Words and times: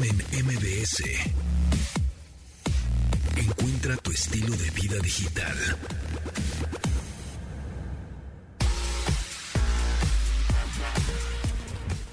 En 0.00 0.14
MBS. 0.44 1.02
Encuentra 3.36 3.96
tu 3.96 4.12
estilo 4.12 4.54
de 4.54 4.70
vida 4.70 4.96
digital. 5.02 5.56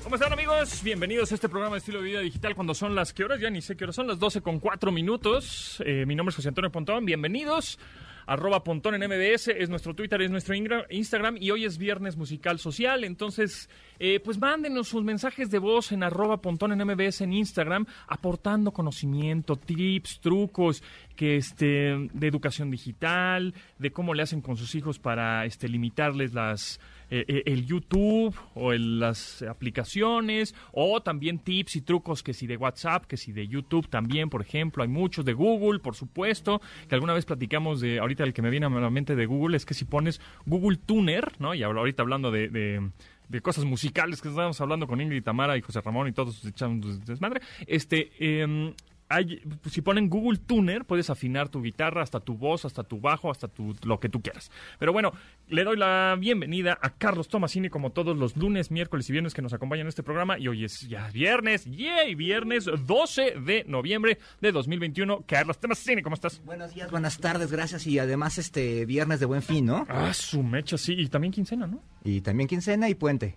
¿Cómo 0.03 0.15
están 0.15 0.33
amigos? 0.33 0.81
Bienvenidos 0.81 1.31
a 1.31 1.35
este 1.35 1.47
programa 1.47 1.75
de 1.75 1.79
estilo 1.79 1.99
de 1.99 2.05
vida 2.05 2.19
digital 2.21 2.55
cuando 2.55 2.73
son 2.73 2.95
las 2.95 3.13
que 3.13 3.23
horas, 3.23 3.39
ya 3.39 3.51
ni 3.51 3.61
sé 3.61 3.77
qué 3.77 3.83
horas 3.83 3.95
son, 3.95 4.07
las 4.07 4.17
12 4.17 4.41
con 4.41 4.59
4 4.59 4.91
minutos. 4.91 5.83
Eh, 5.85 6.05
mi 6.07 6.15
nombre 6.15 6.31
es 6.31 6.37
José 6.37 6.47
Antonio 6.47 6.71
Pontón, 6.71 7.05
bienvenidos. 7.05 7.77
Arroba 8.25 8.63
Pontón 8.63 8.95
en 8.95 9.09
MBS, 9.09 9.49
es 9.49 9.69
nuestro 9.69 9.93
Twitter, 9.93 10.21
es 10.21 10.31
nuestro 10.31 10.55
Instagram 10.55 11.37
y 11.39 11.51
hoy 11.51 11.65
es 11.65 11.77
Viernes 11.77 12.17
Musical 12.17 12.59
Social. 12.59 13.03
Entonces, 13.03 13.69
eh, 13.99 14.19
pues 14.19 14.39
mándenos 14.39 14.87
sus 14.87 15.03
mensajes 15.03 15.51
de 15.51 15.59
voz 15.59 15.91
en 15.91 16.03
arroba 16.03 16.41
Pontón 16.41 16.71
en 16.71 16.87
MBS 16.87 17.21
en 17.21 17.33
Instagram, 17.33 17.85
aportando 18.07 18.71
conocimiento, 18.71 19.55
tips, 19.55 20.19
trucos 20.21 20.83
que 21.15 21.37
este 21.37 22.09
de 22.13 22.27
educación 22.27 22.71
digital, 22.71 23.53
de 23.79 23.91
cómo 23.91 24.13
le 24.13 24.23
hacen 24.23 24.41
con 24.41 24.57
sus 24.57 24.75
hijos 24.75 24.99
para 24.99 25.45
este 25.45 25.69
limitarles 25.69 26.33
las 26.33 26.79
eh, 27.11 27.25
eh, 27.27 27.43
el 27.45 27.65
YouTube 27.65 28.35
o 28.55 28.73
el- 28.73 28.99
las 28.99 29.41
aplicaciones 29.43 30.55
o 30.71 31.01
también 31.01 31.39
tips 31.39 31.75
y 31.75 31.81
trucos 31.81 32.23
que 32.23 32.33
si 32.33 32.47
de 32.47 32.57
WhatsApp, 32.57 33.05
que 33.05 33.17
si 33.17 33.31
de 33.31 33.47
YouTube 33.47 33.87
también, 33.89 34.29
por 34.29 34.41
ejemplo, 34.41 34.83
hay 34.83 34.89
muchos 34.89 35.25
de 35.25 35.33
Google, 35.33 35.79
por 35.79 35.95
supuesto, 35.95 36.61
que 36.87 36.95
alguna 36.95 37.13
vez 37.13 37.25
platicamos 37.25 37.81
de, 37.81 37.99
ahorita 37.99 38.23
el 38.23 38.33
que 38.33 38.41
me 38.41 38.49
viene 38.49 38.65
a 38.65 38.69
la 38.69 38.89
mente 38.89 39.15
de 39.15 39.25
Google 39.25 39.57
es 39.57 39.65
que 39.65 39.73
si 39.73 39.85
pones 39.85 40.21
Google 40.45 40.77
Tuner, 40.77 41.33
¿no? 41.39 41.53
Y 41.53 41.63
ahorita 41.63 42.01
hablando 42.03 42.31
de, 42.31 42.49
de- 42.49 42.89
de 43.27 43.41
cosas 43.41 43.65
musicales 43.65 44.21
que 44.21 44.29
estábamos 44.29 44.61
hablando 44.61 44.85
con 44.85 45.01
Ingrid 45.01 45.23
Tamara 45.23 45.57
y 45.57 45.61
José 45.61 45.81
Ramón 45.81 46.07
y 46.07 46.11
todos 46.11 46.45
echando 46.45 46.87
desmadre, 47.05 47.41
este... 47.67 48.11
em, 48.19 48.73
hay- 49.09 49.41
si 49.69 49.81
ponen 49.81 50.09
Google 50.09 50.39
Tuner, 50.39 50.85
puedes 50.85 51.09
afinar 51.09 51.49
tu 51.49 51.61
guitarra, 51.61 52.01
hasta 52.01 52.19
tu 52.19 52.35
voz, 52.35 52.65
hasta 52.65 52.83
tu 52.83 52.99
bajo, 52.99 53.29
hasta 53.31 53.47
tu, 53.47 53.75
lo 53.83 53.99
que 53.99 54.09
tú 54.09 54.21
quieras. 54.21 54.51
Pero 54.79 54.91
bueno, 54.93 55.11
le 55.47 55.63
doy 55.63 55.77
la 55.77 56.15
bienvenida 56.19 56.77
a 56.81 56.89
Carlos 56.89 57.27
Tomasini, 57.27 57.69
como 57.69 57.91
todos 57.91 58.17
los 58.17 58.35
lunes, 58.35 58.71
miércoles 58.71 59.07
y 59.09 59.11
viernes 59.11 59.33
que 59.33 59.41
nos 59.41 59.53
acompañan 59.53 59.81
en 59.85 59.89
este 59.89 60.03
programa. 60.03 60.39
Y 60.39 60.47
hoy 60.47 60.63
es 60.65 60.81
ya 60.87 61.09
viernes, 61.11 61.65
yay, 61.65 62.15
viernes 62.15 62.65
12 62.85 63.35
de 63.39 63.63
noviembre 63.67 64.17
de 64.41 64.51
2021. 64.51 65.23
Carlos 65.27 65.59
Tomasini, 65.59 66.01
¿cómo 66.01 66.15
estás? 66.15 66.41
Buenos 66.45 66.73
días, 66.73 66.89
buenas 66.91 67.17
tardes, 67.19 67.51
gracias. 67.51 67.85
Y 67.87 67.99
además 67.99 68.37
este 68.37 68.85
viernes 68.85 69.19
de 69.19 69.25
buen 69.25 69.41
fin, 69.41 69.65
¿no? 69.65 69.85
Ah, 69.89 70.13
su 70.13 70.41
mecha, 70.43 70.77
sí. 70.77 70.93
Y 70.97 71.07
también 71.09 71.31
quincena, 71.31 71.67
¿no? 71.67 71.81
Y 72.03 72.21
también 72.21 72.47
quincena 72.47 72.89
y 72.89 72.95
puente. 72.95 73.35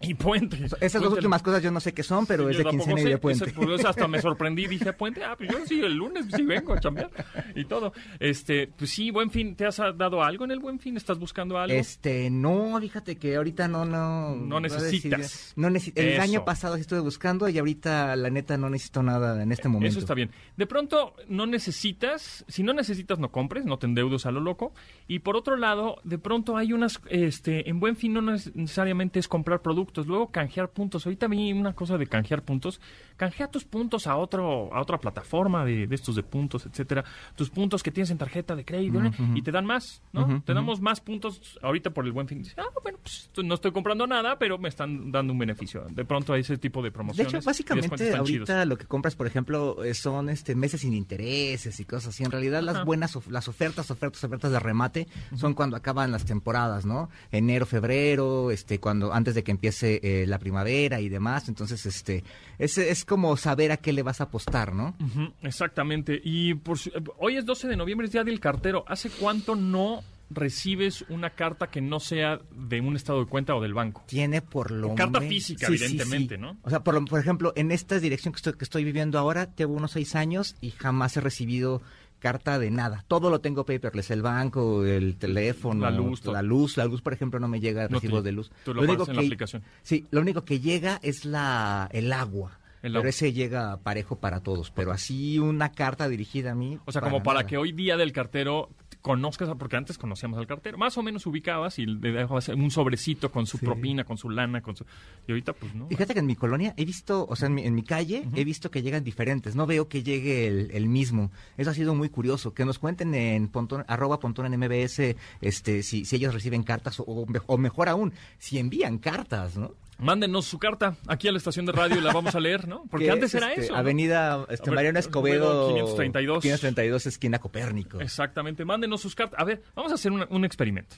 Y 0.00 0.12
puente. 0.14 0.56
Esas 0.56 0.78
Puente- 0.78 0.98
dos 1.00 1.12
últimas 1.14 1.42
cosas 1.42 1.62
yo 1.62 1.70
no 1.70 1.80
sé 1.80 1.94
qué 1.94 2.02
son, 2.02 2.26
pero 2.26 2.44
Sí, 2.44 2.50
es 2.52 2.58
de 2.58 2.64
quincena 2.70 3.00
y 3.00 3.04
de 3.04 3.18
puente. 3.18 3.44
Ese, 3.46 3.54
pues, 3.54 3.84
hasta 3.84 4.06
me 4.06 4.20
sorprendí, 4.22 4.66
dije 4.66 4.92
puente, 4.92 5.24
ah, 5.24 5.34
pues 5.38 5.50
yo 5.50 5.58
sí, 5.66 5.80
el 5.80 5.94
lunes 5.94 6.26
sí 6.34 6.42
vengo 6.42 6.74
a 6.74 6.80
chambear 6.80 7.10
y 7.54 7.64
todo. 7.64 7.92
Este, 8.20 8.68
pues 8.76 8.90
sí, 8.90 9.10
buen 9.10 9.30
fin, 9.30 9.56
¿te 9.56 9.64
has 9.64 9.78
dado 9.78 10.22
algo 10.22 10.44
en 10.44 10.50
el 10.50 10.58
buen 10.60 10.78
fin? 10.78 10.96
¿Estás 10.98 11.18
buscando 11.18 11.58
algo? 11.58 11.74
Este, 11.74 12.28
no, 12.30 12.78
fíjate 12.80 13.16
que 13.16 13.36
ahorita 13.36 13.68
no, 13.68 13.84
no. 13.86 14.36
No 14.36 14.60
necesitas. 14.60 15.54
No 15.56 15.70
necesi- 15.70 15.92
El 15.96 16.08
Eso. 16.08 16.22
año 16.22 16.44
pasado 16.44 16.74
sí 16.74 16.82
estuve 16.82 17.00
buscando 17.00 17.48
y 17.48 17.58
ahorita 17.58 18.16
la 18.16 18.28
neta 18.28 18.58
no 18.58 18.68
necesito 18.68 19.02
nada 19.02 19.42
en 19.42 19.50
este 19.50 19.68
momento. 19.68 19.88
Eso 19.88 19.98
está 20.00 20.12
bien. 20.14 20.30
De 20.58 20.66
pronto, 20.66 21.14
no 21.28 21.46
necesitas, 21.46 22.44
si 22.48 22.62
no 22.62 22.72
necesitas, 22.74 23.18
no 23.18 23.30
compres, 23.30 23.64
no 23.64 23.78
te 23.78 23.86
endeudes 23.86 24.26
a 24.26 24.30
lo 24.30 24.40
loco. 24.40 24.72
Y 25.08 25.20
por 25.20 25.36
otro 25.36 25.56
lado, 25.56 25.96
de 26.04 26.18
pronto 26.18 26.56
hay 26.56 26.72
unas, 26.72 27.00
este, 27.08 27.68
en 27.70 27.80
buen 27.80 27.96
fin 27.96 28.12
no 28.12 28.20
neces- 28.22 28.52
necesariamente 28.54 29.18
es 29.18 29.26
comprar 29.28 29.62
productos, 29.62 29.85
luego 30.06 30.30
canjear 30.30 30.70
puntos. 30.70 31.06
Ahorita 31.06 31.26
vi 31.28 31.52
una 31.52 31.74
cosa 31.74 31.98
de 31.98 32.06
canjear 32.06 32.42
puntos. 32.42 32.80
Canjea 33.16 33.48
tus 33.50 33.64
puntos 33.64 34.06
a 34.06 34.16
otro, 34.16 34.72
a 34.74 34.80
otra 34.80 34.98
plataforma 34.98 35.64
de, 35.64 35.86
de 35.86 35.94
estos 35.94 36.16
de 36.16 36.22
puntos, 36.22 36.66
etcétera. 36.66 37.04
Tus 37.34 37.48
puntos 37.50 37.82
que 37.82 37.90
tienes 37.90 38.10
en 38.10 38.18
tarjeta 38.18 38.54
de 38.54 38.64
crédito, 38.64 39.00
y 39.34 39.40
te 39.42 39.50
dan 39.50 39.64
más, 39.64 40.02
¿no? 40.12 40.42
Te 40.44 40.52
damos 40.52 40.80
más 40.80 41.00
puntos 41.00 41.58
ahorita 41.62 41.90
por 41.90 42.04
el 42.04 42.12
buen 42.12 42.28
fin. 42.28 42.38
Dices, 42.38 42.54
ah, 42.58 42.64
bueno, 42.82 42.98
pues 43.02 43.30
no 43.42 43.54
estoy 43.54 43.72
comprando 43.72 44.06
nada, 44.06 44.38
pero 44.38 44.58
me 44.58 44.68
están 44.68 45.10
dando 45.10 45.32
un 45.32 45.38
beneficio. 45.38 45.86
De 45.90 46.04
pronto 46.04 46.32
hay 46.34 46.42
ese 46.42 46.58
tipo 46.58 46.82
de 46.82 46.88
De 46.88 46.92
promociones. 46.92 47.28
hecho, 47.32 47.36
y 47.36 47.38
descuentos 47.38 47.66
básicamente 47.78 48.16
ahorita 48.16 48.44
chidos. 48.54 48.66
lo 48.66 48.76
que 48.76 48.84
compras, 48.86 49.14
por 49.16 49.26
ejemplo, 49.26 49.82
eh, 49.84 49.94
son 49.94 50.28
este 50.28 50.54
meses 50.54 50.82
sin 50.82 50.92
intereses 50.92 51.80
y 51.80 51.84
cosas 51.84 52.08
así. 52.08 52.24
En 52.24 52.30
realidad 52.30 52.62
Ajá. 52.62 52.72
las 52.78 52.84
buenas, 52.84 53.16
of- 53.16 53.28
las 53.28 53.48
ofertas, 53.48 53.90
ofertas, 53.90 54.22
ofertas 54.24 54.52
de 54.52 54.58
remate 54.60 55.06
son 55.36 55.54
cuando 55.54 55.76
acaban 55.76 56.10
las 56.12 56.24
temporadas, 56.24 56.84
¿no? 56.86 57.08
Enero, 57.32 57.64
febrero, 57.66 58.50
este, 58.50 58.78
cuando 58.78 59.12
antes 59.12 59.34
de 59.34 59.42
que 59.42 59.50
empiece 59.52 59.75
eh, 59.82 60.24
la 60.26 60.38
primavera 60.38 61.00
y 61.00 61.08
demás. 61.08 61.48
Entonces, 61.48 61.84
este, 61.86 62.24
es, 62.58 62.78
es 62.78 63.04
como 63.04 63.36
saber 63.36 63.72
a 63.72 63.76
qué 63.76 63.92
le 63.92 64.02
vas 64.02 64.20
a 64.20 64.24
apostar, 64.24 64.74
¿no? 64.74 64.96
Exactamente. 65.42 66.20
Y 66.22 66.54
por 66.54 66.76
eh, 66.78 66.90
hoy 67.18 67.36
es 67.36 67.44
12 67.46 67.68
de 67.68 67.76
noviembre, 67.76 68.06
es 68.06 68.12
Día 68.12 68.24
del 68.24 68.40
Cartero. 68.40 68.84
¿Hace 68.88 69.10
cuánto 69.10 69.54
no 69.56 70.02
recibes 70.28 71.04
una 71.08 71.30
carta 71.30 71.68
que 71.68 71.80
no 71.80 72.00
sea 72.00 72.40
de 72.50 72.80
un 72.80 72.96
estado 72.96 73.20
de 73.20 73.26
cuenta 73.26 73.54
o 73.54 73.60
del 73.62 73.74
banco? 73.74 74.02
Tiene 74.08 74.42
por 74.42 74.70
lo 74.72 74.94
Carta 74.94 75.20
men- 75.20 75.28
física, 75.28 75.68
Sí, 75.68 75.78
sí, 75.78 75.84
evidentemente, 75.84 76.34
sí. 76.34 76.40
¿no? 76.40 76.56
O 76.62 76.70
sea, 76.70 76.80
por, 76.82 76.94
lo- 76.94 77.04
por 77.04 77.20
ejemplo, 77.20 77.52
en 77.56 77.70
esta 77.70 77.98
dirección 78.00 78.32
que 78.32 78.38
estoy, 78.38 78.52
que 78.54 78.64
estoy 78.64 78.82
viviendo 78.84 79.18
ahora, 79.18 79.52
tengo 79.54 79.72
unos 79.74 79.92
seis 79.92 80.14
años 80.16 80.56
y 80.60 80.70
jamás 80.72 81.16
he 81.16 81.20
recibido 81.20 81.80
carta 82.18 82.58
de 82.58 82.70
nada. 82.70 83.04
Todo 83.08 83.30
lo 83.30 83.40
tengo 83.40 83.64
paperless, 83.64 84.10
el 84.10 84.22
banco, 84.22 84.84
el 84.84 85.16
teléfono, 85.16 85.82
La 85.82 85.90
luz, 85.90 86.24
la 86.26 86.42
luz, 86.42 86.76
la 86.76 86.84
luz, 86.86 87.02
por 87.02 87.12
ejemplo, 87.12 87.38
no 87.40 87.48
me 87.48 87.60
llega 87.60 87.88
No 87.88 87.96
recibos 88.00 88.22
te- 88.22 88.28
de 88.28 88.32
luz. 88.32 88.50
tú 88.64 88.74
lo 88.74 88.86
pagas 88.86 89.08
en 89.08 89.16
la 89.16 89.22
aplicación. 89.22 89.62
Sí, 89.82 90.06
lo 90.10 90.20
único 90.20 90.44
que 90.44 90.60
llega 90.60 90.98
es 91.02 91.24
la 91.24 91.88
el 91.92 92.12
agua. 92.12 92.58
El 92.82 92.92
pero 92.92 92.98
agua. 93.00 93.08
ese 93.10 93.32
llega 93.32 93.78
parejo 93.78 94.16
para 94.16 94.40
todos, 94.40 94.70
pero 94.70 94.92
así 94.92 95.38
una 95.38 95.72
carta 95.72 96.08
dirigida 96.08 96.52
a 96.52 96.54
mí. 96.54 96.78
O 96.84 96.92
sea, 96.92 97.00
como 97.00 97.22
para 97.22 97.40
nada. 97.40 97.48
que 97.48 97.56
hoy 97.56 97.72
Día 97.72 97.96
del 97.96 98.12
Cartero 98.12 98.70
conozcas, 99.06 99.48
porque 99.56 99.76
antes 99.76 99.98
conocíamos 99.98 100.36
al 100.40 100.48
cartero, 100.48 100.76
más 100.78 100.98
o 100.98 101.02
menos 101.04 101.24
ubicabas 101.26 101.78
y 101.78 101.86
le 101.86 102.10
dejabas 102.10 102.48
un 102.48 102.72
sobrecito 102.72 103.30
con 103.30 103.46
su 103.46 103.56
Sí. 103.58 103.64
propina, 103.64 104.02
con 104.02 104.18
su 104.18 104.28
lana, 104.30 104.62
con 104.62 104.74
su... 104.74 104.84
Y 105.28 105.30
ahorita 105.30 105.52
pues 105.52 105.72
no. 105.76 105.86
Fíjate 105.86 106.12
que 106.12 106.18
en 106.18 106.26
mi 106.26 106.34
colonia 106.34 106.74
he 106.76 106.84
visto, 106.84 107.24
o 107.28 107.36
sea, 107.36 107.46
en 107.46 107.54
mi, 107.54 107.62
en 107.62 107.74
mi 107.76 107.84
calle 107.84 108.24
he 108.34 108.42
visto 108.44 108.68
que 108.72 108.82
llegan 108.82 109.04
diferentes. 109.04 109.54
No 109.54 109.64
veo 109.64 109.88
que 109.88 110.02
llegue 110.02 110.48
el, 110.48 110.70
el 110.72 110.88
mismo. 110.88 111.30
Eso 111.56 111.70
ha 111.70 111.74
sido 111.74 111.94
muy 111.94 112.08
curioso. 112.08 112.52
Que 112.52 112.64
nos 112.64 112.80
cuenten 112.80 113.14
en 113.14 113.46
pontón, 113.46 113.84
arroba 113.86 114.18
pontón 114.18 114.52
en 114.52 114.58
MBS 114.58 115.14
este, 115.40 115.84
si, 115.84 116.04
si 116.04 116.16
ellos 116.16 116.34
reciben 116.34 116.64
cartas 116.64 116.98
o, 116.98 117.04
o 117.04 117.58
mejor 117.58 117.88
aún, 117.88 118.12
si 118.38 118.58
envían 118.58 118.98
cartas, 118.98 119.56
¿no? 119.56 119.72
Mándenos 119.98 120.44
su 120.44 120.58
carta 120.58 120.96
aquí 121.06 121.26
a 121.28 121.32
la 121.32 121.38
estación 121.38 121.64
de 121.66 121.72
radio 121.72 121.96
y 121.98 122.00
la 122.02 122.12
vamos 122.12 122.34
a 122.34 122.40
leer, 122.40 122.68
¿no? 122.68 122.84
Porque 122.90 123.06
Que 123.06 123.12
antes 123.12 123.30
es, 123.34 123.40
era 123.42 123.48
este, 123.50 123.62
eso. 123.62 123.72
¿no? 123.72 123.78
Avenida 123.78 124.44
este, 124.50 124.68
ver, 124.70 124.74
Mariano 124.76 124.98
Escobedo. 124.98 125.68
532. 125.68 126.42
532, 126.42 127.06
esquina 127.06 127.38
Copérnico. 127.38 128.00
Exactamente, 128.00 128.64
mándenos 128.64 129.00
sus 129.00 129.14
cartas. 129.14 129.40
A 129.40 129.44
ver, 129.44 129.62
vamos 129.74 129.92
a 129.92 129.94
hacer 129.94 130.12
un 130.12 130.44
experimento. 130.44 130.96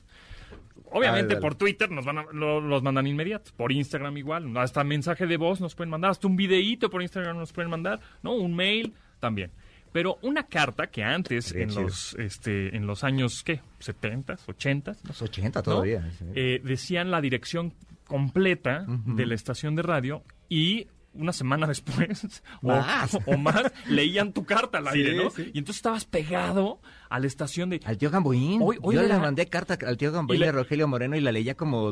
Obviamente 0.91 1.35
ver, 1.35 1.41
por 1.43 1.55
Twitter 1.55 1.91
nos 1.91 2.05
van 2.07 2.19
a- 2.19 2.27
lo- 2.33 2.61
los 2.61 2.83
mandan 2.83 3.07
inmediato, 3.07 3.51
por 3.57 3.73
Instagram 3.73 4.17
igual, 4.17 4.57
hasta 4.57 4.83
mensaje 4.85 5.27
de 5.27 5.37
voz 5.37 5.61
nos 5.61 5.75
pueden 5.75 5.91
mandar, 5.91 6.11
hasta 6.13 6.27
un 6.27 6.35
videíto 6.37 6.89
por 6.89 7.03
Instagram 7.03 7.37
nos 7.37 7.53
pueden 7.53 7.71
mandar, 7.71 8.01
¿no? 8.23 8.33
Un 8.35 8.55
mail 8.55 8.95
también. 9.21 9.51
Pero 9.93 10.19
una 10.23 10.45
carta 10.47 10.87
que 10.89 11.03
antes, 11.03 11.55
en 11.55 11.69
chido. 11.71 11.83
los, 11.83 12.15
este, 12.19 12.75
en 12.77 12.87
los 12.87 13.05
años, 13.05 13.43
¿qué? 13.45 13.61
¿70s, 13.81 14.47
80s? 14.47 14.97
Los 15.07 15.21
80 15.23 15.59
¿no? 15.61 15.63
todavía. 15.63 16.11
sí. 16.19 16.25
Eh, 16.35 16.61
decían 16.65 17.11
la 17.11 17.21
dirección 17.21 17.75
completa 18.09 18.85
de 18.89 19.25
la 19.27 19.35
estación 19.37 19.77
de 19.77 19.83
radio 19.83 20.25
y 20.49 20.89
una 21.15 21.33
semana 21.33 21.67
después 21.67 22.43
o, 22.63 22.69
Más. 22.69 23.19
o 23.27 23.37
más 23.39 23.63
leían 23.89 24.33
tu 24.33 24.45
carta 24.45 24.79
al 24.79 24.89
Sí, 24.93 24.99
aire, 24.99 25.17
¿no? 25.17 25.31
sí. 25.31 25.51
Y 25.55 25.59
entonces 25.59 25.77
estabas 25.77 26.05
pegado 26.05 26.81
a 27.11 27.19
la 27.19 27.27
estación 27.27 27.71
de... 27.71 27.81
Al 27.85 27.97
tío 27.99 28.11
Gamboín. 28.11 28.61
Hoy- 28.63 28.79
hoy 28.83 28.95
Yo 28.97 29.03
le 29.03 29.19
mandé 29.19 29.47
carta 29.47 29.79
al 29.87 29.97
tío 29.97 30.13
Gamboín 30.13 30.41
de 30.41 30.53
Rogelio 30.53 30.87
Moreno 30.87 31.17
y 31.17 31.21
la 31.21 31.33
leía 31.33 31.55
como 31.57 31.91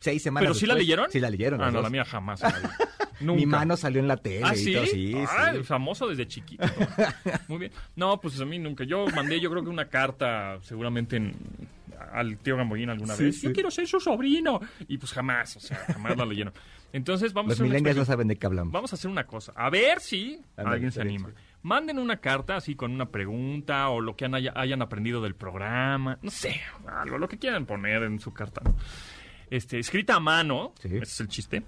seis 0.00 0.22
semanas 0.22 0.44
¿Pero 0.46 0.54
sí 0.54 0.66
la 0.66 0.74
leyeron? 0.74 1.10
Sí 1.10 1.20
la 1.20 1.28
leyeron. 1.30 1.60
Ah, 1.62 1.66
no, 1.66 1.72
dos. 1.74 1.82
la 1.84 1.90
mía 1.90 2.04
jamás. 2.04 2.40
la. 2.42 2.52
Nunca. 3.20 3.38
Mi 3.40 3.46
mano 3.46 3.76
salió 3.76 4.00
en 4.00 4.08
la 4.08 4.16
tele 4.16 4.40
¿Ah, 4.44 4.54
y 4.54 4.58
sí? 4.58 4.72
todo. 4.72 4.86
Sí, 4.86 5.14
Ah, 5.28 5.52
sí. 5.54 5.62
famoso 5.62 6.08
desde 6.08 6.26
chiquito. 6.26 6.64
Muy 7.46 7.58
bien. 7.58 7.72
No, 7.94 8.20
pues 8.20 8.40
a 8.40 8.44
mí 8.44 8.58
nunca. 8.58 8.82
Yo 8.84 9.06
mandé, 9.14 9.38
yo 9.38 9.48
creo 9.50 9.62
que 9.62 9.68
una 9.70 9.88
carta, 9.88 10.58
seguramente 10.62 11.16
en- 11.16 11.36
al 12.12 12.38
tío 12.38 12.56
Gamboín 12.56 12.90
alguna 12.90 13.14
Sí, 13.14 13.24
vez. 13.24 13.40
sí. 13.40 13.46
Yo 13.46 13.52
quiero 13.52 13.70
ser 13.70 13.86
su 13.86 13.98
sobrino. 14.00 14.60
Y 14.88 14.98
pues 14.98 15.12
jamás, 15.12 15.56
o 15.56 15.60
sea, 15.60 15.76
jamás 15.78 16.16
la 16.16 16.24
leyeron. 16.26 16.52
Entonces 16.92 17.32
vamos 17.32 17.50
Los 17.50 17.60
a 17.60 17.74
hacer 17.74 17.96
no 17.96 18.04
saben 18.04 18.28
de 18.28 18.36
qué 18.36 18.46
hablamos. 18.46 18.72
Vamos 18.72 18.92
a 18.92 18.96
hacer 18.96 19.10
una 19.10 19.24
cosa. 19.26 19.52
A 19.56 19.70
ver 19.70 20.00
si 20.00 20.40
alguien 20.56 20.92
se 20.92 21.00
anima. 21.00 21.30
Manden 21.62 21.98
una 21.98 22.16
carta 22.18 22.56
así 22.56 22.74
con 22.74 22.92
una 22.92 23.06
pregunta 23.10 23.88
o 23.88 24.00
lo 24.00 24.14
que 24.16 24.24
han- 24.26 24.34
hayan 24.34 24.82
aprendido 24.82 25.22
del 25.22 25.34
programa. 25.34 26.18
No 26.20 26.30
sé, 26.30 26.60
algo, 26.86 27.18
lo 27.18 27.28
que 27.28 27.38
quieran 27.38 27.66
poner 27.66 28.02
en 28.02 28.18
su 28.18 28.32
carta. 28.34 28.60
¿no? 28.64 28.74
Este, 29.48 29.78
escrita 29.78 30.16
a 30.16 30.20
mano, 30.20 30.74
Sí. 30.80 30.88
ese 30.88 30.98
es 31.02 31.20
el 31.20 31.28
chiste. 31.28 31.62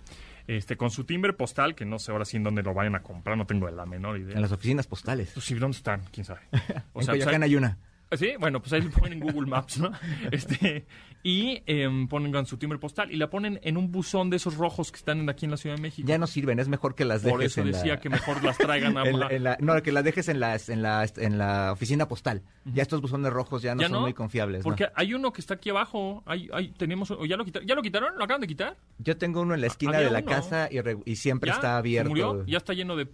Este, 0.47 0.77
con 0.77 0.91
su 0.91 1.05
timbre 1.05 1.33
postal, 1.33 1.75
que 1.75 1.87
no 1.87 1.99
sé 1.99 2.13
ahora 2.13 2.27
sí 2.27 2.37
en 2.37 2.43
dónde 2.43 2.63
lo 2.63 2.75
vayan 2.75 2.95
a 2.97 3.03
comprar, 3.03 3.39
no 3.39 3.47
tengo 3.47 3.71
la 3.71 3.87
menor 3.87 4.19
idea. 4.19 4.35
En 4.35 4.43
las 4.43 4.53
oficinas 4.53 4.87
postales. 4.87 5.31
Pues 5.33 5.47
sí, 5.47 5.55
¿dónde 5.55 5.77
están? 5.79 6.03
¿Quién 6.13 6.27
sabe? 6.27 6.41
O 6.93 7.01
en 7.01 7.07
sea, 7.07 7.15
Coyoacán 7.15 7.41
pues, 7.41 7.49
hay 7.51 7.57
una. 7.57 7.79
Sí, 8.17 8.33
bueno, 8.39 8.61
pues 8.61 8.73
ahí 8.73 8.83
lo 8.83 8.91
ponen 8.91 9.15
en 9.15 9.21
Google 9.21 9.47
Maps, 9.49 9.79
¿no? 9.79 9.91
Este, 10.31 10.87
y 11.23 11.63
em, 11.67 12.07
ponen 12.09 12.45
su 12.47 12.57
timbre 12.59 12.79
postal 12.79 13.11
y 13.11 13.17
la 13.17 13.31
ponen 13.31 13.59
en 13.63 13.77
un 13.77 13.91
buzón 13.91 14.29
de 14.31 14.37
esos 14.37 14.57
rojos 14.57 14.91
que 14.93 14.97
están 14.99 15.29
aquí 15.31 15.47
en 15.47 15.51
la 15.51 15.57
Ciudad 15.57 15.77
de 15.77 15.83
México. 15.83 16.07
Ya 16.07 16.19
no 16.19 16.27
sirven, 16.27 16.59
es 16.59 16.69
mejor 16.69 16.95
que 16.95 17.05
las 17.05 17.23
Por 17.23 17.39
dejes 17.39 17.53
eso 17.53 17.61
en 17.63 17.73
decía 17.73 17.95
la... 17.95 18.01
que 18.01 18.09
mejor 18.11 18.45
las 18.45 18.59
traigan 18.59 18.97
a 18.99 19.03
en 19.09 19.19
la- 19.19 19.29
en 19.29 19.45
la- 19.45 19.57
no, 19.61 19.83
que 19.83 19.91
las 19.93 20.05
dejes 20.05 20.29
en 20.29 20.41
la, 20.41 20.59
en 20.69 20.83
la, 20.83 21.07
en 21.17 21.39
la 21.39 21.73
oficina 21.73 22.07
postal. 22.09 22.43
Ya 22.65 22.83
estos 22.83 23.01
buzones 23.01 23.33
rojos 23.33 23.63
ya 23.63 23.75
no 23.75 23.81
¿Ya 23.83 23.89
son 23.89 24.03
muy 24.03 24.13
confiables. 24.13 24.61
¿no? 24.61 24.65
Porque 24.65 24.89
hay 24.95 25.15
uno 25.15 25.33
que 25.33 25.41
está 25.41 25.55
aquí 25.55 25.71
abajo. 25.71 26.23
Hay, 26.27 26.49
hay, 26.53 26.69
tenemos, 26.73 27.11
o 27.11 27.25
¿ya, 27.25 27.37
lo 27.37 27.45
quitaron? 27.45 27.67
¿Ya 27.69 27.75
lo 27.75 27.83
quitaron? 27.83 28.17
¿Lo 28.19 28.25
acaban 28.25 28.41
de 28.41 28.47
quitar? 28.47 28.77
Yo 28.99 29.17
tengo 29.17 29.41
uno 29.43 29.55
en 29.55 29.61
la 29.63 29.67
esquina 29.69 29.99
de 29.99 30.11
la 30.11 30.19
uno. 30.21 30.27
casa 30.29 30.69
y, 30.71 30.81
re- 30.81 30.99
y 31.07 31.17
siempre 31.17 31.49
¿Ya? 31.49 31.55
está 31.55 31.69
¿Se 31.73 31.77
abierto. 31.79 32.09
murió? 32.11 32.47
¿Ya 32.47 32.59
está 32.59 32.73
lleno 32.75 32.97
de 32.97 33.09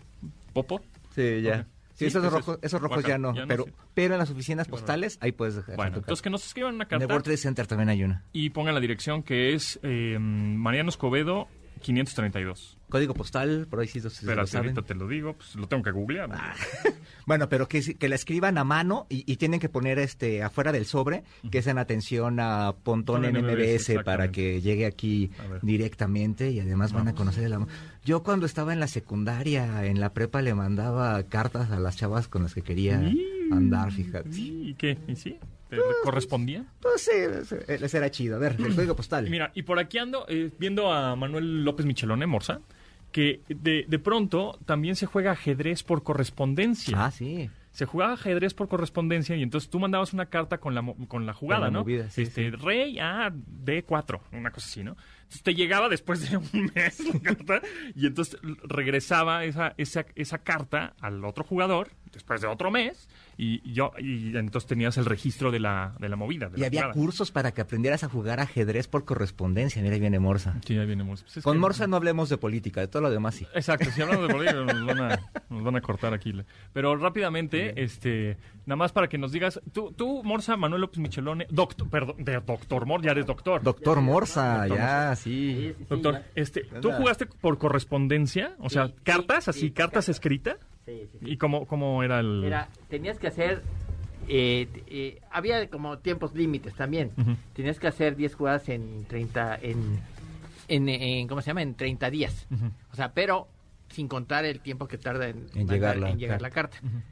popo? 0.52 0.80
Sí, 1.14 1.42
ya. 1.42 1.66
Sí, 2.00 2.06
esos, 2.06 2.32
rojos, 2.32 2.58
es- 2.60 2.64
esos 2.66 2.80
rojos 2.80 3.04
ya 3.04 3.18
no, 3.18 3.34
ya 3.34 3.42
no 3.42 3.48
pero, 3.48 3.64
pero 3.94 4.14
en 4.14 4.18
las 4.18 4.30
oficinas 4.30 4.66
postales 4.68 5.18
ahí 5.20 5.32
puedes 5.32 5.56
dejar. 5.56 5.76
Bueno, 5.76 5.96
entonces 5.98 6.06
carta. 6.20 6.22
que 6.24 6.30
nos 6.30 6.46
escriban 6.46 6.74
una 6.74 6.84
En 6.84 6.86
el 6.86 6.98
carta 6.98 7.06
World 7.14 7.24
Trade 7.24 7.36
Center 7.36 7.66
también 7.66 7.88
hay 7.88 8.04
una. 8.04 8.24
y 8.32 8.50
pongan 8.50 8.74
la 8.74 8.80
dirección 8.80 9.22
que 9.22 9.54
es 9.54 9.78
eh, 9.82 10.18
Mariano 10.20 10.88
Escobedo 10.90 11.48
532. 11.80 12.78
Código 12.88 13.14
postal, 13.14 13.66
por 13.70 13.80
ahí 13.80 13.86
sí, 13.86 14.00
lo 14.00 14.10
saben. 14.10 14.38
ahorita 14.38 14.82
te 14.82 14.94
lo 14.94 15.06
digo, 15.08 15.34
pues 15.34 15.54
lo 15.54 15.68
tengo 15.68 15.82
que 15.82 15.90
googlear. 15.90 16.28
¿no? 16.28 16.36
Bueno, 17.26 17.48
pero 17.48 17.68
que, 17.68 17.96
que 17.96 18.08
la 18.08 18.16
escriban 18.16 18.58
a 18.58 18.64
mano 18.64 19.06
y, 19.08 19.30
y 19.30 19.36
tienen 19.36 19.60
que 19.60 19.68
poner 19.68 19.98
este 20.00 20.42
afuera 20.42 20.72
del 20.72 20.84
sobre, 20.84 21.22
que 21.50 21.58
es 21.58 21.66
en 21.68 21.78
atención 21.78 22.40
a 22.40 22.74
Pontón 22.82 23.24
en 23.24 23.36
MBS, 23.36 23.90
MBS 23.90 24.04
para 24.04 24.32
que 24.32 24.60
llegue 24.60 24.84
aquí 24.86 25.30
directamente 25.62 26.50
y 26.50 26.58
además 26.58 26.92
van 26.92 27.08
a 27.08 27.14
conocer 27.14 27.44
el 27.44 27.52
amor. 27.52 27.68
Yo 28.04 28.22
cuando 28.22 28.46
estaba 28.46 28.72
en 28.72 28.80
la 28.80 28.88
secundaria, 28.88 29.84
en 29.84 30.00
la 30.00 30.12
prepa, 30.12 30.42
le 30.42 30.54
mandaba 30.54 31.22
cartas 31.24 31.70
a 31.70 31.78
las 31.78 31.96
chavas 31.96 32.26
con 32.26 32.42
las 32.42 32.54
que 32.54 32.62
quería 32.62 33.00
andar, 33.52 33.92
fíjate. 33.92 34.30
¿Y 34.32 34.74
qué? 34.74 34.98
¿Y 35.06 35.14
sí? 35.14 35.38
¿Te 35.70 35.78
correspondía? 36.02 36.64
Pues 36.80 37.02
sí, 37.02 37.12
ese 37.68 37.96
era 37.96 38.10
chido. 38.10 38.36
A 38.36 38.38
ver, 38.38 38.56
el 38.58 38.74
código 38.74 38.96
postal. 38.96 39.26
Y 39.26 39.30
Mira, 39.30 39.52
y 39.54 39.62
por 39.62 39.78
aquí 39.78 39.98
ando 39.98 40.26
eh, 40.28 40.50
viendo 40.58 40.92
a 40.92 41.16
Manuel 41.16 41.64
López 41.64 41.86
Michelone, 41.86 42.26
Morsa, 42.26 42.60
que 43.12 43.42
de, 43.48 43.84
de 43.88 43.98
pronto 43.98 44.58
también 44.66 44.96
se 44.96 45.06
juega 45.06 45.32
ajedrez 45.32 45.82
por 45.82 46.02
correspondencia. 46.02 47.06
Ah, 47.06 47.10
sí. 47.10 47.50
Se 47.72 47.86
jugaba 47.86 48.14
ajedrez 48.14 48.52
por 48.52 48.68
correspondencia 48.68 49.36
y 49.36 49.42
entonces 49.44 49.70
tú 49.70 49.78
mandabas 49.78 50.12
una 50.12 50.26
carta 50.26 50.58
con 50.58 50.74
la, 50.74 50.84
con 51.06 51.24
la 51.24 51.32
jugada, 51.32 51.66
la 51.66 51.70
¿no? 51.70 51.80
movida, 51.80 52.10
sí, 52.10 52.22
este, 52.22 52.50
Rey 52.50 52.98
a 52.98 53.30
D4, 53.30 54.20
una 54.32 54.50
cosa 54.50 54.66
así, 54.66 54.82
¿no? 54.82 54.96
Entonces 55.22 55.42
te 55.44 55.54
llegaba 55.54 55.88
después 55.88 56.28
de 56.28 56.36
un 56.52 56.72
mes 56.74 56.98
la 57.14 57.20
carta 57.20 57.62
y 57.94 58.06
entonces 58.06 58.40
regresaba 58.64 59.44
esa, 59.44 59.74
esa, 59.76 60.04
esa 60.16 60.38
carta 60.38 60.94
al 61.00 61.24
otro 61.24 61.44
jugador 61.44 61.90
después 62.12 62.40
de 62.40 62.46
otro 62.48 62.70
mes 62.70 63.08
y 63.36 63.72
yo 63.72 63.92
y 63.98 64.36
entonces 64.36 64.68
tenías 64.68 64.96
el 64.98 65.04
registro 65.06 65.50
de 65.50 65.60
la, 65.60 65.94
de 65.98 66.08
la 66.08 66.16
movida. 66.16 66.48
de 66.48 66.58
Y 66.58 66.60
la 66.60 66.66
había 66.66 66.80
jugada. 66.82 66.94
cursos 66.94 67.30
para 67.30 67.52
que 67.52 67.60
aprendieras 67.60 68.04
a 68.04 68.08
jugar 68.08 68.40
ajedrez 68.40 68.88
por 68.88 69.04
correspondencia. 69.04 69.80
Mira, 69.82 69.94
ahí 69.94 70.00
viene 70.00 70.18
Morsa. 70.18 70.56
Sí, 70.66 70.76
ahí 70.78 70.86
viene 70.86 71.04
Morsa. 71.04 71.24
Pues 71.24 71.36
es 71.38 71.44
Con 71.44 71.54
que- 71.54 71.60
Morsa 71.60 71.86
no 71.86 71.96
hablemos 71.96 72.28
de 72.28 72.36
política, 72.38 72.80
de 72.80 72.88
todo 72.88 73.02
lo 73.02 73.10
demás 73.10 73.34
sí. 73.34 73.46
Exacto, 73.54 73.90
si 73.90 74.02
hablamos 74.02 74.26
de 74.28 74.34
política 74.34 74.60
nos 74.64 74.86
van 74.86 75.00
a, 75.12 75.20
nos 75.48 75.64
van 75.64 75.76
a 75.76 75.80
cortar 75.80 76.12
aquí. 76.14 76.34
Pero 76.72 76.96
rápidamente, 76.96 77.82
este, 77.82 78.36
nada 78.66 78.76
más 78.76 78.92
para 78.92 79.08
que 79.08 79.18
nos 79.18 79.32
digas, 79.32 79.60
tú, 79.72 79.92
tú 79.96 80.22
Morsa, 80.24 80.56
Manuel 80.56 80.82
López 80.82 80.98
Michelone, 80.98 81.46
doctor, 81.50 81.88
perdón, 81.88 82.16
de 82.24 82.40
doctor 82.40 82.86
Mor, 82.86 83.02
ya 83.02 83.12
eres 83.12 83.26
doctor. 83.26 83.62
Doctor 83.62 84.00
Morsa, 84.00 84.58
Doctor 84.66 84.76
ya, 84.78 85.16
sí. 85.16 85.30
Sí, 85.30 85.74
sí, 85.78 85.84
doctor, 85.88 86.14
ya. 86.14 86.26
este, 86.34 86.62
¿tú 86.80 86.90
jugaste 86.92 87.26
por 87.26 87.58
correspondencia? 87.58 88.54
O 88.58 88.68
sea, 88.70 88.86
Sí, 88.86 88.92
sí, 88.96 89.00
cartas, 89.04 89.48
así, 89.48 89.60
sí, 89.60 89.70
cartas 89.70 89.90
cartas. 89.92 90.08
escritas. 90.08 90.56
Sí, 90.90 91.08
sí, 91.12 91.18
sí. 91.20 91.30
¿Y 91.32 91.36
cómo, 91.36 91.66
cómo 91.66 92.02
era 92.02 92.20
el...? 92.20 92.42
Era, 92.44 92.68
tenías 92.88 93.18
que 93.18 93.26
hacer, 93.28 93.62
eh, 94.28 94.68
eh, 94.88 95.20
había 95.30 95.68
como 95.70 95.98
tiempos 95.98 96.34
límites 96.34 96.74
también. 96.74 97.10
Tenías 97.54 97.78
que 97.78 97.86
hacer 97.86 98.16
10 98.16 98.34
jugadas 98.34 98.68
en 98.68 99.04
30, 99.06 99.58
en, 99.62 100.00
en, 100.68 100.88
en- 100.88 101.28
¿cómo 101.28 101.40
se 101.42 101.48
llama? 101.48 101.62
En 101.62 101.74
30 101.74 102.10
días. 102.10 102.46
O 102.92 102.96
sea, 102.96 103.12
pero 103.12 103.48
sin 103.88 104.08
contar 104.08 104.44
el 104.44 104.60
tiempo 104.60 104.86
que 104.86 104.98
tarda 104.98 105.28
en, 105.28 105.46
En 105.54 105.66
mandar- 105.66 105.74
llegar 105.74 105.96
la 105.98 106.10
en 106.10 106.18
llegar 106.18 106.40
carta. 106.40 106.48
la 106.48 106.50
carta. 106.80 107.02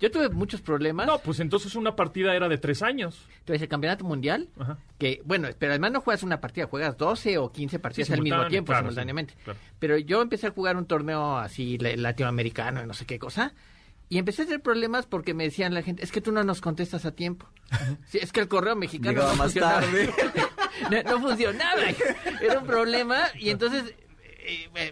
Yo 0.00 0.10
tuve 0.10 0.28
muchos 0.28 0.60
problemas. 0.60 1.06
No, 1.06 1.18
pues 1.18 1.40
entonces 1.40 1.74
una 1.76 1.94
partida 1.96 2.34
era 2.34 2.48
de 2.48 2.58
tres 2.58 2.82
años. 2.82 3.26
Entonces, 3.38 3.62
el 3.62 3.68
campeonato 3.68 4.04
mundial, 4.04 4.48
Ajá. 4.58 4.76
que, 4.98 5.22
bueno, 5.24 5.48
pero 5.58 5.72
además 5.72 5.92
no 5.92 6.00
juegas 6.00 6.22
una 6.22 6.40
partida, 6.40 6.66
juegas 6.66 6.96
12 6.98 7.38
o 7.38 7.52
15 7.52 7.78
partidas 7.78 8.10
al 8.10 8.20
mismo 8.22 8.46
tiempo, 8.48 8.72
claro, 8.72 8.82
simultáneamente. 8.86 9.34
sí, 9.34 9.40
claro. 9.44 9.58
Pero 9.78 9.96
yo 9.98 10.20
empecé 10.20 10.48
a 10.48 10.50
jugar 10.50 10.76
un 10.76 10.86
torneo 10.86 11.38
así 11.38 11.78
la- 11.78 11.96
latinoamericano 11.96 12.82
y 12.82 12.86
no 12.86 12.92
sé 12.94 13.06
qué 13.06 13.18
cosa. 13.18 13.54
Y 14.10 14.18
empecé 14.18 14.42
a 14.42 14.44
tener 14.44 14.60
problemas 14.60 15.06
porque 15.06 15.32
me 15.32 15.44
decían 15.44 15.72
la 15.72 15.82
gente, 15.82 16.04
es 16.04 16.12
que 16.12 16.20
tú 16.20 16.30
no 16.32 16.44
nos 16.44 16.60
contestas 16.60 17.06
a 17.06 17.12
tiempo. 17.12 17.48
Sí, 18.06 18.18
es 18.20 18.32
que 18.32 18.40
el 18.40 18.48
correo 18.48 18.76
mexicano 18.76 19.12
Llegaba 19.12 19.30
no 19.32 19.36
más 19.38 19.46
funcionaba. 19.52 19.80
tarde. 19.80 20.10
no, 21.04 21.10
no 21.18 21.20
funcionaba. 21.28 21.80
Era 22.42 22.58
un 22.58 22.66
problema. 22.66 23.18
Y 23.38 23.48
entonces, 23.50 23.94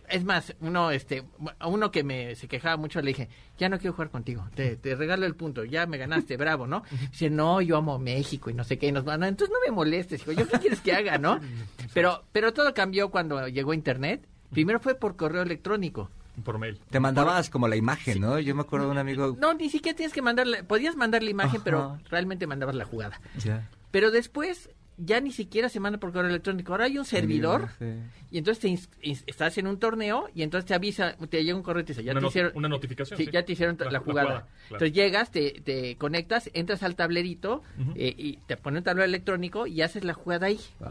es 0.08 0.24
más, 0.24 0.54
uno, 0.60 0.90
este, 0.90 1.24
a 1.58 1.66
uno 1.68 1.90
que 1.90 2.02
me 2.04 2.34
se 2.34 2.48
quejaba 2.48 2.76
mucho 2.76 3.00
le 3.02 3.08
dije, 3.08 3.28
ya 3.58 3.68
no 3.68 3.78
quiero 3.78 3.92
jugar 3.94 4.10
contigo, 4.10 4.48
te, 4.54 4.76
te 4.76 4.94
regalo 4.94 5.26
el 5.26 5.34
punto, 5.34 5.64
ya 5.64 5.86
me 5.86 5.98
ganaste, 5.98 6.36
bravo, 6.36 6.66
¿no? 6.66 6.82
Dice, 7.10 7.30
no, 7.30 7.60
yo 7.60 7.76
amo 7.76 7.98
México 7.98 8.50
y 8.50 8.54
no 8.54 8.64
sé 8.64 8.78
qué, 8.78 8.88
y 8.88 8.92
nos 8.92 9.04
van, 9.04 9.20
"No, 9.20 9.26
entonces 9.26 9.52
no 9.52 9.58
me 9.66 9.74
molestes, 9.74 10.22
hijo, 10.22 10.32
yo 10.32 10.48
qué 10.48 10.58
quieres 10.58 10.80
que 10.80 10.92
haga, 10.92 11.18
¿no? 11.18 11.38
Pero, 11.94 12.24
pero 12.32 12.54
todo 12.54 12.72
cambió 12.72 13.10
cuando 13.10 13.48
llegó 13.48 13.74
Internet. 13.74 14.26
Primero 14.50 14.80
fue 14.80 14.94
por 14.94 15.16
correo 15.16 15.42
electrónico. 15.42 16.10
Por 16.42 16.58
mail. 16.58 16.80
Te 16.88 17.00
mandabas 17.00 17.50
como 17.50 17.68
la 17.68 17.76
imagen, 17.76 18.20
¿no? 18.20 18.38
Yo 18.38 18.54
me 18.54 18.62
acuerdo 18.62 18.86
de 18.86 18.92
un 18.92 18.98
amigo... 18.98 19.36
No, 19.38 19.52
ni 19.52 19.68
siquiera 19.68 19.94
tienes 19.94 20.14
que 20.14 20.22
mandarle, 20.22 20.64
podías 20.64 20.96
mandar 20.96 21.22
la 21.22 21.28
imagen, 21.30 21.56
Ajá. 21.56 21.64
pero 21.64 21.98
realmente 22.08 22.46
mandabas 22.46 22.74
la 22.74 22.86
jugada. 22.86 23.20
Ya. 23.44 23.68
Pero 23.90 24.10
después 24.10 24.70
ya 25.04 25.20
ni 25.20 25.32
siquiera 25.32 25.68
se 25.68 25.80
manda 25.80 25.98
por 25.98 26.12
correo 26.12 26.28
electrónico. 26.30 26.72
Ahora 26.72 26.84
hay 26.84 26.96
un 26.98 27.04
servidor 27.04 27.68
Sí. 27.78 27.86
y 28.30 28.38
entonces 28.38 28.60
te 28.62 28.68
ins- 28.68 28.88
ins- 29.02 29.24
estás 29.26 29.58
en 29.58 29.66
un 29.66 29.78
torneo 29.78 30.28
y 30.34 30.42
entonces 30.42 30.66
te 30.68 30.74
avisa, 30.74 31.16
te 31.28 31.42
llega 31.42 31.56
un 31.56 31.62
correo 31.62 31.82
y 31.82 31.84
te 31.84 31.92
dice, 31.92 32.04
ya 32.04 32.12
Una 32.12 32.20
te 32.20 32.26
hicieron... 32.28 32.52
una 32.54 32.68
notificación, 32.68 33.16
Sí, 33.18 33.24
sí. 33.26 33.30
ya 33.32 33.44
te 33.44 33.52
hicieron 33.52 33.76
La- 33.78 33.86
la, 33.86 33.90
la 33.92 33.98
jugada. 34.00 34.28
claro. 34.28 34.46
Entonces 34.70 34.92
llegas, 34.92 35.30
te, 35.30 35.60
te 35.64 35.96
conectas, 35.96 36.50
entras 36.54 36.82
al 36.82 36.94
tablerito 36.96 37.62
eh, 37.96 38.14
y 38.16 38.36
te 38.46 38.56
pone 38.56 38.78
un 38.78 38.84
tablero 38.84 39.04
electrónico 39.04 39.66
y 39.66 39.82
haces 39.82 40.04
la 40.04 40.14
jugada 40.14 40.46
ahí. 40.46 40.60
Wow. 40.78 40.90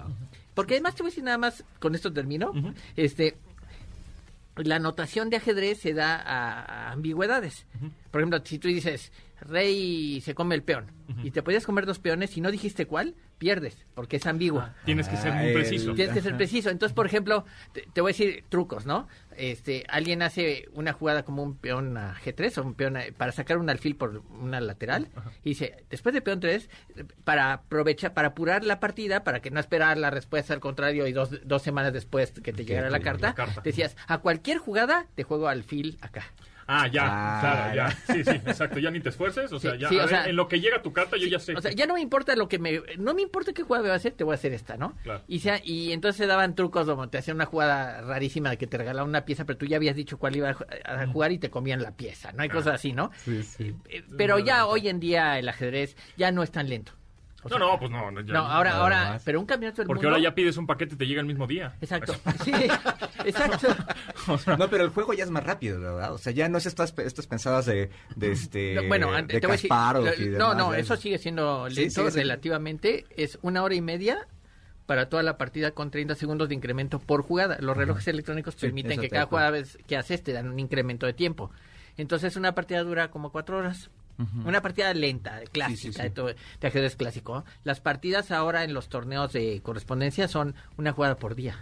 Porque 0.54 0.74
además 0.74 0.96
te 0.96 1.04
voy 1.04 1.10
a 1.10 1.12
decir 1.12 1.24
nada 1.24 1.38
más, 1.38 1.64
con 1.80 1.96
esto 1.96 2.12
termino, 2.12 2.52
este 2.98 3.36
la 4.58 4.76
anotación 4.76 5.30
de 5.30 5.38
ajedrez 5.38 5.80
se 5.80 5.94
da 5.94 6.16
a, 6.18 6.62
a 6.90 6.92
ambigüedades. 6.92 7.66
Por 8.12 8.22
ejemplo, 8.22 8.40
si 8.44 8.60
tú 8.60 8.68
dices, 8.68 9.12
rey 9.40 10.20
se 10.22 10.36
come 10.36 10.56
el 10.56 10.62
peón, 10.62 10.88
y 11.24 11.32
te 11.32 11.42
podías 11.42 11.66
comer 11.66 11.86
dos 11.86 12.00
peones 12.00 12.36
y 12.38 12.42
no 12.42 12.52
dijiste 12.52 12.86
cuál, 12.86 13.16
pierdes, 13.42 13.88
porque 13.96 14.18
es 14.18 14.28
ambiguo. 14.28 14.64
Tienes 14.86 15.08
que 15.08 15.18
ser 15.18 15.32
Ah, 15.32 15.36
muy 15.38 15.48
el- 15.48 15.54
preciso. 15.54 15.96
Tienes 15.96 16.14
que 16.14 16.22
ser 16.22 16.38
preciso. 16.38 16.70
Entonces, 16.70 16.94
por 16.94 17.08
ejemplo, 17.08 17.44
te, 17.74 17.88
te 17.92 18.00
voy 18.02 18.12
a 18.12 18.14
decir 18.14 18.44
trucos, 18.50 18.86
¿no? 18.86 19.08
Este, 19.36 19.84
alguien 19.90 20.22
hace 20.22 20.70
una 20.74 20.94
jugada 20.94 21.24
como 21.24 21.42
un 21.42 21.56
peón 21.58 21.98
a 21.98 22.14
G3 22.24 22.56
o 22.60 22.62
un 22.62 22.76
peón 22.76 22.98
a- 22.98 23.06
para 23.18 23.32
sacar 23.32 23.58
un 23.58 23.68
alfil 23.72 23.96
por 23.96 24.22
una 24.40 24.62
lateral 24.62 25.10
y 25.44 25.50
dice, 25.50 25.84
después 25.90 26.14
de 26.14 26.22
peón 26.22 26.40
3, 26.40 26.70
para 27.24 27.52
aprovechar, 27.54 28.14
para 28.14 28.28
apurar 28.28 28.64
la 28.64 28.80
partida, 28.80 29.24
para 29.24 29.40
que 29.40 29.50
no 29.50 29.60
esperar 29.60 29.98
la 29.98 30.12
respuesta 30.12 30.54
al 30.54 30.60
contrario 30.60 31.08
y 31.08 31.12
dos, 31.14 31.32
dos 31.44 31.64
semanas 31.64 31.94
después 31.94 32.32
que 32.44 32.54
te 32.54 32.64
llegara 32.64 32.92
la 32.92 33.00
la 33.00 33.04
carta, 33.04 33.34
carta. 33.34 33.62
decías, 33.64 33.98
a 34.08 34.20
cualquier 34.20 34.60
jugada 34.60 35.08
te 35.16 35.24
juego 35.24 35.48
alfil 35.48 35.98
acá. 36.02 36.26
Ah, 36.74 36.88
ya, 36.88 37.02
Ah, 37.06 37.40
claro, 37.42 37.76
ya. 37.76 37.90
ya. 37.90 38.14
Sí, 38.16 38.24
sí, 38.24 38.32
exacto. 38.32 38.80
Ya 38.80 38.90
ni 38.92 39.02
te 39.02 39.10
esfuerces. 39.10 39.52
O 39.52 39.60
sea, 39.60 39.74
Sí, 39.74 39.80
ya. 39.80 39.90
sí, 39.90 39.96
a 39.96 39.98
o 39.98 40.08
ver, 40.08 40.10
sea- 40.10 40.26
en 40.30 40.36
lo 40.38 40.48
que 40.48 40.62
llega 40.62 40.82
tu 40.82 40.94
carta, 40.94 41.18
yo 41.18 41.28
ya 41.28 41.38
sé. 41.40 41.54
O 41.54 41.60
sea, 41.62 41.72
ya 41.72 41.86
no 41.86 41.96
me 41.96 42.02
importa 42.02 42.36
lo 42.38 42.48
que 42.48 42.60
me... 42.60 42.82
No 42.98 43.14
me 43.14 43.22
importa 43.22 43.52
qué 43.52 43.64
jugada 43.64 43.84
me 43.84 43.90
va 43.90 43.96
a 43.96 43.98
hacer, 43.98 44.14
te 44.14 44.24
voy 44.24 44.32
a 44.32 44.36
hacer 44.36 44.54
esta, 44.54 44.78
¿no? 44.78 44.96
Claro. 45.04 45.22
Y, 45.28 45.40
sea, 45.40 45.60
y 45.64 45.92
entonces 45.92 46.18
se 46.18 46.28
daban 46.28 46.56
trucos 46.56 46.88
como 46.88 47.10
te 47.10 47.18
hacían 47.18 47.36
una 47.36 47.46
jugada 47.46 48.02
rarísima 48.02 48.50
de 48.52 48.58
que 48.58 48.68
te 48.68 48.78
regalaban 48.78 49.10
una 49.10 49.26
pieza, 49.26 49.44
pero 49.46 49.58
tú 49.58 49.66
ya 49.66 49.76
habías 49.78 49.96
dicho 49.98 50.18
cuál 50.18 50.36
iba 50.38 50.50
a 50.52 50.54
ju- 50.56 50.66
a 50.86 51.08
jugar 51.08 51.32
y 51.34 51.40
te 51.40 51.50
comían 51.50 51.82
la 51.82 51.92
pieza, 51.98 52.32
¿no? 52.32 52.44
Hay 52.44 52.50
cosas 52.50 52.76
así, 52.76 52.94
¿no? 52.94 53.12
Sí, 53.18 53.44
sí. 53.44 53.76
Eh, 53.90 54.04
Pero 54.18 54.40
ya 54.40 54.66
hoy 54.66 54.88
en 54.88 55.00
día 55.02 55.38
el 55.40 55.50
ajedrez 55.50 55.98
ya 56.16 56.32
no 56.32 56.42
es 56.44 56.52
tan 56.52 56.70
lento. 56.70 56.94
O 57.44 57.50
no, 57.50 57.58
sea, 57.58 57.60
no, 57.60 57.80
pues 57.80 57.90
no. 57.92 58.12
no, 58.12 58.22
ya- 58.22 58.34
No, 58.34 58.40
ahora, 58.46 58.76
ahora, 58.78 59.10
más. 59.14 59.24
pero 59.24 59.40
un 59.40 59.46
campeonato 59.46 59.82
del 59.82 59.88
Porque 59.88 60.06
mundo... 60.06 60.16
ahora 60.18 60.24
ya 60.30 60.36
pides 60.36 60.58
un 60.58 60.68
paquete 60.68 60.96
y 60.96 60.98
te 60.98 61.08
llega 61.08 61.22
el 61.22 61.28
mismo 61.28 61.48
día. 61.48 61.76
Exacto, 61.82 62.14
sí, 62.44 62.52
exacto. 63.26 63.68
No, 64.58 64.70
pero 64.70 64.84
el 64.84 64.90
juego 64.92 65.14
ya 65.14 65.24
es 65.24 65.32
más 65.32 65.44
rápido, 65.44 65.80
¿verdad? 65.80 66.14
O 66.14 66.18
sea, 66.18 66.32
ya 66.34 66.48
no 66.50 66.58
es 66.58 66.66
estas, 66.66 66.94
estas 67.00 67.28
pensadas 67.28 67.66
de, 67.66 67.90
de 68.16 68.32
este... 68.32 68.76
No, 68.76 68.84
bueno, 68.88 69.12
antes, 69.12 69.36
de 69.36 69.42
te 69.42 69.48
voy 69.48 69.54
a 69.54 69.58
decir, 69.58 69.70
Kasparov 69.70 70.06
lo- 70.06 70.14
y 70.14 70.26
no, 70.30 70.50
demás, 70.50 70.58
no, 70.58 70.74
eso 70.74 70.94
es- 70.94 71.00
sigue 71.00 71.18
siendo 71.18 71.70
Sí, 71.70 71.76
lento 71.76 72.10
relativamente. 72.10 73.06
Es 73.18 73.40
una 73.42 73.64
hora 73.64 73.76
y 73.76 73.82
media 73.82 74.28
para 74.86 75.10
toda 75.10 75.24
la 75.24 75.38
partida 75.38 75.72
con 75.72 75.90
30 75.90 76.16
segundos 76.16 76.50
de 76.50 76.56
incremento 76.56 77.00
por 77.00 77.22
jugada. 77.24 77.58
Los 77.60 77.78
relojes 77.78 78.08
electrónicos 78.08 78.56
permiten 78.56 79.00
que 79.00 79.10
cada 79.10 79.26
jugada 79.26 79.52
vez 79.52 79.78
que 79.88 79.98
haces 79.98 80.22
te 80.24 80.34
dan 80.34 80.48
un 80.50 80.60
incremento 80.60 81.06
de 81.06 81.14
tiempo. 81.14 81.50
Entonces 81.98 82.36
una 82.36 82.54
partida 82.56 82.84
dura 82.84 83.10
como 83.10 83.32
cuatro 83.32 83.58
horas. 83.58 83.90
Una 84.46 84.62
partida 84.62 84.94
lenta, 84.94 85.42
clásica, 85.52 85.94
sí. 85.94 86.02
De, 86.02 86.10
todo- 86.10 86.28
de 86.28 86.68
ajedrez 86.68 86.96
clásico. 86.96 87.46
Las 87.64 87.80
partidas 87.82 88.32
ahora 88.32 88.64
en 88.64 88.74
los 88.74 88.90
torneos 88.90 89.34
de 89.34 89.62
correspondencia 89.62 90.28
son 90.28 90.56
una 90.78 90.92
jugada 90.94 91.16
por 91.16 91.36
día. 91.36 91.58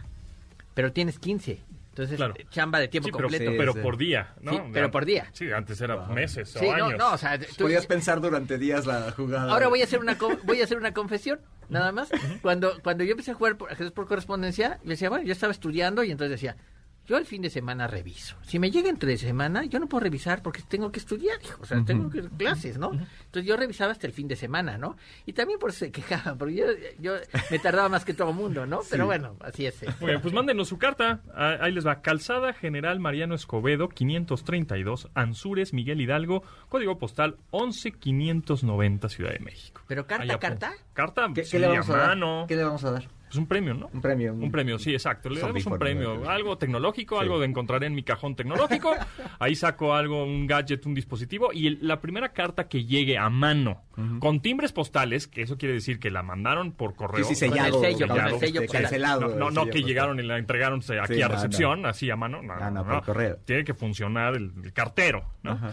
Pero 0.73 0.91
tienes 0.93 1.19
15. 1.19 1.61
Entonces 1.89 2.15
Claro. 2.17 2.33
eh, 2.37 2.45
chamba 2.49 2.79
de 2.79 2.87
tiempo 2.87 3.07
Sí, 3.07 3.11
pero, 3.11 3.27
completo. 3.27 3.51
Sí, 3.51 3.57
pero 3.57 3.73
por 3.73 3.97
día, 3.97 4.33
¿no? 4.41 4.51
Sí, 4.53 4.59
pero 4.71 4.89
por 4.91 5.03
día. 5.05 5.27
Sí, 5.33 5.51
antes 5.51 5.81
era 5.81 5.97
meses 6.07 6.49
Sí, 6.57 6.65
o 6.65 6.77
no, 6.77 6.85
años. 6.85 6.97
no, 6.99 7.13
o 7.13 7.17
sea, 7.17 7.37
tú- 7.37 7.45
Podías 7.63 7.85
pensar 7.87 8.21
durante 8.21 8.57
días 8.57 8.85
la 8.85 9.11
jugada. 9.11 9.51
Ahora 9.51 9.67
voy 9.67 9.81
a 9.81 9.83
hacer 9.83 9.99
una 9.99 10.17
co- 10.17 10.37
voy 10.45 10.61
a 10.61 10.63
hacer 10.63 10.77
una 10.77 10.93
confesión, 10.93 11.41
nada 11.67 11.91
más. 11.91 12.09
Cuando 12.41 12.79
cuando 12.83 13.03
yo 13.03 13.11
empecé 13.11 13.31
a 13.31 13.33
jugar 13.33 13.57
por, 13.57 13.69
ajedrez 13.71 13.91
por 13.91 14.07
correspondencia, 14.07 14.79
yo 14.83 14.89
decía, 14.91 15.09
bueno, 15.09 15.25
yo 15.25 15.33
estaba 15.33 15.51
estudiando 15.51 16.03
y 16.05 16.11
entonces 16.11 16.31
decía, 16.39 16.55
yo 17.09 17.17
el 17.17 17.25
fin 17.25 17.41
de 17.41 17.49
semana 17.49 17.87
reviso. 17.87 18.35
Si 18.43 18.59
me 18.59 18.69
llega 18.69 18.87
entre 18.87 19.17
semana, 19.17 19.65
yo 19.65 19.79
no 19.79 19.87
puedo 19.87 20.01
revisar 20.03 20.43
porque 20.43 20.61
tengo 20.61 20.91
que 20.91 20.99
estudiar, 20.99 21.39
hijo. 21.43 21.59
O 21.63 21.65
sea, 21.65 21.83
tengo 21.83 22.07
que 22.09 22.21
clases, 22.21 22.77
¿no? 22.77 22.91
Entonces 22.91 23.45
yo 23.45 23.57
revisaba 23.57 23.91
hasta 23.91 24.05
el 24.05 24.13
fin 24.13 24.27
de 24.27 24.35
semana, 24.35 24.77
¿no? 24.77 24.95
Y 25.25 25.33
también 25.33 25.57
por 25.57 25.71
eso 25.71 25.79
se 25.79 25.91
quejaban, 25.91 26.37
porque 26.37 26.53
yo, 26.55 26.65
yo 26.99 27.13
me 27.49 27.57
tardaba 27.57 27.89
más 27.89 28.05
que 28.05 28.13
todo 28.13 28.29
el 28.29 28.35
mundo, 28.35 28.67
¿no? 28.67 28.81
Pero 28.91 29.07
bueno, 29.07 29.35
así 29.41 29.65
es. 29.65 29.81
eh. 29.81 29.87
Muy 29.99 30.11
bien, 30.11 30.21
pues 30.21 30.33
mándenos 30.33 30.67
su 30.67 30.77
carta. 30.77 31.21
Ah, 31.33 31.57
Ahí 31.61 31.71
les 31.71 31.85
va. 31.85 32.01
Calzada 32.01 32.53
General 32.53 32.99
Mariano 32.99 33.33
Escobedo, 33.33 33.89
532, 33.89 35.09
Ansures, 35.15 35.73
Miguel 35.73 35.99
Hidalgo, 36.01 36.43
código 36.69 36.99
postal 36.99 37.37
11590, 37.51 39.09
Ciudad 39.09 39.31
de 39.31 39.39
México. 39.39 39.81
Pero 39.87 40.05
carta, 40.05 40.37
carta. 40.39 40.73
Carta, 40.93 41.27
¿Qué, 41.33 41.43
sí, 41.43 41.51
qué 41.53 41.59
le 41.59 41.67
vamos 41.69 41.89
a, 41.89 41.97
dar? 41.97 42.07
mano. 42.09 42.45
¿Qué 42.47 42.55
le 42.55 42.63
vamos 42.63 42.83
a 42.83 42.91
dar? 42.91 43.07
Es 43.29 43.35
un 43.35 43.45
premio, 43.45 43.73
¿no? 43.75 43.89
Un 43.93 44.01
premio. 44.01 44.33
Un 44.33 44.51
premio, 44.51 44.79
sí, 44.79 44.91
exacto. 44.91 45.29
Le 45.29 45.39
damos 45.39 45.65
un 45.65 45.77
premio. 45.77 46.27
Algo 46.29 46.57
tecnológico, 46.57 47.15
Sí. 47.17 47.21
algo 47.21 47.39
de 47.39 47.45
encontraré 47.45 47.85
en 47.87 47.93
mi 47.95 48.01
cajón 48.03 48.35
tecnológico. 48.35 48.91
Ahí 49.39 49.55
saco 49.55 49.93
algo, 49.93 50.23
un 50.23 50.47
gadget, 50.47 50.85
un 50.85 50.95
dispositivo. 50.95 51.51
Y 51.53 51.67
el- 51.67 51.79
la 51.81 52.01
primera 52.01 52.29
carta 52.29 52.67
que 52.67 52.85
llegue 52.85 53.17
a 53.17 53.29
mano, 53.29 53.83
con 54.19 54.39
timbres 54.41 54.71
postales, 54.71 55.27
que 55.27 55.41
eso 55.41 55.57
quiere 55.57 55.73
decir 55.75 55.99
que 55.99 56.09
la 56.09 56.23
mandaron 56.23 56.71
por 56.71 56.95
correo. 56.95 57.23
Sí, 57.25 57.35
sí, 57.35 57.47
Con 57.49 57.57
el 57.57 57.63
sellado. 57.65 57.81
sello, 57.81 58.07
con 58.07 58.17
el 58.17 58.23
sellado, 58.23 58.39
sello, 58.39 58.61
este, 58.61 58.77
cancelado. 58.81 59.21
No, 59.21 59.27
no, 59.27 59.33
el 59.49 59.53
no 59.53 59.61
sello 59.63 59.73
que 59.73 59.83
llegaron 59.83 60.19
y 60.19 60.23
la 60.23 60.37
entregaron 60.37 60.79
aquí 61.01 61.15
Sí, 61.15 61.21
a 61.21 61.27
no, 61.27 61.33
recepción, 61.35 61.85
así 61.85 62.09
a 62.09 62.15
mano. 62.15 62.41
No, 62.41 62.53
Ah, 62.53 62.71
no, 62.71 62.83
por 62.85 63.03
correo. 63.03 63.37
Tiene 63.45 63.63
que 63.63 63.73
funcionar 63.73 64.35
el, 64.35 64.51
el 64.63 64.73
cartero, 64.73 65.23
¿no? 65.43 65.51
Ajá. 65.51 65.71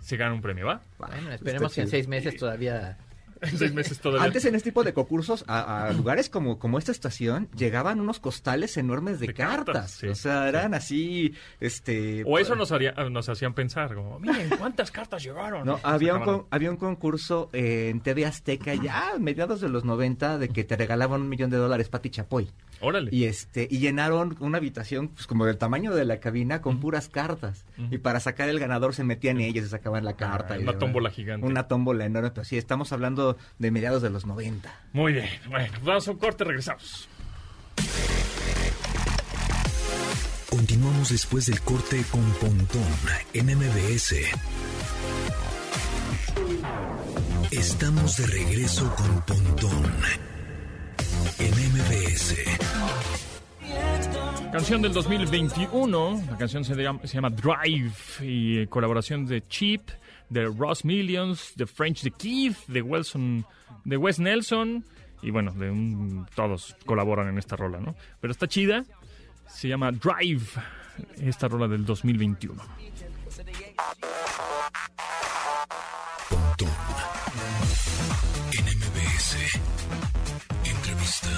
Se 0.00 0.16
gana 0.16 0.32
un 0.34 0.40
premio, 0.40 0.66
¿va? 0.66 0.80
Bueno, 0.98 1.30
esperemos 1.32 1.70
Está 1.70 1.74
que 1.74 1.80
en 1.82 1.88
seis 1.88 2.08
meses 2.08 2.34
todavía... 2.36 2.96
En 3.42 3.56
seis 3.58 3.72
meses 3.72 3.98
todavía. 4.00 4.24
Antes 4.26 4.44
en 4.44 4.54
este 4.54 4.70
tipo 4.70 4.84
de 4.84 4.92
concursos, 4.92 5.44
a, 5.46 5.86
a 5.86 5.92
lugares 5.92 6.28
como, 6.28 6.58
como 6.58 6.78
esta 6.78 6.92
estación, 6.92 7.48
llegaban 7.56 8.00
unos 8.00 8.20
costales 8.20 8.76
enormes 8.76 9.18
de, 9.20 9.28
De 9.28 9.34
cartas, 9.34 9.64
cartas. 9.64 9.90
sí, 9.92 10.06
o 10.08 10.14
sea, 10.14 10.48
eran 10.48 10.74
así, 10.74 11.34
este... 11.60 12.22
o 12.26 12.38
eso 12.38 12.54
nos, 12.54 12.72
haría, 12.72 12.92
nos 13.10 13.28
hacían 13.28 13.54
pensar, 13.54 13.94
como, 13.94 14.18
miren 14.18 14.48
cuántas 14.58 14.90
cartas 14.90 15.22
llegaron. 15.22 15.66
No, 15.66 15.80
había 15.82 16.14
un, 16.16 16.22
con- 16.24 16.46
había 16.50 16.70
un 16.70 16.76
concurso 16.76 17.48
en 17.52 18.00
TV 18.00 18.26
Azteca 18.26 18.74
ya 18.74 19.12
a 19.14 19.18
mediados 19.18 19.60
de 19.60 19.68
los 19.68 19.84
90 19.84 20.38
de 20.38 20.48
que 20.48 20.64
te 20.64 20.76
regalaban 20.76 21.22
un 21.22 21.28
millón 21.28 21.50
de 21.50 21.56
dólares 21.56 21.88
Pati 21.88 22.10
Chapoy. 22.10 22.50
Órale. 22.82 23.10
Y 23.14 23.24
este 23.24 23.68
y 23.70 23.78
llenaron 23.78 24.36
una 24.40 24.56
habitación 24.56 25.08
pues 25.08 25.26
como 25.26 25.44
del 25.44 25.58
tamaño 25.58 25.94
de 25.94 26.06
la 26.06 26.18
cabina 26.18 26.62
con 26.62 26.80
puras 26.80 27.08
cartas. 27.10 27.66
Y 27.90 27.98
para 27.98 28.20
sacar 28.20 28.48
el 28.48 28.58
ganador 28.58 28.94
se 28.94 29.04
metían 29.04 29.38
ellos 29.38 29.66
y 29.66 29.68
sacaban 29.68 30.02
la 30.04 30.14
carta. 30.16 30.54
Ah, 30.54 30.56
y 30.58 30.62
una 30.62 30.72
demás. 30.72 30.78
tómbola 30.78 31.10
gigante. 31.10 31.46
Una 31.46 31.68
tómbola 31.68 32.06
enorme. 32.06 32.30
Pero 32.30 32.44
sí, 32.44 32.56
estamos 32.56 32.90
hablando 32.94 33.29
de 33.58 33.70
mediados 33.70 34.02
de 34.02 34.10
los 34.10 34.26
90. 34.26 34.72
Muy 34.92 35.12
bien. 35.12 35.28
Bueno, 35.48 35.72
vamos 35.82 36.08
a 36.08 36.10
un 36.10 36.18
corte, 36.18 36.44
regresamos. 36.44 37.08
Continuamos 40.48 41.10
después 41.10 41.46
del 41.46 41.60
corte 41.60 42.02
con 42.10 42.24
Pontón 42.32 42.82
en 43.32 43.46
MBS. 43.56 44.14
Estamos 47.50 48.16
de 48.16 48.26
regreso 48.26 48.94
con 48.96 49.22
Pontón 49.22 49.84
en 51.38 51.50
MBS. 51.72 52.34
Canción 54.52 54.82
del 54.82 54.92
2021. 54.92 56.22
La 56.28 56.36
canción 56.36 56.64
se 56.64 56.74
llama, 56.74 57.00
se 57.04 57.14
llama 57.14 57.30
Drive 57.30 57.92
y 58.20 58.58
eh, 58.58 58.66
colaboración 58.66 59.24
de 59.26 59.46
Chip, 59.46 59.88
de 60.30 60.46
Ross 60.46 60.84
Millions, 60.84 61.52
de 61.56 61.66
French 61.66 62.02
the 62.02 62.10
Keith, 62.10 62.56
de 62.68 62.80
Wilson, 62.82 63.44
de 63.84 63.96
Wes 63.96 64.18
Nelson 64.18 64.84
y 65.22 65.30
bueno, 65.30 65.52
de 65.52 65.70
un- 65.70 66.26
todos 66.34 66.74
colaboran 66.86 67.28
en 67.28 67.36
esta 67.38 67.56
rola, 67.56 67.78
¿no? 67.80 67.94
Pero 68.20 68.30
está 68.32 68.46
chida. 68.48 68.84
Se 69.48 69.68
llama 69.68 69.90
Drive. 69.92 70.46
Esta 71.20 71.48
rola 71.48 71.66
del 71.68 71.84
2021. 71.84 72.62
Pontón 76.28 76.68
en 78.52 78.64
MBS. 78.78 79.36
Entrevista. 80.64 81.28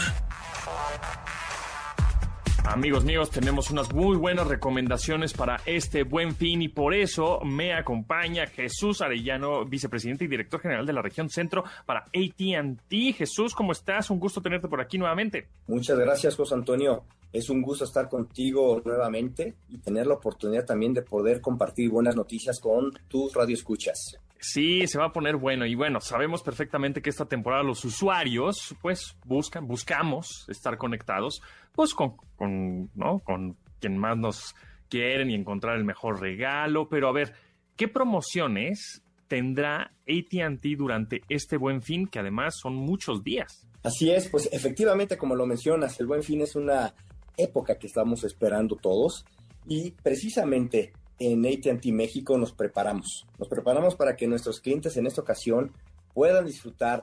Amigos 2.64 3.04
míos, 3.04 3.28
tenemos 3.28 3.70
unas 3.72 3.92
muy 3.92 4.16
buenas 4.16 4.46
recomendaciones 4.46 5.32
para 5.32 5.60
este 5.66 6.04
buen 6.04 6.36
fin 6.36 6.62
y 6.62 6.68
por 6.68 6.94
eso 6.94 7.40
me 7.44 7.74
acompaña 7.74 8.46
Jesús 8.46 9.02
Arellano, 9.02 9.64
vicepresidente 9.64 10.24
y 10.24 10.28
director 10.28 10.60
general 10.60 10.86
de 10.86 10.92
la 10.92 11.02
región 11.02 11.28
centro 11.28 11.64
para 11.84 12.04
ATT. 12.04 13.16
Jesús, 13.16 13.54
¿cómo 13.54 13.72
estás? 13.72 14.10
Un 14.10 14.20
gusto 14.20 14.40
tenerte 14.40 14.68
por 14.68 14.80
aquí 14.80 14.96
nuevamente. 14.96 15.48
Muchas 15.66 15.98
gracias, 15.98 16.36
José 16.36 16.54
Antonio. 16.54 17.02
Es 17.32 17.50
un 17.50 17.62
gusto 17.62 17.84
estar 17.84 18.08
contigo 18.08 18.80
nuevamente 18.84 19.56
y 19.68 19.78
tener 19.78 20.06
la 20.06 20.14
oportunidad 20.14 20.64
también 20.64 20.94
de 20.94 21.02
poder 21.02 21.40
compartir 21.40 21.90
buenas 21.90 22.14
noticias 22.14 22.60
con 22.60 22.92
tus 23.08 23.34
radioescuchas. 23.34 24.18
Sí, 24.44 24.88
se 24.88 24.98
va 24.98 25.06
a 25.06 25.12
poner 25.12 25.36
bueno 25.36 25.66
y 25.66 25.76
bueno, 25.76 26.00
sabemos 26.00 26.42
perfectamente 26.42 27.00
que 27.00 27.10
esta 27.10 27.26
temporada 27.26 27.62
los 27.62 27.84
usuarios 27.84 28.74
pues 28.82 29.16
buscan, 29.24 29.68
buscamos 29.68 30.46
estar 30.48 30.76
conectados 30.78 31.40
pues 31.70 31.94
con, 31.94 32.16
con, 32.34 32.90
¿no? 32.96 33.20
con 33.20 33.56
quien 33.78 33.96
más 33.96 34.18
nos 34.18 34.56
quieren 34.88 35.30
y 35.30 35.36
encontrar 35.36 35.76
el 35.76 35.84
mejor 35.84 36.20
regalo, 36.20 36.88
pero 36.88 37.08
a 37.08 37.12
ver, 37.12 37.34
¿qué 37.76 37.86
promociones 37.86 39.04
tendrá 39.28 39.92
ATT 40.08 40.66
durante 40.76 41.22
este 41.28 41.56
buen 41.56 41.80
fin 41.80 42.08
que 42.08 42.18
además 42.18 42.56
son 42.60 42.74
muchos 42.74 43.22
días? 43.22 43.68
Así 43.84 44.10
es, 44.10 44.28
pues 44.28 44.48
efectivamente, 44.52 45.16
como 45.16 45.36
lo 45.36 45.46
mencionas, 45.46 46.00
el 46.00 46.06
buen 46.08 46.24
fin 46.24 46.40
es 46.40 46.56
una 46.56 46.92
época 47.36 47.78
que 47.78 47.86
estamos 47.86 48.24
esperando 48.24 48.74
todos 48.74 49.24
y 49.68 49.92
precisamente 49.92 50.92
en 51.30 51.46
ATT 51.46 51.86
México 51.92 52.36
nos 52.36 52.52
preparamos. 52.52 53.26
Nos 53.38 53.48
preparamos 53.48 53.94
para 53.94 54.16
que 54.16 54.26
nuestros 54.26 54.60
clientes 54.60 54.96
en 54.96 55.06
esta 55.06 55.20
ocasión 55.20 55.72
puedan 56.14 56.44
disfrutar 56.44 57.02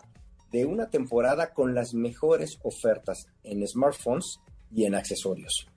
de 0.51 0.65
una 0.65 0.89
temporada 0.89 1.53
con 1.53 1.73
las 1.73 1.93
mejores 1.93 2.59
ofertas 2.63 3.27
en 3.43 3.65
smartphones 3.65 4.39
y 4.73 4.83
en 4.83 4.95
accesorios. 4.95 5.67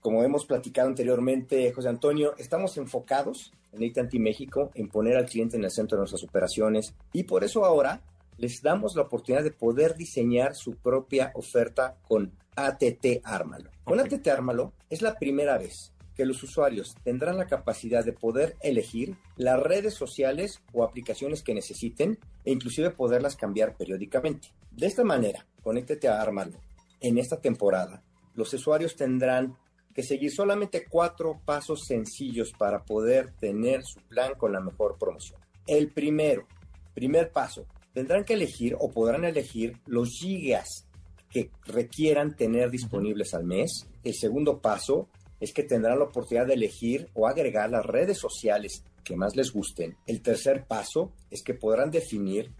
Como 0.00 0.22
hemos 0.22 0.44
platicado 0.44 0.88
anteriormente, 0.88 1.72
José 1.72 1.88
Antonio, 1.88 2.34
estamos 2.36 2.76
enfocados 2.76 3.52
en 3.72 3.84
ATT 3.84 4.14
México 4.14 4.70
en 4.74 4.88
poner 4.88 5.16
al 5.16 5.26
cliente 5.26 5.56
en 5.56 5.64
el 5.64 5.70
centro 5.70 5.96
de 5.96 6.02
nuestras 6.02 6.24
operaciones 6.24 6.94
y 7.14 7.22
por 7.22 7.44
eso 7.44 7.64
ahora 7.64 8.02
les 8.36 8.60
damos 8.60 8.94
la 8.94 9.02
oportunidad 9.02 9.42
de 9.42 9.52
poder 9.52 9.96
diseñar 9.96 10.54
su 10.54 10.76
propia 10.76 11.32
oferta 11.34 11.96
con 12.06 12.32
ATT 12.56 13.22
Ármalo. 13.24 13.70
Con. 13.84 14.00
ATT 14.00 14.28
Ármalo 14.28 14.74
es 14.90 15.00
la 15.00 15.14
primera 15.18 15.56
vez 15.56 15.92
que 16.16 16.24
los 16.24 16.42
usuarios 16.42 16.96
tendrán 17.04 17.36
la 17.36 17.46
capacidad 17.46 18.04
de 18.04 18.12
poder 18.12 18.56
elegir 18.62 19.16
las 19.36 19.60
redes 19.60 19.94
sociales 19.94 20.62
o 20.72 20.82
aplicaciones 20.82 21.42
que 21.42 21.54
necesiten 21.54 22.18
e 22.44 22.52
inclusive 22.52 22.90
poderlas 22.90 23.36
cambiar 23.36 23.76
periódicamente. 23.76 24.48
De 24.70 24.86
esta 24.86 25.04
manera, 25.04 25.46
conéctate 25.62 26.08
a 26.08 26.20
Ármalo. 26.20 26.58
En 27.00 27.18
esta 27.18 27.40
temporada, 27.40 28.02
los 28.34 28.52
usuarios 28.54 28.96
tendrán 28.96 29.56
que 29.94 30.02
seguir 30.02 30.30
solamente 30.30 30.84
cuatro 30.88 31.40
pasos 31.44 31.84
sencillos 31.86 32.52
para 32.52 32.84
poder 32.84 33.32
tener 33.38 33.82
su 33.84 34.00
plan 34.00 34.32
con 34.36 34.52
la 34.52 34.60
mejor 34.60 34.98
promoción. 34.98 35.40
El 35.66 35.90
primero, 35.90 36.46
primer 36.94 37.30
paso, 37.30 37.66
tendrán 37.92 38.24
que 38.24 38.34
elegir 38.34 38.76
o 38.78 38.90
podrán 38.90 39.24
elegir 39.24 39.78
los 39.86 40.10
gigas 40.10 40.86
que 41.30 41.50
requieran 41.64 42.36
tener 42.36 42.70
disponibles 42.70 43.34
al 43.34 43.44
mes. 43.44 43.88
El 44.04 44.14
segundo 44.14 44.60
paso 44.60 45.08
es 45.40 45.52
que 45.52 45.62
tendrán 45.62 45.98
la 45.98 46.06
oportunidad 46.06 46.46
de 46.46 46.54
elegir 46.54 47.08
o 47.14 47.26
agregar 47.26 47.70
las 47.70 47.84
redes 47.84 48.18
sociales 48.18 48.84
que 49.04 49.16
más 49.16 49.36
les 49.36 49.52
gusten. 49.52 49.96
El 50.06 50.22
tercer 50.22 50.64
paso 50.66 51.12
es 51.30 51.42
que 51.42 51.54
podrán 51.54 51.90
definir 51.90 52.52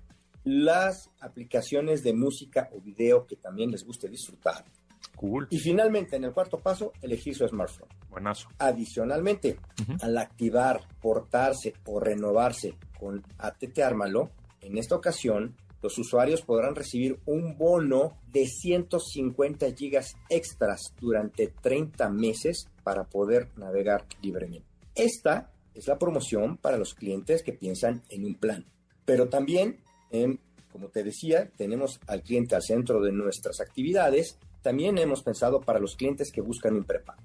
las 0.44 1.10
aplicaciones 1.20 2.04
de 2.04 2.12
música 2.12 2.70
o 2.72 2.80
video 2.80 3.26
que 3.26 3.36
también 3.36 3.70
les 3.70 3.84
guste 3.84 4.08
disfrutar. 4.08 4.64
Cool. 5.16 5.48
Y 5.50 5.58
finalmente, 5.58 6.16
en 6.16 6.24
el 6.24 6.32
cuarto 6.32 6.58
paso, 6.60 6.92
elegir 7.02 7.34
su 7.34 7.46
smartphone. 7.48 7.88
Buenazo. 8.10 8.48
Adicionalmente, 8.58 9.58
al 10.00 10.16
activar, 10.18 10.82
portarse 11.00 11.74
o 11.86 11.98
renovarse 11.98 12.74
con 12.98 13.24
ATT 13.38 13.78
Ármalo, 13.80 14.30
en 14.60 14.78
esta 14.78 14.94
ocasión 14.94 15.56
los 15.82 15.98
usuarios 15.98 16.42
podrán 16.42 16.74
recibir 16.74 17.18
un 17.26 17.56
bono 17.56 18.18
de 18.28 18.46
150 18.46 19.72
gigas 19.74 20.16
extras 20.28 20.94
durante 21.00 21.48
30 21.48 22.08
meses 22.10 22.68
para 22.82 23.04
poder 23.04 23.50
navegar 23.56 24.06
libremente. 24.22 24.66
Esta 24.94 25.52
es 25.74 25.86
la 25.86 25.98
promoción 25.98 26.56
para 26.56 26.78
los 26.78 26.94
clientes 26.94 27.42
que 27.42 27.52
piensan 27.52 28.02
en 28.08 28.24
un 28.24 28.34
plan. 28.34 28.64
Pero 29.04 29.28
también, 29.28 29.78
em, 30.10 30.38
como 30.72 30.88
te 30.88 31.04
decía, 31.04 31.50
tenemos 31.56 32.00
al 32.06 32.22
cliente 32.22 32.54
al 32.56 32.62
centro 32.62 33.00
de 33.00 33.12
nuestras 33.12 33.60
actividades. 33.60 34.38
También 34.62 34.98
hemos 34.98 35.22
pensado 35.22 35.60
para 35.60 35.78
los 35.78 35.96
clientes 35.96 36.32
que 36.32 36.40
buscan 36.40 36.74
un 36.74 36.84
prepago. 36.84 37.22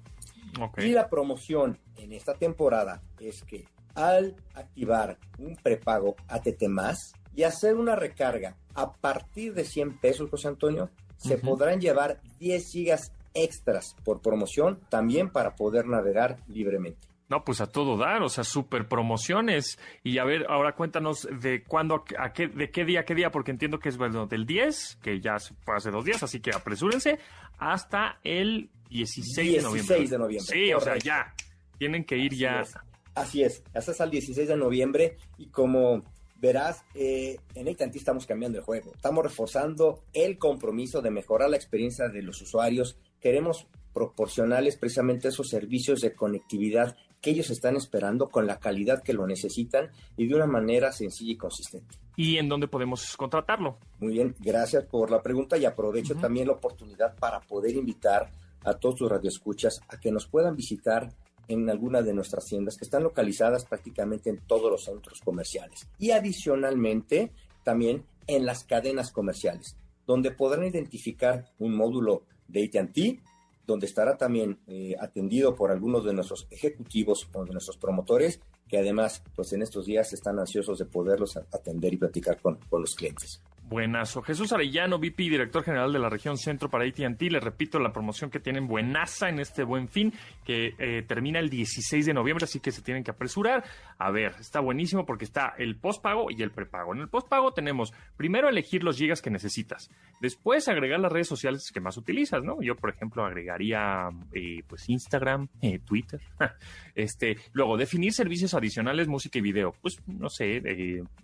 Y 0.76 0.92
la 0.92 1.08
promoción 1.08 1.78
en 1.96 2.12
esta 2.12 2.34
temporada 2.34 3.00
es 3.18 3.42
que 3.42 3.64
al 3.94 4.36
activar 4.54 5.18
un 5.38 5.56
prepago 5.56 6.14
ATT 6.28 6.68
más 6.68 7.14
y 7.34 7.44
hacer 7.44 7.76
una 7.76 7.96
recarga 7.96 8.56
a 8.74 8.92
partir 8.92 9.54
de 9.54 9.64
100 9.64 9.98
pesos, 9.98 10.30
José 10.30 10.48
Antonio, 10.48 10.90
se 11.16 11.38
podrán 11.38 11.80
llevar 11.80 12.20
10 12.40 12.70
gigas 12.70 13.12
extras 13.34 13.96
por 14.04 14.20
promoción 14.20 14.80
también 14.88 15.30
para 15.30 15.54
poder 15.54 15.86
navegar 15.86 16.38
libremente. 16.48 17.08
No, 17.28 17.44
pues 17.44 17.62
a 17.62 17.66
todo 17.66 17.96
dar, 17.96 18.22
o 18.22 18.28
sea, 18.28 18.44
super 18.44 18.88
promociones. 18.88 19.78
Y 20.04 20.18
a 20.18 20.24
ver, 20.24 20.44
ahora 20.50 20.74
cuéntanos 20.74 21.26
de 21.40 21.62
cuándo, 21.64 22.04
a 22.18 22.32
qué, 22.34 22.48
de 22.48 22.70
qué 22.70 22.84
día, 22.84 23.00
a 23.00 23.04
qué 23.04 23.14
día, 23.14 23.30
porque 23.30 23.50
entiendo 23.50 23.78
que 23.78 23.88
es 23.88 23.96
bueno, 23.96 24.26
del 24.26 24.44
10, 24.44 24.98
que 25.02 25.18
ya 25.18 25.36
fue 25.64 25.76
hace 25.76 25.90
dos 25.90 26.04
días, 26.04 26.22
así 26.22 26.40
que 26.40 26.50
apresúrense, 26.54 27.18
hasta 27.58 28.18
el 28.22 28.68
16, 28.90 29.36
de 29.36 29.62
noviembre. 29.62 29.96
16 29.96 30.10
de 30.10 30.18
noviembre, 30.18 30.54
Sí, 30.54 30.74
o 30.74 30.80
sea, 30.80 30.98
ya. 30.98 31.32
Tienen 31.78 32.04
que 32.04 32.18
ir 32.18 32.32
Así 32.32 32.38
ya. 32.38 32.60
es. 32.60 32.74
Así 33.14 33.42
es, 33.42 33.62
hasta 33.74 33.92
hasta 33.92 34.04
el 34.04 34.10
16 34.10 34.48
de 34.48 34.56
noviembre 34.56 35.16
y 35.38 35.46
como 35.46 36.02
verás, 36.42 36.84
eh, 36.94 37.38
en 37.54 37.68
AT&T 37.68 37.96
estamos 37.96 38.26
cambiando 38.26 38.58
el 38.58 38.64
juego, 38.64 38.92
estamos 38.92 39.22
reforzando 39.22 40.02
el 40.12 40.38
compromiso 40.38 41.00
de 41.00 41.12
mejorar 41.12 41.48
la 41.48 41.56
experiencia 41.56 42.08
de 42.08 42.20
los 42.20 42.42
usuarios, 42.42 42.98
queremos 43.20 43.68
proporcionarles 43.94 44.76
precisamente 44.76 45.28
esos 45.28 45.48
servicios 45.48 46.00
de 46.00 46.14
conectividad 46.14 46.96
que 47.20 47.30
ellos 47.30 47.50
están 47.50 47.76
esperando 47.76 48.28
con 48.28 48.48
la 48.48 48.58
calidad 48.58 49.02
que 49.02 49.12
lo 49.12 49.26
necesitan 49.26 49.90
y 50.16 50.26
de 50.26 50.34
una 50.34 50.46
manera 50.46 50.90
sencilla 50.90 51.32
y 51.32 51.36
consistente. 51.36 51.94
¿Y 52.16 52.38
en 52.38 52.48
dónde 52.48 52.66
podemos 52.66 53.16
contratarlo? 53.16 53.78
Muy 54.00 54.14
bien, 54.14 54.34
gracias 54.40 54.84
por 54.86 55.12
la 55.12 55.22
pregunta 55.22 55.56
y 55.56 55.64
aprovecho 55.64 56.16
también 56.16 56.48
la 56.48 56.54
oportunidad 56.54 57.14
para 57.16 57.38
poder 57.40 57.76
invitar 57.76 58.28
a 58.64 58.74
todos 58.74 58.96
tus 58.96 59.08
radioescuchas 59.08 59.80
a 59.88 60.00
que 60.00 60.10
nos 60.10 60.26
puedan 60.26 60.56
visitar 60.56 61.08
en 61.48 61.68
alguna 61.68 62.02
de 62.02 62.14
nuestras 62.14 62.46
tiendas 62.46 62.76
que 62.76 62.84
están 62.84 63.02
localizadas 63.02 63.64
prácticamente 63.64 64.30
en 64.30 64.38
todos 64.46 64.70
los 64.70 64.84
centros 64.84 65.20
comerciales 65.20 65.86
y 65.98 66.10
adicionalmente 66.10 67.32
también 67.64 68.04
en 68.26 68.46
las 68.46 68.64
cadenas 68.64 69.10
comerciales, 69.12 69.76
donde 70.06 70.30
podrán 70.30 70.64
identificar 70.64 71.52
un 71.58 71.74
módulo 71.74 72.22
de 72.48 72.64
AT&T 72.64 73.20
donde 73.66 73.86
estará 73.86 74.16
también 74.16 74.58
eh, 74.66 74.96
atendido 75.00 75.54
por 75.54 75.70
algunos 75.70 76.04
de 76.04 76.12
nuestros 76.12 76.46
ejecutivos 76.50 77.28
o 77.32 77.44
de 77.44 77.52
nuestros 77.52 77.76
promotores, 77.76 78.40
que 78.68 78.78
además, 78.78 79.22
pues 79.36 79.52
en 79.52 79.62
estos 79.62 79.86
días 79.86 80.12
están 80.12 80.38
ansiosos 80.38 80.78
de 80.78 80.84
poderlos 80.84 81.36
atender 81.36 81.94
y 81.94 81.98
platicar 81.98 82.40
con, 82.40 82.56
con 82.68 82.80
los 82.80 82.94
clientes. 82.94 83.40
Buenazo. 83.72 84.20
Jesús 84.20 84.52
Arellano, 84.52 84.98
VP 84.98 85.22
director 85.22 85.64
general 85.64 85.92
de 85.94 85.98
la 85.98 86.10
región 86.10 86.36
centro 86.36 86.68
para 86.68 86.84
AT&T. 86.84 87.30
Le 87.30 87.40
repito 87.40 87.78
la 87.78 87.90
promoción 87.90 88.30
que 88.30 88.38
tienen 88.38 88.68
buenaza 88.68 89.30
en 89.30 89.40
este 89.40 89.64
buen 89.64 89.88
fin, 89.88 90.12
que 90.44 90.74
eh, 90.78 91.02
termina 91.08 91.38
el 91.38 91.48
16 91.48 92.04
de 92.04 92.12
noviembre, 92.12 92.44
así 92.44 92.60
que 92.60 92.70
se 92.70 92.82
tienen 92.82 93.02
que 93.02 93.10
apresurar. 93.10 93.64
A 93.96 94.10
ver, 94.10 94.34
está 94.40 94.60
buenísimo 94.60 95.06
porque 95.06 95.24
está 95.24 95.54
el 95.56 95.76
postpago 95.76 96.30
y 96.30 96.42
el 96.42 96.50
prepago. 96.50 96.94
En 96.94 97.00
el 97.00 97.08
postpago 97.08 97.52
tenemos 97.52 97.94
primero 98.16 98.50
elegir 98.50 98.84
los 98.84 98.98
gigas 98.98 99.22
que 99.22 99.30
necesitas, 99.30 99.90
después 100.20 100.68
agregar 100.68 101.00
las 101.00 101.10
redes 101.10 101.28
sociales 101.28 101.70
que 101.72 101.80
más 101.80 101.96
utilizas, 101.96 102.42
¿no? 102.42 102.60
Yo, 102.60 102.76
por 102.76 102.90
ejemplo, 102.90 103.24
agregaría 103.24 104.10
eh, 104.34 104.62
pues 104.66 104.86
Instagram, 104.90 105.48
eh, 105.62 105.78
Twitter, 105.78 106.20
este, 106.94 107.38
luego 107.54 107.78
definir 107.78 108.12
servicios 108.12 108.52
adicionales, 108.52 109.08
música 109.08 109.38
y 109.38 109.42
video, 109.42 109.74
pues 109.80 109.96
no 110.06 110.28
sé, 110.28 110.62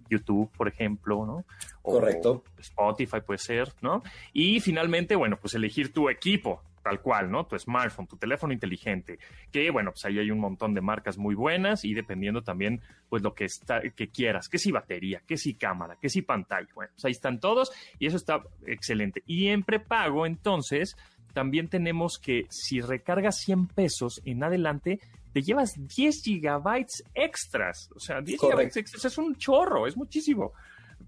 YouTube, 0.09 0.51
por 0.57 0.69
ejemplo, 0.69 1.27
¿no? 1.27 1.45
Correcto. 1.83 2.38
Spotify 2.59 3.21
puede 3.25 3.39
ser, 3.39 3.73
¿no? 3.81 4.03
Y 4.33 4.61
finalmente, 4.61 5.17
bueno, 5.17 5.39
pues 5.41 5.55
elegir 5.55 5.93
tu 5.93 6.09
equipo, 6.09 6.63
tal 6.83 7.01
cual, 7.01 7.31
¿no? 7.31 7.47
Tu 7.47 7.59
smartphone, 7.59 8.07
tu 8.07 8.17
teléfono 8.17 8.53
inteligente, 8.53 9.19
que 9.53 9.71
bueno, 9.71 9.91
pues 9.93 10.05
ahí 10.05 10.19
hay 10.19 10.31
un 10.31 10.39
montón 10.39 10.75
de 10.75 10.81
marcas 10.81 11.19
muy 11.19 11.35
buenas 11.35 11.85
y 11.85 11.95
dependiendo 11.95 12.43
también, 12.43 12.81
pues 13.09 13.23
lo 13.23 13.35
que 13.35 13.45
está, 13.45 13.81
que 13.81 14.09
quieras, 14.09 14.49
que 14.49 14.59
si 14.59 14.73
batería, 14.73 15.23
que 15.27 15.37
si 15.37 15.55
cámara, 15.55 15.97
que 16.01 16.09
si 16.09 16.23
pantalla, 16.23 16.69
bueno, 16.75 16.93
pues 16.95 17.05
ahí 17.05 17.13
están 17.13 17.41
todos 17.41 17.71
y 17.99 18.07
eso 18.07 18.17
está 18.17 18.43
excelente. 18.67 19.23
Y 19.27 19.49
en 19.49 19.63
prepago, 19.63 20.25
entonces, 20.27 20.97
también 21.35 21.69
tenemos 21.69 22.19
que 22.19 22.47
si 22.49 22.81
recargas 22.81 23.37
100 23.41 23.67
pesos 23.69 24.21
en 24.25 24.43
adelante, 24.43 25.01
te 25.33 25.43
llevas 25.43 25.75
10 25.77 26.23
gigabytes 26.23 27.05
extras. 27.15 27.91
O 27.95 28.01
sea, 28.01 28.21
10 28.21 28.41
Correcto. 28.41 28.57
gigabytes 28.57 28.77
extras 28.77 29.05
es 29.05 29.19
un 29.19 29.37
chorro, 29.37 29.87
es 29.87 29.97
muchísimo. 29.97 30.53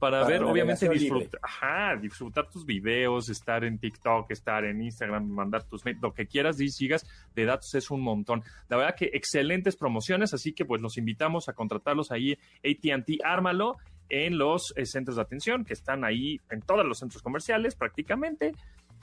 Para, 0.00 0.22
Para 0.22 0.26
ver, 0.26 0.42
obviamente, 0.44 0.88
disfrutar, 0.88 1.40
ajá, 1.42 1.96
disfrutar 1.96 2.48
tus 2.48 2.64
videos, 2.64 3.28
estar 3.28 3.64
en 3.64 3.78
TikTok, 3.78 4.30
estar 4.30 4.64
en 4.64 4.82
Instagram, 4.82 5.28
mandar 5.28 5.62
tus 5.64 5.84
mails, 5.84 6.00
lo 6.00 6.14
que 6.14 6.26
quieras, 6.26 6.56
10 6.56 6.76
gigas 6.76 7.06
de 7.34 7.44
datos 7.44 7.74
es 7.74 7.90
un 7.90 8.00
montón. 8.00 8.42
La 8.68 8.78
verdad 8.78 8.96
que 8.96 9.10
excelentes 9.12 9.76
promociones, 9.76 10.32
así 10.32 10.54
que 10.54 10.64
pues 10.64 10.80
los 10.80 10.96
invitamos 10.96 11.50
a 11.50 11.52
contratarlos 11.52 12.10
ahí, 12.10 12.32
AT&T, 12.64 13.18
ármalo 13.22 13.76
en 14.08 14.38
los 14.38 14.72
eh, 14.76 14.86
centros 14.86 15.16
de 15.16 15.22
atención 15.22 15.64
que 15.64 15.74
están 15.74 16.04
ahí 16.04 16.40
en 16.50 16.62
todos 16.62 16.84
los 16.84 16.98
centros 16.98 17.22
comerciales 17.22 17.74
prácticamente. 17.74 18.54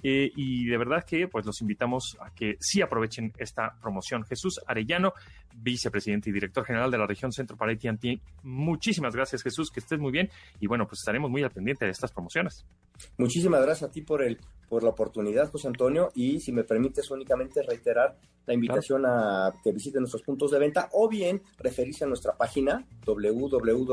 Eh, 0.03 0.31
y 0.35 0.65
de 0.65 0.77
verdad 0.77 1.03
que 1.03 1.27
pues 1.27 1.45
los 1.45 1.59
invitamos 1.61 2.17
a 2.19 2.29
que 2.29 2.57
sí 2.59 2.81
aprovechen 2.81 3.33
esta 3.39 3.75
promoción. 3.81 4.23
Jesús 4.25 4.59
Arellano, 4.67 5.13
vicepresidente 5.57 6.29
y 6.29 6.33
director 6.33 6.65
general 6.65 6.91
de 6.91 6.97
la 6.97 7.07
región 7.07 7.31
Centro 7.31 7.57
para 7.57 7.71
AT&T. 7.71 8.21
Muchísimas 8.43 9.15
gracias 9.15 9.43
Jesús, 9.43 9.71
que 9.71 9.79
estés 9.79 9.99
muy 9.99 10.11
bien 10.11 10.29
y 10.59 10.67
bueno, 10.67 10.87
pues 10.87 10.99
estaremos 10.99 11.29
muy 11.29 11.43
al 11.43 11.51
pendiente 11.51 11.85
de 11.85 11.91
estas 11.91 12.11
promociones. 12.11 12.65
Muchísimas 13.17 13.61
gracias 13.61 13.89
a 13.89 13.91
ti 13.91 14.01
por 14.01 14.23
el 14.23 14.39
por 14.69 14.83
la 14.83 14.89
oportunidad, 14.89 15.49
José 15.49 15.67
Antonio, 15.67 16.11
y 16.13 16.41
si 16.41 16.51
me 16.51 16.65
permites 16.65 17.09
únicamente 17.09 17.61
reiterar 17.63 18.17
la 18.45 18.53
invitación 18.53 19.05
a 19.05 19.53
que 19.63 19.71
visiten 19.71 20.01
nuestros 20.01 20.23
puntos 20.23 20.51
de 20.51 20.59
venta 20.59 20.89
o 20.93 21.07
bien 21.07 21.41
referirse 21.57 22.03
a 22.03 22.07
nuestra 22.07 22.35
página 22.35 22.85
www.att.com.mx, 23.05 23.89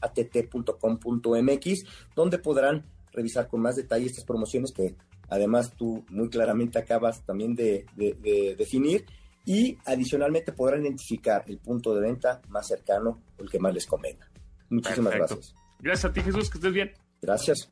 att.com.mx, 0.00 1.84
donde 2.14 2.38
podrán 2.38 2.86
revisar 3.12 3.48
con 3.48 3.60
más 3.60 3.76
detalle 3.76 4.06
estas 4.06 4.24
promociones 4.24 4.72
que 4.72 4.94
además 5.28 5.72
tú 5.76 6.04
muy 6.10 6.28
claramente 6.28 6.78
acabas 6.78 7.24
también 7.24 7.54
de, 7.54 7.86
de- 7.96 8.14
de 8.14 8.54
definir 8.56 9.04
y 9.44 9.76
adicionalmente 9.84 10.52
podrán 10.52 10.82
identificar 10.82 11.44
el 11.46 11.58
punto 11.58 11.94
de 11.94 12.00
venta 12.00 12.40
más 12.48 12.66
cercano 12.66 13.22
o 13.38 13.42
el 13.42 13.48
que 13.50 13.58
más 13.58 13.72
les 13.74 13.86
convenga. 13.86 14.28
Muchísimas 14.70 15.12
Perfecto. 15.12 15.34
gracias. 15.36 15.54
Gracias 15.80 16.04
a 16.10 16.12
ti 16.12 16.20
Jesús, 16.22 16.50
que 16.50 16.58
estés 16.58 16.72
bien. 16.72 16.92
Gracias. 17.22 17.70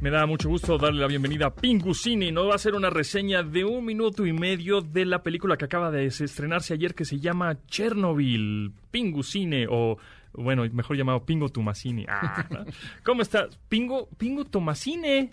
Me 0.00 0.08
da 0.10 0.24
mucho 0.24 0.48
gusto 0.48 0.78
darle 0.78 1.00
la 1.02 1.06
bienvenida 1.08 1.46
a 1.46 1.54
Pingucini. 1.54 2.32
Nos 2.32 2.46
va 2.48 2.52
a 2.52 2.54
hacer 2.56 2.74
una 2.74 2.88
reseña 2.88 3.42
de 3.42 3.64
un 3.66 3.84
minuto 3.84 4.24
y 4.24 4.32
medio 4.32 4.80
de 4.80 5.04
la 5.04 5.22
película 5.22 5.58
que 5.58 5.66
acaba 5.66 5.90
de 5.90 6.06
estrenarse 6.06 6.72
ayer 6.72 6.94
que 6.94 7.04
se 7.04 7.18
llama 7.20 7.58
Chernobyl. 7.66 8.72
Pingucine 8.90 9.66
o, 9.68 9.98
bueno, 10.32 10.64
mejor 10.72 10.96
llamado 10.96 11.24
Pingo 11.24 11.48
Tomasini. 11.48 12.06
Ah, 12.08 12.46
¿no? 12.50 12.64
¿Cómo 13.04 13.22
estás? 13.22 13.58
Pingo, 13.68 14.08
Pingo 14.16 14.44
Tomasine. 14.44 15.30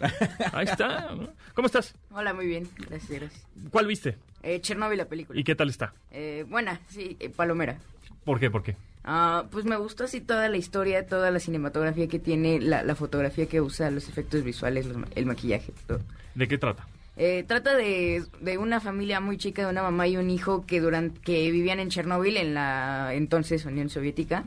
Ahí 0.54 0.66
está. 0.66 1.14
¿no? 1.16 1.30
¿Cómo 1.54 1.66
estás? 1.68 1.96
Hola, 2.12 2.34
muy 2.34 2.48
bien. 2.48 2.68
Gracias, 2.90 3.20
gracias. 3.20 3.48
¿Cuál 3.70 3.88
viste? 3.88 4.18
Eh, 4.44 4.62
Chernobyl, 4.62 4.98
la 4.98 5.06
película. 5.06 5.40
¿Y 5.40 5.44
qué 5.44 5.56
tal 5.56 5.70
está? 5.70 5.94
Eh, 6.12 6.46
buena, 6.48 6.80
sí, 6.90 7.18
eh, 7.20 7.30
palomera. 7.30 7.78
¿Por 8.24 8.40
qué? 8.40 8.50
¿Por 8.50 8.64
qué? 8.64 8.76
Ah, 9.04 9.46
pues 9.52 9.66
me 9.66 9.78
gustó 9.78 10.04
así 10.04 10.20
toda 10.20 10.50
la 10.50 10.58
historia, 10.58 11.08
toda 11.08 11.32
la 11.32 11.40
cinematografía 11.40 12.08
que 12.08 12.20
tiene, 12.20 12.60
la, 12.60 12.84
la 12.84 12.94
fotografía 12.96 13.46
que 13.48 13.62
usa, 13.62 13.90
los 13.90 14.10
efectos 14.10 14.44
visuales, 14.44 14.86
los 14.86 14.98
el 15.16 15.26
maquillaje, 15.26 15.72
todo. 15.88 16.02
¿De 16.36 16.48
qué 16.48 16.58
trata? 16.58 16.86
Eh, 17.16 17.44
trata 17.48 17.76
de, 17.76 18.24
de 18.42 18.58
una 18.60 18.80
familia 18.80 19.20
muy 19.20 19.38
chica, 19.38 19.64
de 19.64 19.72
una 19.72 19.82
mamá 19.82 20.08
y 20.08 20.18
un 20.18 20.30
hijo 20.30 20.66
que 20.68 20.80
durante 20.80 21.20
que 21.22 21.50
vivían 21.52 21.80
en 21.80 21.90
Chernóbil, 21.90 22.38
en 22.38 22.54
la 22.54 23.14
entonces 23.14 23.66
Unión 23.66 23.90
Soviética, 23.90 24.44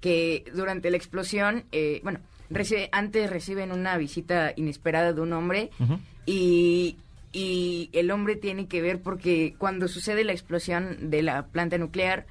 que 0.00 0.44
durante 0.54 0.90
la 0.90 0.96
explosión, 0.96 1.64
eh, 1.72 2.00
bueno, 2.04 2.20
recibe- 2.50 2.88
antes 2.92 3.30
reciben 3.30 3.72
una 3.72 3.96
visita 3.96 4.52
inesperada 4.56 5.12
de 5.12 5.20
un 5.20 5.32
hombre 5.32 5.70
y, 6.26 6.96
y 7.32 7.90
el 7.92 8.10
hombre 8.10 8.36
tiene 8.36 8.66
que 8.68 8.80
ver 8.82 9.00
porque 9.00 9.54
cuando 9.58 9.88
sucede 9.88 10.24
la 10.24 10.32
explosión 10.32 11.10
de 11.10 11.22
la 11.22 11.46
planta 11.46 11.78
nuclear, 11.78 12.26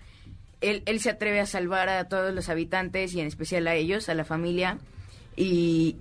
él, 0.62 0.84
él 0.86 1.00
se 1.00 1.10
atreve 1.10 1.40
a 1.42 1.46
salvar 1.46 1.90
a 1.90 2.08
todos 2.08 2.34
los 2.34 2.50
habitantes 2.50 3.14
y 3.14 3.20
en 3.20 3.28
especial 3.28 3.68
a 3.68 3.76
ellos, 3.76 4.08
a 4.10 4.14
la 4.16 4.24
familia, 4.26 4.78
y, 5.36 5.98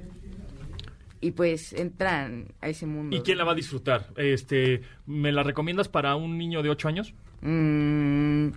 y 1.20 1.32
pues 1.32 1.72
entran 1.72 2.46
a 2.60 2.68
ese 2.68 2.86
mundo. 2.86 3.16
¿Y 3.16 3.20
quién 3.20 3.38
la 3.38 3.44
va 3.44 3.52
a 3.52 3.56
disfrutar? 3.56 4.08
Este, 4.16 4.82
¿Me 5.06 5.32
la 5.32 5.42
recomiendas 5.42 5.88
para 5.88 6.14
un 6.16 6.38
niño 6.38 6.62
de 6.62 6.70
8 6.70 6.88
años? 6.88 7.14
Mm, 7.42 8.48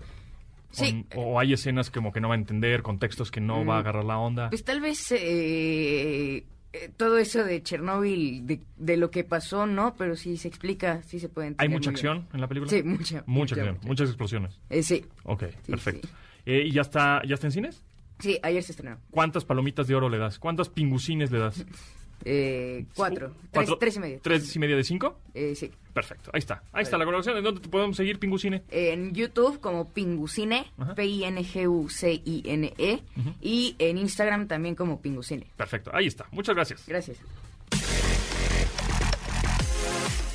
sí, 0.71 1.05
O, 1.15 1.21
o 1.33 1.39
hay 1.39 1.53
escenas 1.53 1.89
como 1.91 2.11
que 2.11 2.19
no 2.21 2.29
va 2.29 2.35
a 2.35 2.37
entender, 2.37 2.81
contextos 2.81 3.31
que 3.31 3.41
no 3.41 3.63
Mm. 3.63 3.69
va 3.69 3.75
a 3.77 3.79
agarrar 3.79 4.03
la 4.05 4.17
onda. 4.17 4.49
pues 4.49 4.63
tal 4.63 4.81
vez 4.81 5.11
eh, 5.11 6.45
eh, 6.73 6.91
todo 6.97 7.17
eso 7.17 7.43
de 7.43 7.63
Chernóbil, 7.63 8.45
de, 8.45 8.61
de 8.77 8.97
lo 8.97 9.09
que 9.09 9.23
pasó, 9.23 9.65
¿no? 9.65 9.95
Pero 9.95 10.15
sí 10.15 10.37
se 10.37 10.47
explica, 10.47 11.01
sí 11.03 11.19
se 11.19 11.29
puede 11.29 11.47
entender. 11.49 11.69
¿Hay 11.69 11.73
mucha 11.73 11.89
bien. 11.91 11.95
acción 11.95 12.27
en 12.33 12.41
la 12.41 12.47
película? 12.47 12.69
Sí, 12.69 12.83
mucha. 12.83 13.23
Mucha 13.25 13.55
acción, 13.55 13.79
muchas 13.83 14.09
explosiones. 14.09 14.59
Eh, 14.69 14.83
sí, 14.83 15.05
Ok, 15.23 15.43
Sí, 15.63 15.71
perfecto. 15.71 16.07
sí. 16.07 16.13
Eh, 16.45 16.63
¿Y 16.67 16.71
ya 16.71 16.81
está, 16.81 17.21
ya 17.25 17.33
está 17.35 17.47
en 17.47 17.51
cines? 17.51 17.83
sí, 18.19 18.39
ayer 18.41 18.63
se 18.63 18.71
estrenó. 18.71 18.97
¿Cuántas 19.11 19.45
palomitas 19.45 19.87
de 19.87 19.93
oro 19.95 20.09
le 20.09 20.17
das? 20.17 20.39
¿Cuántas 20.39 20.69
pingucines 20.69 21.29
le 21.31 21.39
das? 21.39 21.65
Eh, 22.25 22.85
cuatro. 22.95 23.27
Tres, 23.29 23.49
Cuatro- 23.51 23.77
tres 23.77 23.95
y 23.95 23.99
medio. 23.99 24.19
¿Tres 24.21 24.55
y 24.55 24.59
media 24.59 24.75
de 24.75 24.83
cinco? 24.83 25.19
Eh, 25.33 25.53
sí. 25.55 25.71
Perfecto, 25.93 26.29
ahí 26.33 26.39
está. 26.39 26.61
Ahí 26.73 26.83
está 26.83 26.97
la 26.97 27.05
colaboración. 27.05 27.37
¿En 27.37 27.43
dónde 27.43 27.61
te 27.61 27.69
podemos 27.69 27.95
seguir, 27.97 28.19
Pingucine? 28.19 28.63
En 28.69 29.13
YouTube 29.13 29.59
como 29.59 29.89
Pingucine. 29.89 30.65
P-I-N-G-U-C-I-N-E. 30.95 32.73
E, 32.77 32.99
Y 33.41 33.75
en 33.79 33.97
Instagram 33.97 34.47
también 34.47 34.75
como 34.75 35.01
Pingucine. 35.01 35.47
Perfecto, 35.55 35.89
ahí 35.93 36.07
está. 36.07 36.25
Muchas 36.31 36.53
gracias. 36.55 36.83
Gracias. 36.87 37.17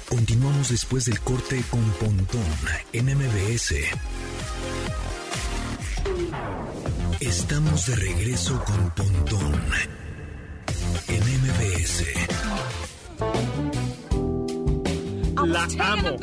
Continuamos 0.09 0.69
después 0.71 1.05
del 1.07 1.21
corte 1.21 1.63
con 1.71 1.83
Pontón 1.93 2.43
en 2.93 3.07
MBS. 3.17 3.75
Estamos 7.21 7.87
de 7.87 7.97
regreso 7.97 8.63
con 8.65 8.91
Pontón 8.91 9.53
MBS. 11.93 12.05
La 15.47 15.67
amo. 15.93 16.17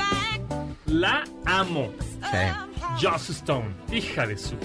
La 0.88 1.24
amo. 1.46 1.92
Sí. 2.32 3.02
Joss 3.06 3.30
Stone. 3.30 3.76
Hija 3.92 4.26
de 4.28 4.38
su. 4.38 4.56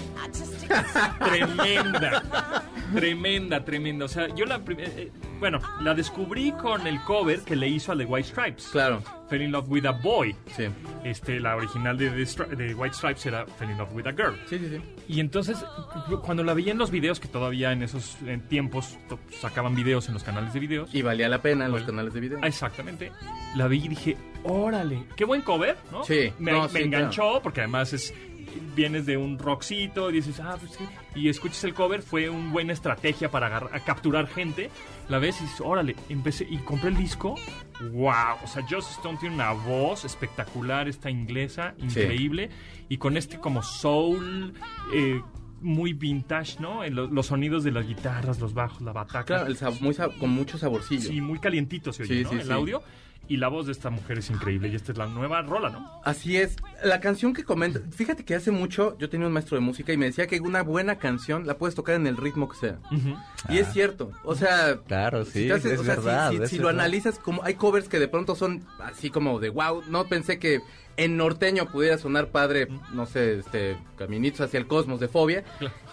tremenda. 1.20 2.64
Tremenda, 2.94 3.64
tremenda. 3.64 4.04
O 4.06 4.08
sea, 4.08 4.28
yo 4.34 4.46
la. 4.46 4.58
prim- 4.64 4.80
eh, 4.80 4.92
eh, 4.96 5.12
bueno, 5.38 5.58
la 5.80 5.94
descubrí 5.94 6.52
con 6.52 6.86
el 6.86 7.00
cover 7.02 7.40
que 7.40 7.56
le 7.56 7.68
hizo 7.68 7.92
a 7.92 7.96
The 7.96 8.04
White 8.04 8.28
Stripes. 8.28 8.68
Claro, 8.72 9.02
Fell 9.28 9.42
in 9.42 9.52
Love 9.52 9.68
with 9.68 9.86
a 9.86 9.92
Boy. 9.92 10.34
sí. 10.56 10.64
Este, 11.04 11.38
la 11.40 11.56
original 11.56 11.96
de, 11.98 12.10
The 12.10 12.56
de 12.56 12.74
White 12.74 12.94
Stripes 12.94 13.26
era 13.26 13.46
Fell 13.46 13.70
in 13.70 13.78
Love 13.78 13.92
with 13.92 14.06
a 14.06 14.12
Girl. 14.12 14.34
Sí, 14.48 14.58
sí, 14.58 14.68
sí. 14.70 14.80
Y 15.08 15.20
entonces, 15.20 15.58
cu- 16.08 16.20
cuando 16.20 16.42
la 16.44 16.54
veía 16.54 16.72
en 16.72 16.78
los 16.78 16.90
videos, 16.90 17.20
que 17.20 17.28
todavía 17.28 17.72
en 17.72 17.82
esos 17.82 18.16
en 18.26 18.40
tiempos 18.48 18.98
sacaban 19.40 19.74
videos 19.74 20.08
en 20.08 20.14
los 20.14 20.24
canales 20.24 20.52
de 20.54 20.60
videos. 20.60 20.94
Y 20.94 21.02
valía 21.02 21.28
la 21.28 21.42
pena 21.42 21.66
en 21.66 21.72
los 21.72 21.82
canales 21.82 22.14
de 22.14 22.20
video. 22.20 22.38
Ah, 22.42 22.46
Exactamente. 22.48 23.12
La 23.56 23.66
vi 23.68 23.84
y 23.84 23.88
dije, 23.88 24.16
órale, 24.44 25.04
qué 25.16 25.24
buen 25.24 25.42
cover, 25.42 25.76
¿no? 25.92 26.04
Sí, 26.04 26.32
Me, 26.38 26.52
no, 26.52 26.62
me 26.64 26.68
sí, 26.68 26.78
enganchó 26.82 27.40
porque 27.42 27.60
además 27.60 27.92
es 27.92 28.14
vienes 28.76 29.04
de 29.06 29.16
un 29.16 29.38
rockcito 29.38 30.10
y 30.10 30.14
dices, 30.14 30.38
ah, 30.40 30.56
pues 30.58 30.72
sí. 30.72 30.84
Y 31.14 31.28
escuchas 31.28 31.62
el 31.64 31.74
cover, 31.74 32.02
fue 32.02 32.28
una 32.28 32.52
buena 32.52 32.72
estrategia 32.72 33.30
para 33.30 33.46
agarrar- 33.48 33.82
capturar 33.84 34.26
gente. 34.26 34.70
La 35.08 35.18
ves 35.18 35.38
y 35.40 35.44
dices, 35.44 35.60
órale, 35.60 35.96
empecé 36.08 36.46
y 36.48 36.56
compré 36.58 36.88
el 36.88 36.96
disco. 36.96 37.34
¡Wow! 37.92 38.36
O 38.42 38.46
sea, 38.46 38.64
Joss 38.68 38.90
Stone 38.92 39.18
tiene 39.18 39.34
una 39.34 39.52
voz 39.52 40.04
espectacular, 40.04 40.88
esta 40.88 41.10
inglesa, 41.10 41.74
increíble. 41.78 42.48
Y 42.88 42.96
con 42.98 43.16
este 43.16 43.38
como 43.38 43.62
soul, 43.62 44.54
eh, 44.94 45.20
muy 45.60 45.92
vintage, 45.92 46.58
¿no? 46.60 46.84
En 46.84 46.94
lo- 46.94 47.06
los 47.06 47.26
sonidos 47.26 47.64
de 47.64 47.72
las 47.72 47.86
guitarras, 47.86 48.38
los 48.40 48.54
bajos, 48.54 48.80
la 48.82 48.92
bataca. 48.92 49.24
Claro, 49.24 49.46
el 49.46 49.56
sab- 49.58 49.80
muy 49.80 49.94
sab- 49.94 50.16
con 50.18 50.30
mucho 50.30 50.56
saborcillo. 50.58 51.08
Sí, 51.08 51.20
muy 51.20 51.38
calientito 51.38 51.92
se 51.92 52.02
oye, 52.04 52.18
Sí, 52.18 52.22
¿no? 52.24 52.30
sí, 52.30 52.36
el 52.40 52.52
audio. 52.52 52.82
Y 53.26 53.38
la 53.38 53.48
voz 53.48 53.66
de 53.66 53.72
esta 53.72 53.88
mujer 53.90 54.18
es 54.18 54.28
increíble. 54.30 54.68
Y 54.68 54.74
esta 54.76 54.92
es 54.92 54.98
la 54.98 55.06
nueva 55.06 55.40
rola, 55.42 55.70
¿no? 55.70 56.00
Así 56.04 56.36
es. 56.36 56.56
La 56.82 57.00
canción 57.00 57.32
que 57.32 57.42
comenta, 57.44 57.80
fíjate 57.90 58.24
que 58.24 58.34
hace 58.34 58.50
mucho 58.50 58.96
yo 58.98 59.08
tenía 59.08 59.26
un 59.26 59.32
maestro 59.32 59.56
de 59.56 59.62
música 59.62 59.92
y 59.92 59.96
me 59.96 60.06
decía 60.06 60.26
que 60.26 60.40
una 60.40 60.62
buena 60.62 60.96
canción 60.96 61.46
la 61.46 61.56
puedes 61.56 61.74
tocar 61.74 61.94
en 61.96 62.06
el 62.06 62.16
ritmo 62.16 62.48
que 62.48 62.56
sea. 62.58 62.78
Y 63.48 63.58
es 63.58 63.72
cierto. 63.72 64.12
O 64.24 64.34
sea, 64.34 64.78
Claro, 64.86 65.24
sí, 65.24 65.50
haces- 65.50 65.72
es 65.72 65.80
o 65.80 65.84
sea, 65.84 65.94
si- 65.96 66.00
verdad, 66.02 66.30
si, 66.30 66.36
es 66.42 66.50
si 66.50 66.58
lo 66.58 66.66
verdad. 66.66 66.80
analizas, 66.82 67.18
como 67.18 67.42
hay 67.44 67.54
covers 67.54 67.88
que 67.88 67.98
de 67.98 68.08
pronto 68.08 68.34
son 68.34 68.62
así 68.78 69.08
como 69.10 69.38
de 69.40 69.48
wow, 69.50 69.82
no 69.88 70.04
pensé 70.06 70.38
que 70.38 70.60
en 70.96 71.16
norteño 71.16 71.66
pudiera 71.70 71.98
sonar 71.98 72.28
padre, 72.28 72.68
no 72.92 73.06
sé, 73.06 73.38
este, 73.38 73.76
Caminitos 73.96 74.40
hacia 74.40 74.58
el 74.58 74.66
cosmos 74.66 75.00
de 75.00 75.08
Fobia. 75.08 75.44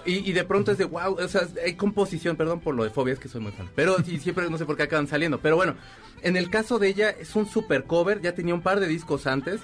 Y, 0.06 0.28
y 0.30 0.34
de 0.34 0.44
pronto 0.44 0.72
es 0.72 0.78
de 0.78 0.86
wow, 0.86 1.14
o 1.14 1.28
sea, 1.28 1.48
hay 1.64 1.76
composición, 1.76 2.36
perdón 2.36 2.60
por 2.60 2.76
lo 2.76 2.84
de 2.84 2.90
Fobia, 2.90 3.14
es 3.14 3.20
que 3.20 3.28
soy 3.28 3.42
muy 3.42 3.52
fan. 3.52 3.70
Pero 3.76 3.98
siempre 4.04 4.50
no 4.50 4.58
sé 4.58 4.66
por 4.66 4.78
qué 4.78 4.84
acaban 4.84 5.08
saliendo. 5.08 5.40
Pero 5.40 5.56
bueno, 5.56 5.76
en 6.24 6.38
el 6.38 6.50
caso 6.50 6.80
de 6.80 6.88
ella 6.88 7.10
es 7.10 7.36
un 7.36 7.48
super 7.48 7.86
cover, 7.86 8.22
ya 8.22 8.34
tenía 8.34 8.54
un 8.54 8.62
par 8.62 8.80
de 8.80 8.88
discos 8.88 9.28
antes. 9.28 9.62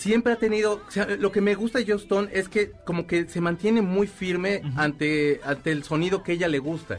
Siempre 0.00 0.32
ha 0.32 0.36
tenido, 0.36 0.80
o 0.88 0.90
sea, 0.90 1.04
lo 1.18 1.30
que 1.30 1.42
me 1.42 1.54
gusta 1.54 1.78
de 1.78 1.84
Joss 1.92 2.02
Stone 2.04 2.30
es 2.32 2.48
que 2.48 2.72
como 2.86 3.06
que 3.06 3.28
se 3.28 3.42
mantiene 3.42 3.82
muy 3.82 4.06
firme 4.06 4.62
ante, 4.76 5.40
ante 5.44 5.72
el 5.72 5.84
sonido 5.84 6.22
que 6.22 6.32
ella 6.32 6.48
le 6.48 6.58
gusta. 6.58 6.98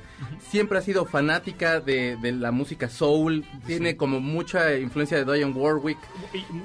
Siempre 0.52 0.78
ha 0.78 0.82
sido 0.84 1.06
fanática 1.08 1.80
de, 1.80 2.16
de 2.22 2.32
la 2.32 2.52
música 2.52 2.90
soul, 2.90 3.44
tiene 3.66 3.98
como 3.98 4.20
mucha 4.20 4.78
influencia 4.78 5.24
de 5.26 5.34
Dionne 5.36 5.56
Warwick. 5.56 5.98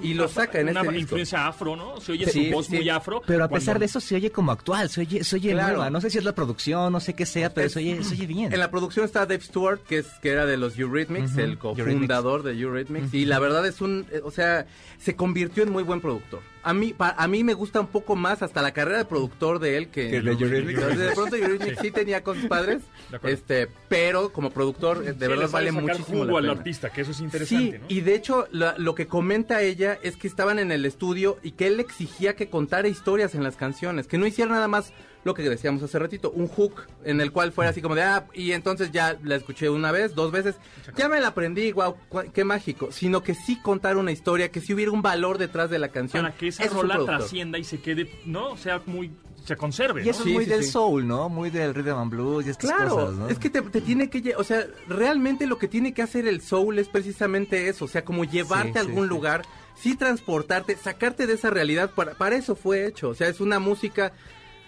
Y 0.02 0.12
lo 0.12 0.28
saca 0.28 0.60
en 0.60 0.68
una 0.68 0.80
este 0.80 0.92
disco. 0.92 1.00
influencia 1.00 1.46
afro, 1.46 1.74
¿no? 1.74 2.00
Se 2.02 2.12
oye 2.12 2.26
Sí, 2.26 2.48
su 2.50 2.52
voz 2.54 2.66
sí. 2.66 2.76
muy 2.76 2.88
afro. 2.90 3.22
Pero 3.26 3.44
a 3.44 3.48
pesar 3.48 3.64
cuando- 3.74 3.80
de 3.80 3.86
eso 3.86 4.00
se 4.00 4.14
oye 4.16 4.30
como 4.30 4.52
actual, 4.52 4.90
se 4.90 5.00
oye, 5.00 5.24
se 5.24 5.36
oye 5.36 5.52
Claro. 5.52 5.68
nueva. 5.76 5.88
No 5.90 6.02
sé 6.02 6.10
si 6.10 6.18
es 6.18 6.24
la 6.24 6.34
producción, 6.34 6.92
no 6.92 7.00
sé 7.00 7.14
qué 7.14 7.24
sea, 7.24 7.54
pero 7.54 7.68
Es- 7.68 7.72
se 7.72 7.78
oye, 7.78 8.04
se 8.04 8.12
oye 8.14 8.26
bien. 8.26 8.52
En 8.52 8.58
la 8.60 8.70
producción 8.70 9.06
está 9.06 9.20
Dave 9.20 9.40
Stewart, 9.40 9.80
que 9.88 9.98
es 10.00 10.06
que 10.20 10.28
era 10.32 10.44
de 10.44 10.58
los 10.58 10.78
Eurythmics, 10.78 11.30
Ujú, 11.32 11.40
el 11.40 11.56
cofundador 11.58 12.42
de 12.42 12.52
Eurythmics, 12.60 13.14
y 13.14 13.24
la 13.24 13.38
verdad 13.38 13.66
es 13.66 13.80
un, 13.80 14.04
eh, 14.12 14.20
o 14.22 14.30
sea, 14.30 14.66
se 14.98 15.16
convirtió 15.16 15.62
en 15.62 15.70
muy 15.72 15.82
buen 15.82 16.02
productor. 16.02 16.25
A 16.62 16.74
mí, 16.74 16.92
pa- 16.92 17.14
a 17.16 17.28
mí 17.28 17.44
me 17.44 17.54
gusta 17.54 17.80
un 17.80 17.86
poco 17.86 18.16
más 18.16 18.42
hasta 18.42 18.60
la 18.60 18.72
carrera 18.72 18.98
de 18.98 19.04
productor 19.04 19.58
de 19.60 19.76
él 19.76 19.88
que 19.88 20.10
Que 20.10 20.20
de 20.20 20.32
Eurythmics. 20.32 20.98
De 20.98 21.12
pronto 21.14 21.36
Eurythmics 21.36 21.78
sí 21.80 21.90
tenía 21.92 22.22
cosas 22.24 22.46
padres, 22.46 22.82
De 23.10 23.16
acuerdo. 23.16 23.34
este, 23.36 23.68
pero 23.88 24.32
como 24.32 24.50
productor 24.50 24.98
eh, 25.06 25.12
de 25.12 25.12
Sí, 25.12 25.18
verdad 25.32 25.48
vale 25.50 25.70
sacar 25.70 25.82
muchísimo 25.84 26.24
jugo 26.24 26.40
la 26.40 26.50
al 26.52 26.58
artista, 26.58 26.90
que 26.90 27.02
eso 27.02 27.12
es 27.12 27.18
Sí, 27.18 27.24
interesante, 27.24 27.78
¿no? 27.78 27.84
y 27.88 28.00
de 28.00 28.14
hecho 28.14 28.48
la- 28.50 28.74
lo 28.78 28.94
que 28.94 29.06
comenta 29.06 29.62
ella 29.62 29.98
es 30.02 30.16
que 30.16 30.26
estaban 30.26 30.58
en 30.58 30.72
el 30.72 30.84
estudio 30.84 31.38
y 31.42 31.52
que 31.52 31.68
él 31.68 31.78
exigía 31.80 32.34
que 32.34 32.48
contara 32.50 32.88
historias 32.88 33.34
en 33.34 33.44
las 33.44 33.56
canciones, 33.56 34.06
que 34.08 34.18
no 34.18 34.26
hiciera 34.26 34.50
nada 34.50 34.66
más 34.68 34.92
lo 35.26 35.34
que 35.34 35.42
decíamos 35.42 35.82
hace 35.82 35.98
ratito, 35.98 36.30
un 36.30 36.48
hook 36.48 36.84
en 37.04 37.20
el 37.20 37.32
cual 37.32 37.52
fuera 37.52 37.70
así 37.70 37.82
como 37.82 37.94
de, 37.94 38.02
ah, 38.02 38.24
y 38.32 38.52
entonces 38.52 38.90
ya 38.92 39.18
la 39.22 39.34
escuché 39.36 39.68
una 39.68 39.92
vez, 39.92 40.14
dos 40.14 40.32
veces, 40.32 40.54
ya 40.96 41.08
me 41.08 41.20
la 41.20 41.28
aprendí, 41.28 41.72
wow, 41.72 41.96
qué 42.32 42.44
mágico, 42.44 42.90
sino 42.92 43.22
que 43.22 43.34
sí 43.34 43.60
contar 43.60 43.96
una 43.98 44.12
historia, 44.12 44.50
que 44.50 44.60
sí 44.60 44.72
hubiera 44.72 44.92
un 44.92 45.02
valor 45.02 45.36
detrás 45.36 45.68
de 45.68 45.78
la 45.78 45.88
canción. 45.88 46.22
Para 46.24 46.34
que 46.36 46.48
esa 46.48 46.64
Eso 46.64 46.80
rola 46.80 46.98
trascienda 47.04 47.58
y 47.58 47.64
se 47.64 47.80
quede, 47.80 48.08
¿no? 48.24 48.52
O 48.52 48.56
sea, 48.56 48.80
muy... 48.86 49.10
se 49.44 49.56
conserve, 49.56 50.04
Y 50.04 50.08
eso 50.08 50.24
es 50.24 50.32
muy 50.32 50.44
sí, 50.44 50.50
del 50.50 50.62
sí. 50.64 50.70
soul, 50.70 51.06
¿no? 51.06 51.28
Muy 51.28 51.50
del 51.50 51.74
rhythm 51.74 51.98
and 51.98 52.10
blues 52.10 52.46
y 52.46 52.50
estas 52.50 52.70
Claro, 52.70 52.94
cosas, 52.94 53.14
¿no? 53.16 53.28
es 53.28 53.38
que 53.38 53.50
te, 53.50 53.62
te 53.62 53.80
tiene 53.80 54.08
que, 54.08 54.34
o 54.36 54.44
sea, 54.44 54.64
realmente 54.88 55.46
lo 55.46 55.58
que 55.58 55.68
tiene 55.68 55.92
que 55.92 56.02
hacer 56.02 56.26
el 56.26 56.40
soul 56.40 56.78
es 56.78 56.88
precisamente 56.88 57.68
eso, 57.68 57.84
o 57.84 57.88
sea, 57.88 58.04
como 58.04 58.24
llevarte 58.24 58.72
Sí, 58.72 58.78
a 58.78 58.80
algún 58.82 59.04
sí. 59.04 59.08
lugar, 59.08 59.42
sí 59.76 59.96
transportarte, 59.96 60.76
sacarte 60.76 61.26
de 61.26 61.34
esa 61.34 61.50
realidad, 61.50 61.90
para, 61.94 62.14
para 62.14 62.36
eso 62.36 62.56
fue 62.56 62.86
hecho, 62.86 63.10
o 63.10 63.14
sea, 63.14 63.28
es 63.28 63.40
una 63.40 63.58
música 63.58 64.12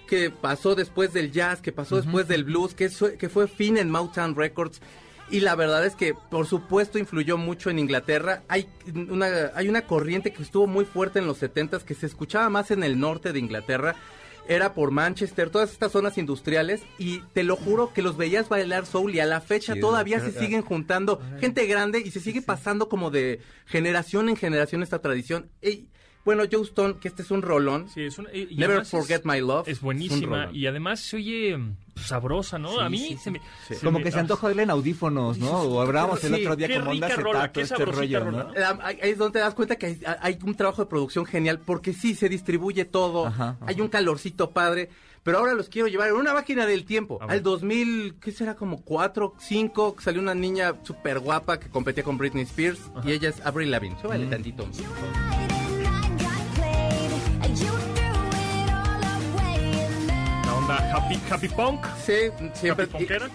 que 0.08 0.30
pasó 0.30 0.74
después 0.74 1.12
del 1.12 1.30
jazz, 1.30 1.60
que 1.60 1.70
pasó 1.70 1.96
después 1.96 2.26
del 2.26 2.42
blues, 2.42 2.74
que, 2.74 2.90
que 3.16 3.28
fue 3.28 3.46
fin 3.46 3.76
en 3.76 3.90
Motown 3.90 4.34
Records. 4.34 4.80
Y 5.30 5.40
la 5.40 5.54
verdad 5.54 5.84
es 5.84 5.94
que, 5.94 6.14
por 6.14 6.46
supuesto, 6.46 6.98
influyó 6.98 7.36
mucho 7.36 7.68
en 7.68 7.78
Inglaterra. 7.78 8.42
Hay 8.48 8.66
una, 8.94 9.28
hay 9.54 9.68
una 9.68 9.82
corriente 9.82 10.32
que 10.32 10.42
estuvo 10.42 10.66
muy 10.66 10.86
fuerte 10.86 11.18
en 11.18 11.26
los 11.26 11.42
70s, 11.42 11.82
que 11.82 11.94
se 11.94 12.06
escuchaba 12.06 12.48
más 12.48 12.70
en 12.70 12.82
el 12.82 12.98
norte 12.98 13.32
de 13.32 13.38
Inglaterra. 13.38 13.94
Era 14.48 14.72
por 14.72 14.90
Manchester, 14.90 15.50
todas 15.50 15.70
estas 15.70 15.92
zonas 15.92 16.16
industriales. 16.16 16.80
Y 16.98 17.20
te 17.34 17.44
lo 17.44 17.56
juro 17.56 17.92
que 17.92 18.00
los 18.00 18.16
veías 18.16 18.48
bailar 18.48 18.86
soul 18.86 19.14
y 19.14 19.20
a 19.20 19.26
la 19.26 19.42
fecha 19.42 19.74
Sí, 19.74 19.80
todavía 19.80 20.18
se 20.20 20.32
siguen 20.32 20.62
juntando 20.62 21.20
gente 21.38 21.66
grande 21.66 22.00
y 22.00 22.10
se 22.10 22.20
sigue 22.20 22.40
pasando 22.40 22.88
como 22.88 23.10
de 23.10 23.40
generación 23.66 24.30
en 24.30 24.36
generación 24.36 24.82
esta 24.82 25.00
tradición. 25.00 25.50
Y, 25.60 25.88
bueno, 26.24 26.44
Joe 26.50 26.62
Stone, 26.62 26.96
que 27.00 27.08
este 27.08 27.22
es 27.22 27.30
un 27.30 27.40
rolón. 27.42 27.88
Sí, 27.88 28.02
es 28.02 28.18
una- 28.18 28.32
y- 28.34 28.54
Never 28.56 28.84
Forget 28.84 29.20
es- 29.20 29.24
My 29.24 29.40
Love. 29.40 29.66
Es 29.68 29.78
es 29.78 29.82
un 29.82 29.86
buenísima 29.86 30.36
rolón. 30.44 30.56
y 30.56 30.66
además 30.66 31.00
se 31.00 31.16
oye 31.16 31.56
mm, 31.56 31.76
sabrosa, 31.96 32.58
¿no? 32.58 32.70
Sí, 32.72 32.76
a 32.80 32.88
mí 32.90 32.98
sí, 32.98 33.16
se 33.16 33.30
me... 33.30 33.38
sí. 33.66 33.74
se 33.76 33.84
Como 33.84 33.98
me- 33.98 34.04
que 34.04 34.10
se 34.12 34.18
antoja 34.20 34.46
oírle 34.48 34.64
en 34.64 34.70
audífonos, 34.70 35.38
¿no? 35.38 35.50
O 35.62 35.80
hablábamos 35.80 36.22
el 36.24 36.34
Sí, 36.34 36.42
otro 36.42 36.56
día 36.56 36.68
qué 36.68 36.78
como 36.78 36.90
onda 36.90 37.06
acetato, 37.06 37.52
qué 37.52 37.60
este 37.62 37.84
rollo, 37.84 38.24
rola, 38.24 38.44
¿no? 38.44 38.82
Ahí 38.82 38.98
es 39.02 39.18
donde 39.18 39.38
te 39.38 39.44
das 39.44 39.54
cuenta 39.54 39.76
que 39.76 39.86
hay, 39.86 40.00
hay 40.20 40.38
un 40.44 40.54
trabajo 40.54 40.82
de 40.82 40.88
producción 40.88 41.24
genial, 41.24 41.60
porque 41.64 41.92
sí, 41.94 42.14
se 42.14 42.28
distribuye 42.28 42.84
todo, 42.84 43.26
Ajá, 43.26 43.50
ajá. 43.50 43.58
hay 43.66 43.80
un 43.80 43.88
calorcito 43.88 44.50
padre, 44.50 44.90
pero 45.22 45.38
ahora 45.38 45.54
los 45.54 45.68
quiero 45.68 45.88
llevar 45.88 46.08
en 46.08 46.14
una 46.14 46.32
máquina 46.34 46.66
del 46.66 46.84
tiempo, 46.84 47.18
al 47.26 47.42
2000, 47.42 48.16
¿qué 48.20 48.32
será? 48.32 48.54
Como 48.54 48.82
4, 48.82 49.34
5, 49.38 49.96
que 49.96 50.02
salió 50.02 50.20
una 50.20 50.34
niña 50.34 50.74
súper 50.84 51.18
guapa 51.20 51.58
que 51.58 51.68
competía 51.68 52.04
con 52.04 52.16
Britney 52.18 52.44
Spears, 52.44 52.80
y 53.04 53.12
ella 53.12 53.30
es 53.30 53.44
Avril 53.44 53.70
Lavigne, 53.70 53.96
súbale 54.00 54.26
Mm. 54.26 54.30
tantito. 54.30 54.68
Onda 60.68 60.96
happy, 60.96 61.18
happy 61.30 61.48
punk. 61.48 61.84
Sí, 62.04 62.12
siempre 62.54 62.86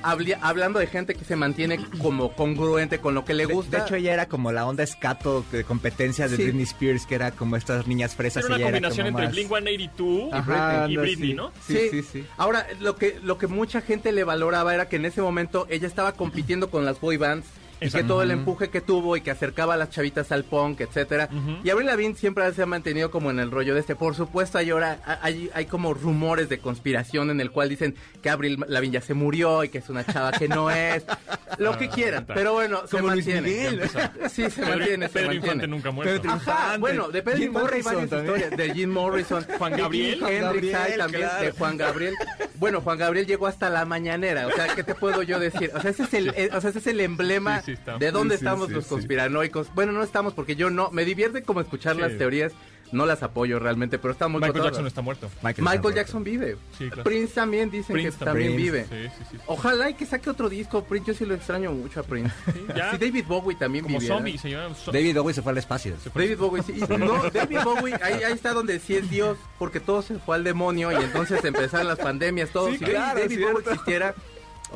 ¿Happy 0.03 0.29
y 0.29 0.33
hablando 0.41 0.79
de 0.79 0.87
gente 0.87 1.15
que 1.15 1.25
se 1.25 1.35
mantiene 1.35 1.79
como 2.01 2.33
congruente 2.33 2.99
con 2.99 3.13
lo 3.15 3.25
que 3.25 3.33
le 3.33 3.45
gusta. 3.45 3.77
de 3.77 3.83
hecho, 3.83 3.95
ella 3.95 4.13
era 4.13 4.27
como 4.27 4.51
la 4.51 4.65
onda 4.65 4.83
escato 4.83 5.43
de 5.51 5.63
competencia 5.63 6.27
de 6.27 6.37
Sí. 6.37 6.43
Britney 6.43 6.63
Spears, 6.63 7.05
que 7.05 7.15
era 7.15 7.31
como 7.31 7.55
estas 7.55 7.87
niñas 7.87 8.15
fresas. 8.15 8.45
Era 8.45 8.55
una 8.55 8.55
ella 8.57 8.67
era 8.69 8.77
combinación 8.89 9.07
como 9.07 9.19
entre 9.23 9.43
más- 9.43 9.51
Blink-182 9.63 10.29
y 10.29 10.33
Ajá, 10.33 10.43
Britney, 10.43 10.91
y 10.91 10.93
anda, 10.93 11.01
Britney, 11.01 11.29
sí. 11.29 11.33
¿no? 11.33 11.51
Sí, 11.65 11.77
sí, 11.91 12.03
sí. 12.03 12.25
Ahora, 12.37 12.67
lo 12.79 12.95
que, 12.95 13.19
lo 13.23 13.37
que 13.37 13.47
mucha 13.47 13.81
gente 13.81 14.11
le 14.11 14.23
valoraba 14.23 14.73
era 14.73 14.87
que 14.87 14.97
en 14.97 15.05
ese 15.05 15.21
momento 15.21 15.65
ella 15.69 15.87
estaba 15.87 16.13
compitiendo 16.13 16.69
con 16.69 16.85
las 16.85 16.99
boy 16.99 17.17
bands 17.17 17.47
y 17.83 17.89
que 17.91 18.03
todo 18.03 18.21
el 18.23 18.31
empuje 18.31 18.69
que 18.69 18.81
tuvo 18.81 19.17
y 19.17 19.21
que 19.21 19.31
acercaba 19.31 19.73
a 19.73 19.77
las 19.77 19.89
chavitas 19.89 20.31
al 20.31 20.43
punk, 20.43 20.81
etcétera. 20.81 21.29
Y 21.63 21.69
Avril 21.69 21.87
Lavigne 21.87 22.15
siempre 22.15 22.51
se 22.53 22.61
ha 22.63 22.65
mantenido 22.65 23.11
como 23.11 23.31
en 23.31 23.39
el 23.39 23.51
rollo 23.51 23.73
de 23.73 23.79
este. 23.79 23.95
Por 23.95 24.15
supuesto, 24.15 24.57
hay 24.57 24.69
ahora 24.71 24.99
hay, 25.21 25.49
hay 25.53 25.65
como 25.65 25.93
rumores 25.93 26.49
de 26.49 26.59
conspiración 26.59 27.29
en 27.29 27.39
el 27.41 27.51
cual 27.51 27.69
dicen 27.69 27.95
que 28.21 28.29
Avril 28.29 28.57
Lavigne 28.67 28.93
ya 28.95 29.01
se 29.01 29.13
murió 29.13 29.63
y 29.63 29.69
que 29.69 29.79
es 29.79 29.89
una 29.89 30.05
chava 30.05 30.31
que 30.31 30.47
no 30.47 30.69
es. 30.71 31.03
Lo 31.59 31.77
que 31.77 31.87
quieran, 31.87 32.25
pero 32.25 32.53
bueno, 32.53 32.81
se 32.87 32.97
Como 32.97 33.11
Luis 33.13 33.27
mantiene. 33.27 33.47
Miguel. 33.47 33.81
Sí, 34.29 34.49
se 34.49 34.61
Pedro, 34.61 34.69
mantiene, 34.77 35.07
se 35.07 35.13
Pedro 35.13 35.27
mantiene. 35.27 35.35
Infante 35.45 35.67
nunca 35.67 35.91
muerto. 35.91 36.13
Pedro 36.21 36.31
Ajá, 36.33 36.39
Infante. 36.51 36.77
bueno, 36.79 37.07
de 37.09 37.21
Pedro 37.21 37.37
Jim 37.37 37.47
Infante 37.49 37.75
hay 37.75 37.83
Morrison 37.83 37.93
varias 37.93 38.09
también. 38.09 38.35
historias. 38.35 38.57
De 38.57 38.73
Jim 38.73 38.89
Morrison. 38.89 39.45
Juan 39.59 39.71
Gabriel. 39.77 40.19
Juan 40.19 40.33
Hendrix 40.33 40.73
hay 40.75 40.97
también, 40.97 41.21
claro. 41.21 41.43
de 41.45 41.51
Juan 41.51 41.77
Gabriel. 41.77 42.13
Bueno, 42.55 42.81
Juan 42.81 42.97
Gabriel 42.97 43.27
llegó 43.27 43.45
hasta 43.47 43.69
la 43.69 43.85
mañanera. 43.85 44.47
O 44.47 44.51
sea, 44.51 44.73
¿qué 44.73 44.83
te 44.83 44.95
puedo 44.95 45.21
yo 45.21 45.39
decir? 45.39 45.69
O 45.75 45.81
sea, 45.81 45.91
ese 45.91 46.03
es 46.03 46.13
el, 46.15 46.29
eh, 46.35 46.49
o 46.53 46.59
sea, 46.59 46.71
ese 46.71 46.79
es 46.79 46.87
el 46.87 46.99
emblema 47.01 47.61
Sí, 47.61 47.72
sí, 47.72 47.72
de 47.99 48.11
dónde 48.11 48.35
Sí, 48.37 48.43
estamos 48.43 48.67
sí, 48.67 48.73
los 48.73 48.83
sí. 48.85 48.89
conspiranoicos. 48.89 49.73
Bueno, 49.75 49.91
no 49.91 50.03
estamos 50.03 50.33
porque 50.33 50.55
yo 50.55 50.69
no. 50.69 50.89
Me 50.91 51.05
divierte 51.05 51.43
como 51.43 51.61
escuchar 51.61 51.95
Sí. 51.95 52.01
las 52.01 52.17
teorías. 52.17 52.51
No 52.91 53.07
las 53.07 53.23
apoyo 53.23 53.57
realmente, 53.57 53.97
pero 53.97 54.11
está 54.11 54.27
muy 54.27 54.39
Michael. 54.39 54.65
Jackson 54.65 54.85
está 54.85 55.01
muerto. 55.01 55.27
Michael 55.41 55.95
Jackson 55.95 56.23
vive. 56.23 56.57
Sí, 56.77 56.89
claro. 56.89 57.03
Prince 57.03 57.33
también 57.33 57.71
dicen 57.71 57.91
Prince 57.91 58.19
que 58.19 58.23
también 58.23 58.49
también. 58.51 58.71
vive. 58.71 58.85
Sí, 58.87 59.09
sí, 59.17 59.25
sí. 59.31 59.37
Ojalá 59.47 59.89
y 59.89 59.95
que 59.95 60.05
saque 60.05 60.29
otro 60.29 60.47
disco. 60.47 60.83
Prince, 60.83 61.07
yo 61.11 61.17
sí 61.17 61.25
lo 61.25 61.33
extraño 61.33 61.71
mucho 61.71 62.01
a 62.01 62.03
Prince. 62.03 62.31
ya. 62.75 62.91
Si 62.91 62.97
David 62.99 63.25
Bowie 63.27 63.55
también 63.57 63.83
Como 63.83 63.97
viviera. 63.97 64.15
zombie, 64.17 64.37
se 64.37 64.51
llama. 64.51 64.75
zo- 64.75 64.91
David 64.91 65.17
Bowie 65.17 65.33
se 65.33 65.41
fue 65.41 65.53
al 65.53 65.57
espacio. 65.57 65.95
David 66.13 66.37
Bowie, 66.37 66.61
sí. 66.61 66.73
Y 66.77 66.97
No, 66.97 67.31
David 67.31 67.59
Bowie, 67.63 67.95
ahí, 67.95 68.21
ahí 68.21 68.33
está 68.33 68.53
donde 68.53 68.77
sí 68.77 68.95
es 68.95 69.09
Dios, 69.09 69.39
porque 69.57 69.79
todo 69.79 70.03
se 70.03 70.19
fue 70.19 70.35
al 70.35 70.43
demonio 70.43 70.91
y 70.91 71.03
entonces 71.03 71.43
empezaron 71.43 71.87
las 71.87 71.97
pandemias, 71.97 72.51
todo. 72.51 72.69
Sí, 72.69 72.77
si 72.77 72.85
claro, 72.85 73.19
David. 73.19 73.41
Bowie 73.41 73.63
existiera, 73.65 74.13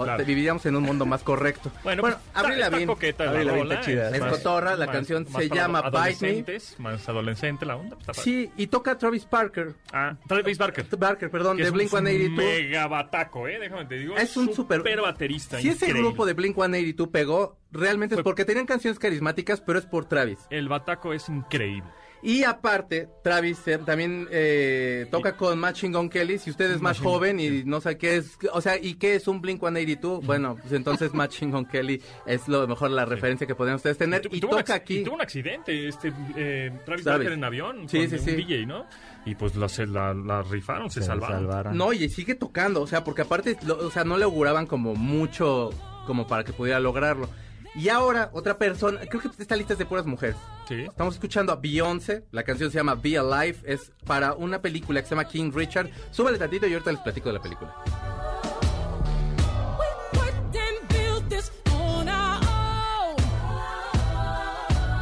Claro. 0.05 0.25
viviríamos 0.25 0.65
en 0.65 0.75
un 0.75 0.83
mundo 0.83 1.05
más 1.05 1.23
correcto. 1.23 1.71
Bueno, 1.83 2.01
pues, 2.01 2.15
Avril 2.33 2.53
está, 2.61 2.65
está 3.07 3.25
la 3.25 3.41
está 3.75 3.81
chida. 3.81 4.09
Es 4.15 4.19
más- 4.21 4.31
cotorra, 4.37 4.75
la 4.75 4.85
más- 4.85 4.95
canción 4.95 5.27
más 5.29 5.41
se 5.43 5.49
llama 5.49 5.81
Bite 5.89 6.43
Me. 6.43 6.59
Más 6.79 7.07
adolescente 7.09 7.65
la 7.65 7.75
onda. 7.77 7.97
pues. 8.03 8.17
Sí, 8.17 8.49
y 8.57 8.67
toca 8.67 8.97
Travis 8.97 9.25
Parker. 9.25 9.73
Ah, 9.93 10.15
Travis 10.27 10.57
Barker. 10.57 10.85
Barker, 10.97 11.29
perdón, 11.31 11.57
de 11.57 11.63
es 11.63 11.71
Blink 11.71 11.93
un 11.93 11.99
182. 12.05 12.37
mega 12.37 12.87
bataco, 12.87 13.47
¿eh? 13.47 13.59
Déjame 13.59 13.85
te 13.85 13.95
digo. 13.95 14.17
Es 14.17 14.35
un 14.37 14.53
super- 14.53 14.81
baterista. 14.81 15.59
Si 15.59 15.69
ese 15.69 15.85
increíble. 15.85 16.01
grupo 16.09 16.25
de 16.25 16.33
Blink 16.33 16.55
182 16.55 17.07
pegó, 17.09 17.57
realmente 17.71 18.15
Fue- 18.15 18.21
es 18.21 18.23
porque 18.23 18.45
tenían 18.45 18.65
canciones 18.65 18.99
carismáticas, 18.99 19.61
pero 19.61 19.79
es 19.79 19.85
por 19.85 20.05
Travis. 20.05 20.39
El 20.49 20.67
bataco 20.69 21.13
es 21.13 21.29
increíble. 21.29 21.89
Y 22.29 22.43
aparte, 22.43 23.07
Travis 23.23 23.65
eh, 23.67 23.77
también 23.85 24.27
eh, 24.31 25.07
toca 25.09 25.37
con 25.37 25.57
Machine 25.57 25.97
Gun 25.97 26.09
Kelly. 26.09 26.37
Si 26.39 26.49
usted 26.49 26.69
es 26.71 26.81
más 26.81 26.99
joven 26.99 27.39
y 27.39 27.63
no 27.63 27.79
sabe 27.79 27.97
qué 27.97 28.17
es, 28.17 28.37
o 28.51 28.59
sea, 28.59 28.75
¿y 28.77 28.95
qué 28.95 29.15
es 29.15 29.29
un 29.29 29.39
Blink 29.39 29.61
182? 29.61 30.25
Bueno, 30.25 30.57
pues 30.59 30.73
entonces 30.73 31.13
Machine 31.13 31.53
Gun 31.53 31.65
Kelly 31.67 32.01
es 32.25 32.49
lo 32.49 32.67
mejor 32.67 32.91
la 32.91 33.05
referencia 33.05 33.47
que 33.47 33.55
podrían 33.55 33.77
ustedes 33.77 33.97
tener. 33.97 34.23
Tu- 34.23 34.35
Y 34.35 34.41
tuvo 34.41 34.57
toca 34.57 34.73
aquí. 34.73 34.97
y 34.99 35.03
tuvo 35.05 35.15
un 35.15 35.21
accidente, 35.21 35.87
este, 35.87 36.11
eh, 36.35 36.69
Travis 36.85 37.05
Travis. 37.05 37.05
Barker 37.05 37.31
en 37.31 37.43
avión. 37.45 37.87
Sí, 37.87 37.99
con 37.99 38.09
sí, 38.09 38.15
un 38.15 38.21
sí. 38.25 38.31
DJ, 38.35 38.65
¿no? 38.65 38.85
Y 39.25 39.35
pues 39.35 39.55
la, 39.55 39.69
se 39.69 39.85
la, 39.87 40.13
la 40.13 40.41
rifaron, 40.41 40.91
se, 40.91 41.01
salvaron. 41.03 41.77
No, 41.77 41.93
y 41.93 42.09
sigue 42.09 42.35
tocando, 42.35 42.81
o 42.81 42.87
sea, 42.87 43.05
porque 43.05 43.21
aparte, 43.21 43.55
lo- 43.65 43.77
o 43.87 43.89
sea, 43.89 44.03
no 44.03 44.17
le 44.17 44.25
auguraban 44.25 44.67
como 44.67 44.95
mucho 44.95 45.69
como 46.05 46.27
para 46.27 46.43
que 46.43 46.51
pudiera 46.51 46.81
lograrlo. 46.81 47.29
Y 47.77 47.89
ahora, 47.89 48.31
otra 48.33 48.57
persona, 48.57 48.99
creo 49.01 49.21
que 49.21 49.29
esta 49.37 49.55
lista 49.55 49.73
es 49.73 49.79
de 49.79 49.85
puras 49.85 50.05
mujeres. 50.05 50.35
Sí. 50.67 50.81
Estamos 50.89 51.13
escuchando 51.13 51.51
a 51.53 51.57
Beyoncé, 51.57 52.23
la 52.31 52.41
canción 52.43 52.71
se 52.71 52.77
llama 52.77 52.95
Be 52.95 53.17
Alive, 53.19 53.57
es 53.65 53.91
para 54.05 54.33
una 54.33 54.61
película 54.61 54.99
que 55.01 55.07
se 55.07 55.11
llama 55.15 55.25
King 55.27 55.51
Richard. 55.53 55.89
Súbale 56.11 56.39
tantito 56.39 56.65
y 56.65 56.73
ahorita 56.73 56.91
les 56.91 57.01
platico 57.01 57.29
de 57.29 57.33
la 57.35 57.41
película. 57.41 57.75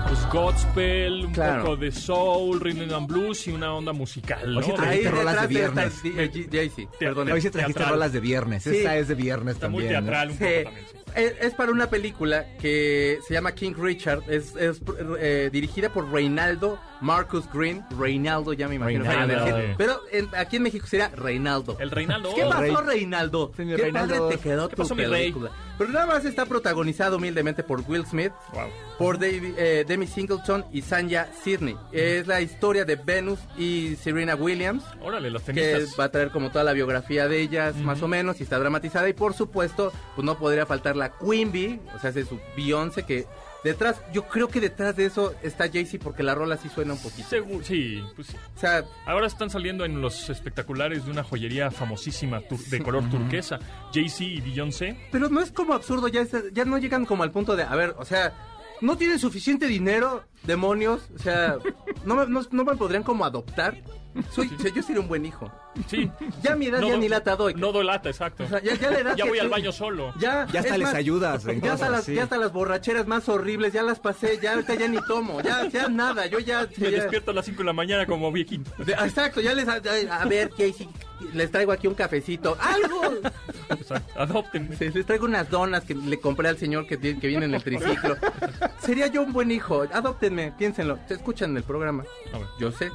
Pues 0.07 0.29
gospel, 0.31 1.25
un 1.25 1.31
Claro. 1.33 1.63
poco 1.63 1.75
de 1.77 1.91
soul, 1.91 2.59
rhythm 2.61 2.93
and 2.93 3.07
blues 3.07 3.47
y 3.47 3.51
una 3.51 3.73
onda 3.73 3.91
musical, 3.91 4.53
¿no? 4.53 4.59
Oye, 4.59 4.67
De- 4.71 4.73
Trajiste 4.77 5.11
rolas 5.11 5.41
de 5.41 5.47
viernes. 5.47 5.93
Jay-Z, 6.51 6.91
perdón. 6.99 7.31
Hoy 7.31 7.41
sí 7.41 7.49
trajiste 7.49 7.73
Teatral. 7.79 7.89
rolas 7.95 8.13
de 8.13 8.19
viernes. 8.19 8.63
Sí. 8.63 8.77
Esta 8.77 8.97
es 8.97 9.07
de 9.07 9.15
viernes 9.15 9.55
Está 9.55 9.67
muy 9.69 9.83
también. 9.83 10.05
¿no? 10.05 10.11
teatral 10.11 10.29
un 10.31 10.37
Sí. 10.37 10.43
poco 10.43 10.63
también, 10.65 10.85
sí. 10.91 10.94
Es, 11.15 11.33
es 11.39 11.53
para 11.53 11.71
una 11.71 11.89
película 11.89 12.45
que 12.59 13.19
se 13.27 13.33
llama 13.33 13.53
King 13.53 13.73
Richard. 13.77 14.21
Es, 14.27 14.55
es, 14.55 14.81
eh, 15.19 15.49
dirigida 15.51 15.89
por 15.89 16.11
Reinaldo 16.11 16.77
Marcus 17.01 17.45
Green. 17.53 17.83
Reinaldo, 17.97 18.53
ya 18.53 18.67
me 18.67 18.75
imagino. 18.75 19.05
Reinaldo. 19.05 19.45
decir. 19.55 19.75
Pero 19.77 20.01
en- 20.11 20.29
aquí 20.35 20.57
en 20.57 20.63
México 20.63 20.85
sería 20.87 21.09
Reinaldo. 21.09 21.77
El 21.79 21.91
Reinaldo. 21.91 22.33
¿Qué 22.35 22.43
pasó. 22.43 22.81
Reinaldo? 22.81 23.51
Señor 23.55 23.77
¿Qué 23.77 23.83
Reinaldo. 23.83 24.13
padre 24.15 24.37
te 24.37 24.43
quedó 24.43 24.69
¿Qué 24.69 24.75
tu 24.75 24.81
pasó, 24.83 24.95
mi 24.95 25.05
rey? 25.05 25.33
Pero 25.77 25.91
nada 25.91 26.05
más 26.05 26.23
está 26.25 26.45
protagonizado 26.45 27.17
humildemente 27.17 27.61
por 27.63 27.81
Will 27.87 28.05
Smith, 28.05 28.31
Wow. 28.53 28.69
por 28.97 29.19
David, 29.19 29.55
eh, 29.57 29.83
Demi 29.87 30.07
Singleton 30.07 30.65
y 30.71 30.81
Sanya 30.81 31.27
Sidney. 31.43 31.75
Es 31.91 32.27
la 32.27 32.39
historia 32.41 32.85
de 32.85 32.95
Venus 32.95 33.39
y 33.57 33.95
Serena 33.97 34.35
Williams 34.35 34.83
Órale, 35.01 35.29
los 35.29 35.41
que 35.43 35.53
tenistas. 35.53 35.99
va 35.99 36.05
a 36.05 36.11
traer 36.11 36.29
como 36.31 36.49
toda 36.49 36.63
la 36.63 36.71
biografía 36.73 37.27
de 37.27 37.41
ellas, 37.41 37.75
más 37.75 38.01
o 38.01 38.07
menos, 38.07 38.39
y 38.39 38.43
está 38.43 38.57
dramatizada. 38.57 39.09
Y 39.09 39.13
por 39.13 39.33
supuesto, 39.33 39.91
pues 40.15 40.25
no 40.25 40.37
podría 40.37 40.65
faltar 40.65 40.95
la 40.95 41.09
Queen 41.17 41.51
Bee, 41.51 41.79
o 41.95 41.99
sea, 41.99 42.11
es 42.11 42.27
su 42.27 42.39
Beyoncé, 42.55 43.03
que 43.03 43.25
detrás, 43.65 43.97
yo 44.13 44.27
creo 44.27 44.47
que 44.47 44.61
detrás 44.61 44.95
de 44.95 45.05
eso 45.05 45.35
está 45.43 45.69
Jay-Z, 45.69 46.01
porque 46.01 46.23
la 46.23 46.33
rola 46.35 46.55
sí 46.55 46.69
suena 46.69 46.93
un 46.93 46.99
poquito. 46.99 47.27
Seguro, 47.27 47.65
sí, 47.65 48.01
pues 48.15 48.27
sí. 48.27 48.37
O 48.55 48.59
sea, 48.59 48.83
Ahora 49.05 49.27
están 49.27 49.49
saliendo 49.49 49.83
en 49.83 49.99
los 49.99 50.29
espectaculares 50.29 51.03
de 51.03 51.11
una 51.11 51.23
joyería 51.23 51.69
famosísima 51.71 52.41
de 52.69 52.81
color 52.81 53.09
turquesa. 53.09 53.59
Jay-Z 53.93 54.23
y 54.23 54.41
Beyoncé. 54.41 54.97
pero 55.11 55.27
no 55.29 55.41
es 55.41 55.51
como 55.51 55.73
absurdo, 55.73 56.07
ya, 56.07 56.21
es- 56.21 56.53
ya 56.53 56.63
no 56.63 56.77
llegan 56.77 57.05
como 57.05 57.23
al 57.23 57.31
punto 57.31 57.55
de, 57.57 57.63
a 57.63 57.75
ver, 57.75 57.93
o 57.97 58.05
sea, 58.05 58.33
no 58.81 58.97
tienen 58.97 59.19
suficiente 59.19 59.67
dinero, 59.67 60.23
demonios, 60.45 61.01
o 61.15 61.19
sea, 61.19 61.57
no 62.05 62.15
me, 62.15 62.27
no, 62.27 62.41
no 62.51 62.63
me 62.65 62.75
podrían 62.75 63.03
como 63.03 63.25
adoptar. 63.25 63.75
Soy, 64.31 64.49
o 64.57 64.61
sea, 64.61 64.71
yo 64.73 64.81
sería 64.81 65.01
un 65.01 65.09
buen 65.09 65.25
hijo. 65.25 65.51
Sí. 65.89 66.09
Ya 66.41 66.53
a 66.53 66.55
mi 66.55 66.67
edad 66.67 66.79
No 66.79 66.87
ya 66.87 66.93
do- 66.93 66.99
ni 66.99 67.09
lata 67.09 67.35
doy. 67.35 67.53
No 67.53 67.73
doy 67.73 67.85
lata, 67.85 68.07
exacto. 68.07 68.45
O 68.45 68.47
sea, 68.47 68.61
ya, 68.63 68.73
ya 68.75 68.89
la 68.89 68.99
edad 68.99 69.15
Ya 69.17 69.25
que 69.25 69.29
voy 69.29 69.39
al 69.39 69.49
baño 69.49 69.73
solo. 69.73 70.13
Ya, 70.17 70.47
Ya 70.53 70.61
hasta 70.61 70.73
es 70.75 70.79
les 70.79 70.87
más, 70.87 70.93
ayudas 70.95 71.45
en 71.47 71.59
Ya 71.59 71.73
hasta, 71.73 71.89
las, 71.89 72.05
sí. 72.05 72.13
ya 72.15 72.23
hasta 72.23 72.37
las 72.37 72.53
borracheras 72.53 73.07
más 73.07 73.27
horribles, 73.27 73.73
ya 73.73 73.83
las 73.83 73.99
pasé, 73.99 74.39
ya 74.41 74.53
ahorita 74.53 74.75
ya 74.75 74.87
ni 74.87 74.99
tomo, 75.05 75.41
ya, 75.41 75.67
ya 75.67 75.89
nada, 75.89 76.27
yo 76.27 76.39
ya... 76.39 76.65
Me 76.77 76.91
ya- 76.91 77.01
despierto 77.01 77.31
a 77.31 77.33
las 77.33 77.43
5 77.43 77.57
de 77.57 77.63
la 77.65 77.73
mañana 77.73 78.05
como 78.05 78.31
viejito. 78.31 78.71
de- 78.85 78.93
exacto, 78.93 79.41
ya 79.41 79.53
les... 79.53 79.67
A, 79.67 79.73
a 80.21 80.25
ver, 80.25 80.49
Casey, 80.51 80.87
les 81.33 81.51
traigo 81.51 81.73
aquí 81.73 81.87
un 81.87 81.95
cafecito, 81.95 82.57
algo. 82.61 83.01
Exacto. 83.69 84.13
Adóptenme. 84.17 84.77
Sí, 84.77 84.91
Les 84.93 85.05
traigo 85.05 85.25
unas 85.25 85.49
donas 85.49 85.83
que 85.83 85.93
le 85.93 86.19
compré 86.21 86.47
al 86.47 86.57
señor 86.57 86.87
que, 86.87 86.97
que 86.97 87.27
viene 87.27 87.45
en 87.47 87.53
el 87.55 87.63
triciclo. 87.63 88.15
Sería 88.79 89.07
yo 89.07 89.23
un 89.23 89.33
buen 89.33 89.51
hijo, 89.51 89.85
piénsenlo, 90.57 90.99
se 91.07 91.15
escuchan 91.15 91.51
en 91.51 91.57
el 91.57 91.63
programa, 91.63 92.03
A 92.33 92.37
ver. 92.37 92.47
yo 92.59 92.71
sé. 92.71 92.91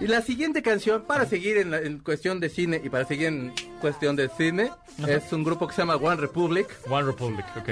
Y 0.00 0.06
la 0.06 0.22
siguiente 0.22 0.62
canción, 0.62 1.02
para 1.02 1.26
seguir 1.26 1.58
en, 1.58 1.70
la- 1.70 1.78
en 1.80 1.98
cuestión 1.98 2.40
de 2.40 2.48
cine 2.48 2.80
y 2.82 2.88
para 2.88 3.04
seguir 3.04 3.26
en 3.26 3.52
cuestión 3.80 4.16
de 4.16 4.28
cine, 4.30 4.70
es 5.06 5.32
un 5.32 5.44
grupo 5.44 5.66
que 5.68 5.74
se 5.74 5.82
llama 5.82 5.96
One 5.96 6.16
Republic. 6.16 6.66
One 6.88 7.04
Republic, 7.06 7.44
ok. 7.56 7.68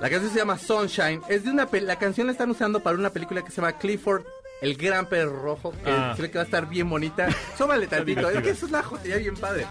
La 0.00 0.08
canción 0.08 0.32
se 0.32 0.38
llama 0.38 0.56
Sunshine. 0.56 1.20
Es 1.28 1.44
de 1.44 1.50
una 1.50 1.68
la 1.70 1.96
canción 1.96 2.26
la 2.26 2.32
están 2.32 2.50
usando 2.50 2.80
para 2.80 2.96
una 2.96 3.10
película 3.10 3.42
que 3.42 3.50
se 3.50 3.56
llama 3.56 3.72
Clifford, 3.72 4.22
el 4.62 4.76
gran 4.78 5.04
perro 5.06 5.42
rojo, 5.42 5.72
que 5.72 5.90
Ah. 5.90 6.14
se 6.16 6.22
ve 6.22 6.30
que 6.30 6.38
va 6.38 6.42
a 6.42 6.46
estar 6.46 6.66
bien 6.66 6.88
bonita. 6.88 7.28
Sóbale 7.58 7.86
tantito, 7.86 8.30
es 8.30 8.42
que 8.42 8.50
eso 8.50 8.64
es 8.64 8.72
una 8.72 8.82
jotería 8.82 9.18
bien 9.18 9.36
padre. 9.36 9.66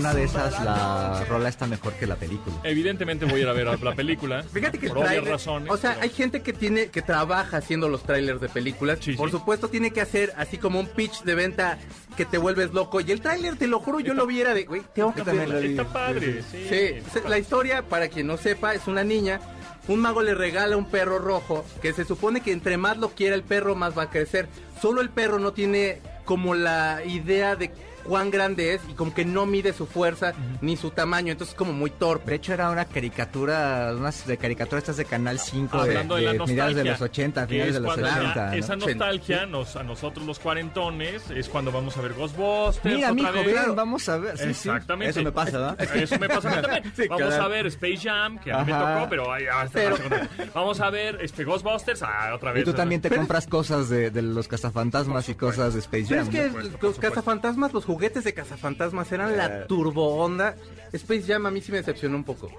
Una 0.00 0.14
de 0.14 0.24
esas 0.24 0.64
la 0.64 1.24
rola 1.28 1.48
está 1.48 1.66
mejor 1.66 1.92
que 1.94 2.06
la 2.06 2.16
película. 2.16 2.56
Evidentemente 2.64 3.24
voy 3.26 3.40
a 3.40 3.42
ir 3.42 3.48
a 3.48 3.52
ver 3.52 3.80
la 3.82 3.94
película. 3.94 4.42
Fíjate 4.52 4.78
que 4.78 4.88
por 4.88 4.98
obvias 4.98 5.12
tráiler- 5.12 5.30
razones. 5.30 5.70
o 5.70 5.76
sea, 5.76 5.90
pero- 5.92 6.02
hay 6.02 6.10
gente 6.10 6.42
que 6.42 6.52
tiene 6.52 6.88
que 6.88 7.02
trabaja 7.02 7.58
haciendo 7.58 7.88
los 7.88 8.02
trailers 8.02 8.40
de 8.40 8.48
películas. 8.48 8.98
Sí, 9.00 9.12
Por 9.14 9.30
sí. 9.30 9.36
supuesto 9.36 9.68
tiene 9.68 9.90
que 9.92 10.00
hacer 10.00 10.32
así 10.36 10.58
como 10.58 10.80
un 10.80 10.86
pitch 10.88 11.22
de 11.22 11.34
venta 11.34 11.78
que 12.16 12.24
te 12.24 12.38
vuelves 12.38 12.72
loco. 12.72 13.00
Y 13.00 13.10
el 13.12 13.20
tráiler, 13.20 13.56
te 13.56 13.66
lo 13.66 13.80
juro, 13.80 14.00
yo 14.00 14.14
lo 14.14 14.26
viera 14.26 14.54
de, 14.54 14.64
güey, 14.64 14.82
tengo 14.94 15.12
que 15.12 15.20
Yo 15.20 15.24
también 15.24 15.48
verlo. 15.48 15.60
lo 15.62 15.68
vi. 15.68 15.78
Está 15.78 15.84
padre, 15.92 16.42
sí. 16.50 16.66
Sí, 16.68 17.20
la 17.28 17.38
historia, 17.38 17.82
para 17.82 18.08
quien 18.08 18.26
no 18.26 18.36
sepa, 18.36 18.74
es 18.74 18.86
una 18.86 19.04
niña. 19.04 19.40
Un 19.88 20.00
mago 20.00 20.22
le 20.22 20.34
regala 20.34 20.76
un 20.76 20.84
perro 20.88 21.18
rojo 21.18 21.64
que 21.82 21.92
se 21.92 22.04
supone 22.04 22.42
que 22.42 22.52
entre 22.52 22.76
más 22.76 22.98
lo 22.98 23.10
quiera 23.10 23.34
el 23.34 23.42
perro, 23.42 23.74
más 23.74 23.96
va 23.96 24.04
a 24.04 24.10
crecer. 24.10 24.46
Solo 24.80 25.00
el 25.00 25.10
perro 25.10 25.38
no 25.38 25.52
tiene 25.52 26.00
como 26.24 26.54
la 26.54 27.00
idea 27.04 27.56
de 27.56 27.72
cuán 28.04 28.30
grande 28.30 28.74
es 28.74 28.80
y 28.88 28.94
como 28.94 29.12
que 29.14 29.24
no 29.24 29.46
mide 29.46 29.72
su 29.72 29.86
fuerza 29.86 30.32
ni 30.60 30.76
su 30.76 30.90
tamaño, 30.90 31.32
entonces 31.32 31.52
es 31.54 31.58
como 31.58 31.72
muy 31.72 31.90
De 31.90 31.96
torpe. 31.96 32.34
hecho, 32.34 32.52
era 32.54 32.70
una 32.70 32.84
caricatura, 32.84 33.92
unas 33.96 34.26
de 34.26 34.36
caricaturas 34.36 34.82
estas 34.82 34.96
de 34.96 35.04
Canal 35.04 35.38
5 35.38 35.76
de, 35.76 35.82
Hablando 35.90 36.16
de, 36.16 36.22
la 36.22 36.32
de 36.32 36.38
nostalgia. 36.38 36.64
finales 36.64 36.84
de 36.84 36.90
los 36.90 37.00
80, 37.00 37.40
que 37.46 37.52
finales 37.52 37.68
es 37.68 37.74
de 37.74 37.80
los 37.80 37.94
cuando 37.94 38.06
80. 38.08 38.34
ya 38.34 38.46
¿no? 38.46 38.52
Esa 38.56 38.76
nostalgia 38.76 39.46
nos, 39.46 39.76
a 39.76 39.82
nosotros 39.82 40.26
los 40.26 40.38
cuarentones 40.38 41.22
es 41.30 41.48
cuando 41.48 41.72
vamos 41.72 41.96
a 41.96 42.00
ver 42.02 42.14
Ghostbusters. 42.14 42.94
Mira, 42.96 43.12
mijo, 43.12 43.32
ven, 43.32 43.74
vamos 43.76 44.08
a 44.08 44.18
ver. 44.18 44.36
Sí, 44.38 44.44
sí. 44.54 44.68
Exactamente. 44.68 45.10
Eso 45.10 45.22
me 45.22 45.32
pasa, 45.32 45.58
¿verdad? 45.58 45.80
Eso 45.96 46.18
me 46.18 46.28
pasa 46.28 46.48
a 46.52 46.56
mí 46.56 46.62
también. 46.62 46.92
Sí, 46.96 47.08
Vamos 47.08 47.26
claro. 47.26 47.42
a 47.44 47.48
ver 47.48 47.66
Space 47.66 47.96
Jam, 47.98 48.38
que 48.38 48.52
a 48.52 48.64
mí 48.64 48.72
me 48.72 48.78
tocó, 48.78 49.06
pero 49.10 49.32
ay, 49.32 49.44
hasta 49.52 49.72
Pero- 49.78 49.90
la 49.90 49.96
segunda. 49.96 50.28
Vamos 50.54 50.80
a 50.80 50.90
ver 50.90 51.18
este 51.20 51.44
Ghostbusters, 51.44 52.02
ah, 52.02 52.32
otra 52.34 52.52
vez. 52.52 52.62
Y 52.62 52.64
tú 52.64 52.72
también 52.72 53.00
te 53.00 53.08
Pero- 53.08 53.20
compras 53.22 53.46
cosas 53.46 53.88
de, 53.88 54.10
de 54.10 54.22
los 54.22 54.48
cazafantasmas 54.48 55.28
y 55.28 55.34
cosas 55.34 55.74
de 55.74 55.80
Space 55.80 56.06
Pero 56.08 56.24
Jam. 56.24 56.34
es 56.34 56.68
que 56.70 56.78
los 56.86 56.98
cazafantasmas, 56.98 57.72
los 57.72 57.84
juguetes 58.00 58.24
de 58.24 58.32
cazafantasmas 58.32 59.12
eran 59.12 59.36
la 59.36 59.66
turbo 59.66 60.16
onda. 60.16 60.56
Space 60.90 61.24
Jam 61.24 61.44
a 61.44 61.50
mí 61.50 61.60
sí 61.60 61.70
me 61.70 61.76
decepcionó 61.78 62.16
un 62.16 62.24
poco. 62.24 62.50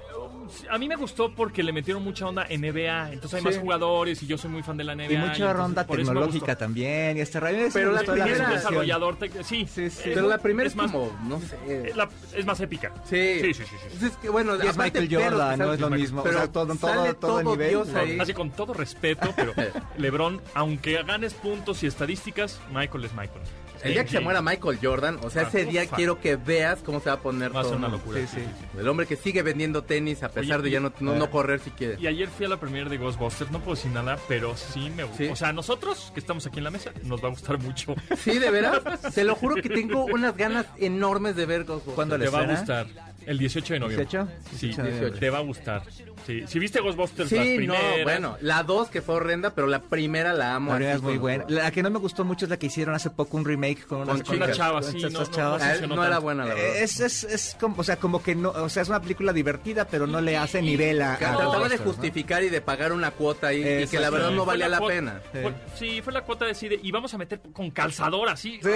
A 0.69 0.77
mí 0.77 0.87
me 0.87 0.95
gustó 0.95 1.31
porque 1.33 1.63
le 1.63 1.71
metieron 1.73 2.03
mucha 2.03 2.25
onda 2.27 2.45
NBA, 2.49 3.11
entonces 3.13 3.33
hay 3.35 3.41
Sí. 3.41 3.45
más 3.47 3.57
jugadores 3.57 4.21
y 4.23 4.27
yo 4.27 4.37
soy 4.37 4.49
muy 4.51 4.63
fan 4.63 4.77
de 4.77 4.83
la 4.83 4.93
NBA. 4.95 5.03
Y 5.13 5.17
mucha 5.17 5.31
entonces 5.33 5.55
ronda 5.55 5.87
por 5.87 5.99
eso 5.99 6.11
me 6.13 6.19
tecnológica 6.19 6.55
también. 6.57 7.17
Y 7.17 7.21
este 7.21 7.39
rayo 7.39 7.57
es 7.59 7.73
Pero 7.73 7.91
la 7.91 8.01
primera- 8.03 8.49
desarrollador, 8.49 9.17
sí, 9.21 9.29
Sí, 9.43 9.67
sí. 9.67 9.83
es- 9.85 10.01
Pero 10.03 10.27
la 10.27 10.37
primera 10.37 10.67
es 10.67 10.73
es, 10.73 10.77
más, 10.77 10.91
como, 10.91 11.11
no 11.27 11.39
sé. 11.41 11.93
la- 11.95 12.09
es 12.35 12.45
más 12.45 12.59
épica. 12.59 12.93
Sí. 13.05 13.39
Sí, 13.41 13.53
sí, 13.53 13.63
sí, 13.63 13.63
sí. 13.69 13.87
Pues 13.99 14.03
es 14.11 14.17
que, 14.17 14.29
bueno, 14.29 14.55
Y 14.63 14.67
es 14.67 14.77
Michael 14.77 15.07
Jordan, 15.11 15.59
no 15.59 15.73
es 15.73 15.79
lo 15.79 15.87
Michael- 15.87 16.01
mismo. 16.01 16.23
Pero 16.23 16.35
o 16.37 16.39
sea, 16.41 16.51
todo, 16.51 16.65
todo, 16.75 16.77
sale 16.93 17.13
todo, 17.15 17.41
todo 17.41 17.51
nivel. 17.51 17.69
Dios 17.69 17.87
no. 17.89 17.99
ahí. 17.99 18.17
Así 18.19 18.33
con 18.33 18.51
todo 18.51 18.73
respeto, 18.73 19.33
pero 19.35 19.53
LeBron, 19.97 20.41
aunque 20.53 21.01
ganes 21.03 21.33
puntos 21.33 21.83
y 21.83 21.87
estadísticas, 21.87 22.59
Michael 22.73 23.05
es 23.05 23.13
Michael. 23.13 23.41
El 23.83 23.93
día 23.93 24.03
que 24.05 24.11
se 24.11 24.19
muera 24.19 24.43
Michael 24.43 24.77
Jordan, 24.79 25.17
o 25.23 25.31
sea, 25.31 25.41
Ah, 25.41 25.47
ese 25.47 25.65
día 25.65 25.81
ufa. 25.85 25.95
quiero 25.95 26.19
que 26.21 26.35
veas 26.35 26.81
cómo 26.83 26.99
se 26.99 27.09
va 27.09 27.15
a 27.15 27.19
poner 27.19 27.55
Va 27.55 27.61
a 27.61 27.63
ser 27.63 27.77
una 27.77 27.87
locura. 27.87 28.19
Sí, 28.21 28.27
sí. 28.35 28.41
El 28.79 28.87
hombre 28.87 29.07
que 29.07 29.15
sigue 29.15 29.41
vendiendo 29.41 29.83
tenis 29.83 30.21
a 30.21 30.27
pesar 30.29 30.40
Oye, 30.41 30.61
de 30.61 30.71
ya 30.71 30.79
no, 30.79 30.91
no, 30.99 31.15
y- 31.15 31.19
no 31.19 31.29
correr 31.29 31.59
si 31.59 31.71
quiere. 31.71 31.97
Y 31.99 32.07
ayer 32.07 32.27
fui 32.29 32.45
a 32.45 32.49
la 32.49 32.59
premiere 32.59 32.89
de 32.89 32.97
Ghostbusters, 32.97 33.51
no 33.51 33.59
puedo 33.59 33.75
decir 33.75 33.91
nada, 33.91 34.17
pero 34.27 34.55
sí 34.55 34.89
me 34.95 35.03
gustó. 35.03 35.17
Sí. 35.23 35.29
O 35.29 35.35
sea, 35.35 35.53
nosotros 35.53 36.11
que 36.13 36.19
estamos 36.19 36.45
aquí 36.45 36.57
en 36.59 36.63
la 36.65 36.71
mesa, 36.71 36.91
nos 37.03 37.23
va 37.23 37.27
a 37.27 37.31
gustar 37.31 37.59
mucho. 37.59 37.95
Sí, 38.17 38.37
de 38.39 38.51
veras. 38.51 38.81
Te 39.15 39.23
lo 39.23 39.35
juro 39.35 39.55
que 39.55 39.69
tengo 39.69 40.05
unas 40.05 40.35
ganas 40.35 40.65
enormes 40.77 41.35
de 41.35 41.45
ver 41.45 41.63
Ghostbusters. 41.63 41.95
¿Cuándo 41.95 42.17
Te 42.17 42.25
le 42.25 42.29
va 42.29 42.39
a 42.41 42.45
gustar. 42.47 42.87
El 43.25 43.37
18 43.37 43.73
de 43.75 43.79
noviembre. 43.79 44.07
¿18? 44.07 44.27
Sí, 44.57 44.67
18 44.67 44.83
de 44.83 44.91
noviembre. 44.91 45.19
te 45.19 45.29
va 45.29 45.37
a 45.37 45.41
gustar. 45.41 45.83
Sí. 46.25 46.43
Si 46.47 46.59
viste 46.59 46.79
Ghostbusters 46.81 47.31
las 47.31 47.43
Sí, 47.45 47.51
no, 47.65 47.73
primeras... 47.73 48.03
bueno, 48.03 48.37
la 48.41 48.61
2 48.63 48.89
que 48.89 49.01
fue 49.01 49.15
horrenda, 49.15 49.55
pero 49.55 49.67
la 49.67 49.81
primera 49.81 50.33
la 50.33 50.55
amo. 50.55 50.71
La 50.73 50.77
verdad 50.79 50.95
es 50.97 51.01
muy 51.01 51.17
buena. 51.17 51.45
La 51.47 51.71
que 51.71 51.81
no 51.81 51.89
me 51.89 51.97
gustó 51.99 52.23
mucho 52.23 52.45
es 52.45 52.49
la 52.49 52.57
que 52.57 52.67
hicieron 52.67 52.93
hace 52.93 53.09
poco 53.09 53.37
un 53.37 53.45
remake 53.45 53.85
con 53.87 54.01
unas 54.01 54.17
Con 54.17 54.25
Con 54.25 54.39
la 54.39 54.45
chicas. 54.45 54.57
chava, 54.57 54.81
con 54.81 54.91
sí, 54.91 54.97
estas 54.97 55.13
no, 55.13 55.19
no, 55.19 55.25
no 55.25 55.31
chavas. 55.31 55.81
No 55.87 56.05
era 56.05 56.19
buena 56.19 56.45
la 56.45 56.53
verdad. 56.53 56.75
Eh, 56.75 56.83
Es, 56.83 56.99
es, 56.99 57.23
es 57.23 57.57
como, 57.59 57.75
o 57.79 57.83
sea, 57.83 57.97
como 57.97 58.21
que 58.21 58.35
no, 58.35 58.49
o 58.51 58.69
sea, 58.69 58.83
es 58.83 58.89
una 58.89 59.01
película 59.01 59.33
divertida, 59.33 59.85
pero 59.87 60.05
no 60.05 60.21
le 60.21 60.37
hace 60.37 60.61
nivel 60.61 61.01
a. 61.01 61.17
Que 61.17 61.25
a 61.25 61.35
trataba 61.37 61.67
de 61.69 61.77
justificar 61.77 62.43
y 62.43 62.49
de 62.49 62.61
pagar 62.61 62.93
una 62.93 63.11
cuota 63.11 63.47
ahí 63.47 63.59
y 63.83 63.87
que 63.87 63.99
la 63.99 64.09
verdad 64.11 64.29
Sí, 64.29 64.35
no 64.35 64.45
valía 64.45 64.69
la 64.69 64.79
pena. 64.79 65.21
fue- 65.31 65.53
sí, 65.75 66.01
fue 66.01 66.13
la 66.13 66.21
cuota 66.21 66.45
de 66.45 66.51
decide 66.51 66.79
y 66.83 66.91
vamos 66.91 67.13
a 67.13 67.17
meter 67.17 67.39
con 67.53 67.71
calzador 67.71 68.29
así. 68.29 68.59
Sí. 68.61 68.69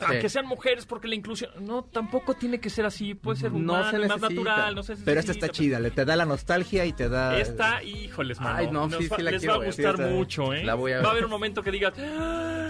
ah, 0.00 0.06
a 0.08 0.18
que 0.18 0.28
sean 0.28 0.46
mujeres 0.46 0.86
porque 0.86 1.08
la 1.08 1.14
inclusión. 1.14 1.50
No, 1.60 1.84
tampoco 1.84 2.34
tiene 2.34 2.58
que 2.60 2.70
ser 2.70 2.86
así. 2.86 3.14
Puede 3.14 3.38
ser 3.40 3.50
No 3.70 3.78
humano, 3.78 3.90
se 3.90 3.96
y 3.96 4.08
más 4.08 4.08
necesita. 4.20 4.28
natural. 4.44 4.74
No 4.74 4.82
se 4.82 4.92
Pero 4.96 5.20
esta 5.20 5.32
necesita, 5.32 5.46
está 5.46 5.48
chida, 5.56 5.80
le 5.80 5.90
te 5.90 6.04
da 6.04 6.16
la 6.16 6.24
nostalgia 6.26 6.84
y 6.84 6.92
te 6.92 7.08
da. 7.08 7.38
Esta, 7.38 7.82
híjoles, 7.82 8.40
mano. 8.40 8.56
Ay, 8.58 8.68
no, 8.70 8.88
sí, 8.90 9.06
va- 9.08 9.16
sí 9.16 9.22
la 9.22 9.30
les 9.30 9.40
quiero 9.40 9.58
va 9.58 9.62
a 9.62 9.66
gustar 9.66 9.98
mucho, 9.98 10.52
¿eh? 10.54 10.64
la 10.64 10.74
voy 10.74 10.92
a 10.92 10.96
Va 10.96 11.00
ver. 11.00 11.06
a 11.06 11.10
haber 11.12 11.24
un 11.24 11.30
momento 11.30 11.62
que 11.62 11.70
digas. 11.70 11.92
"Ah", 11.98 12.68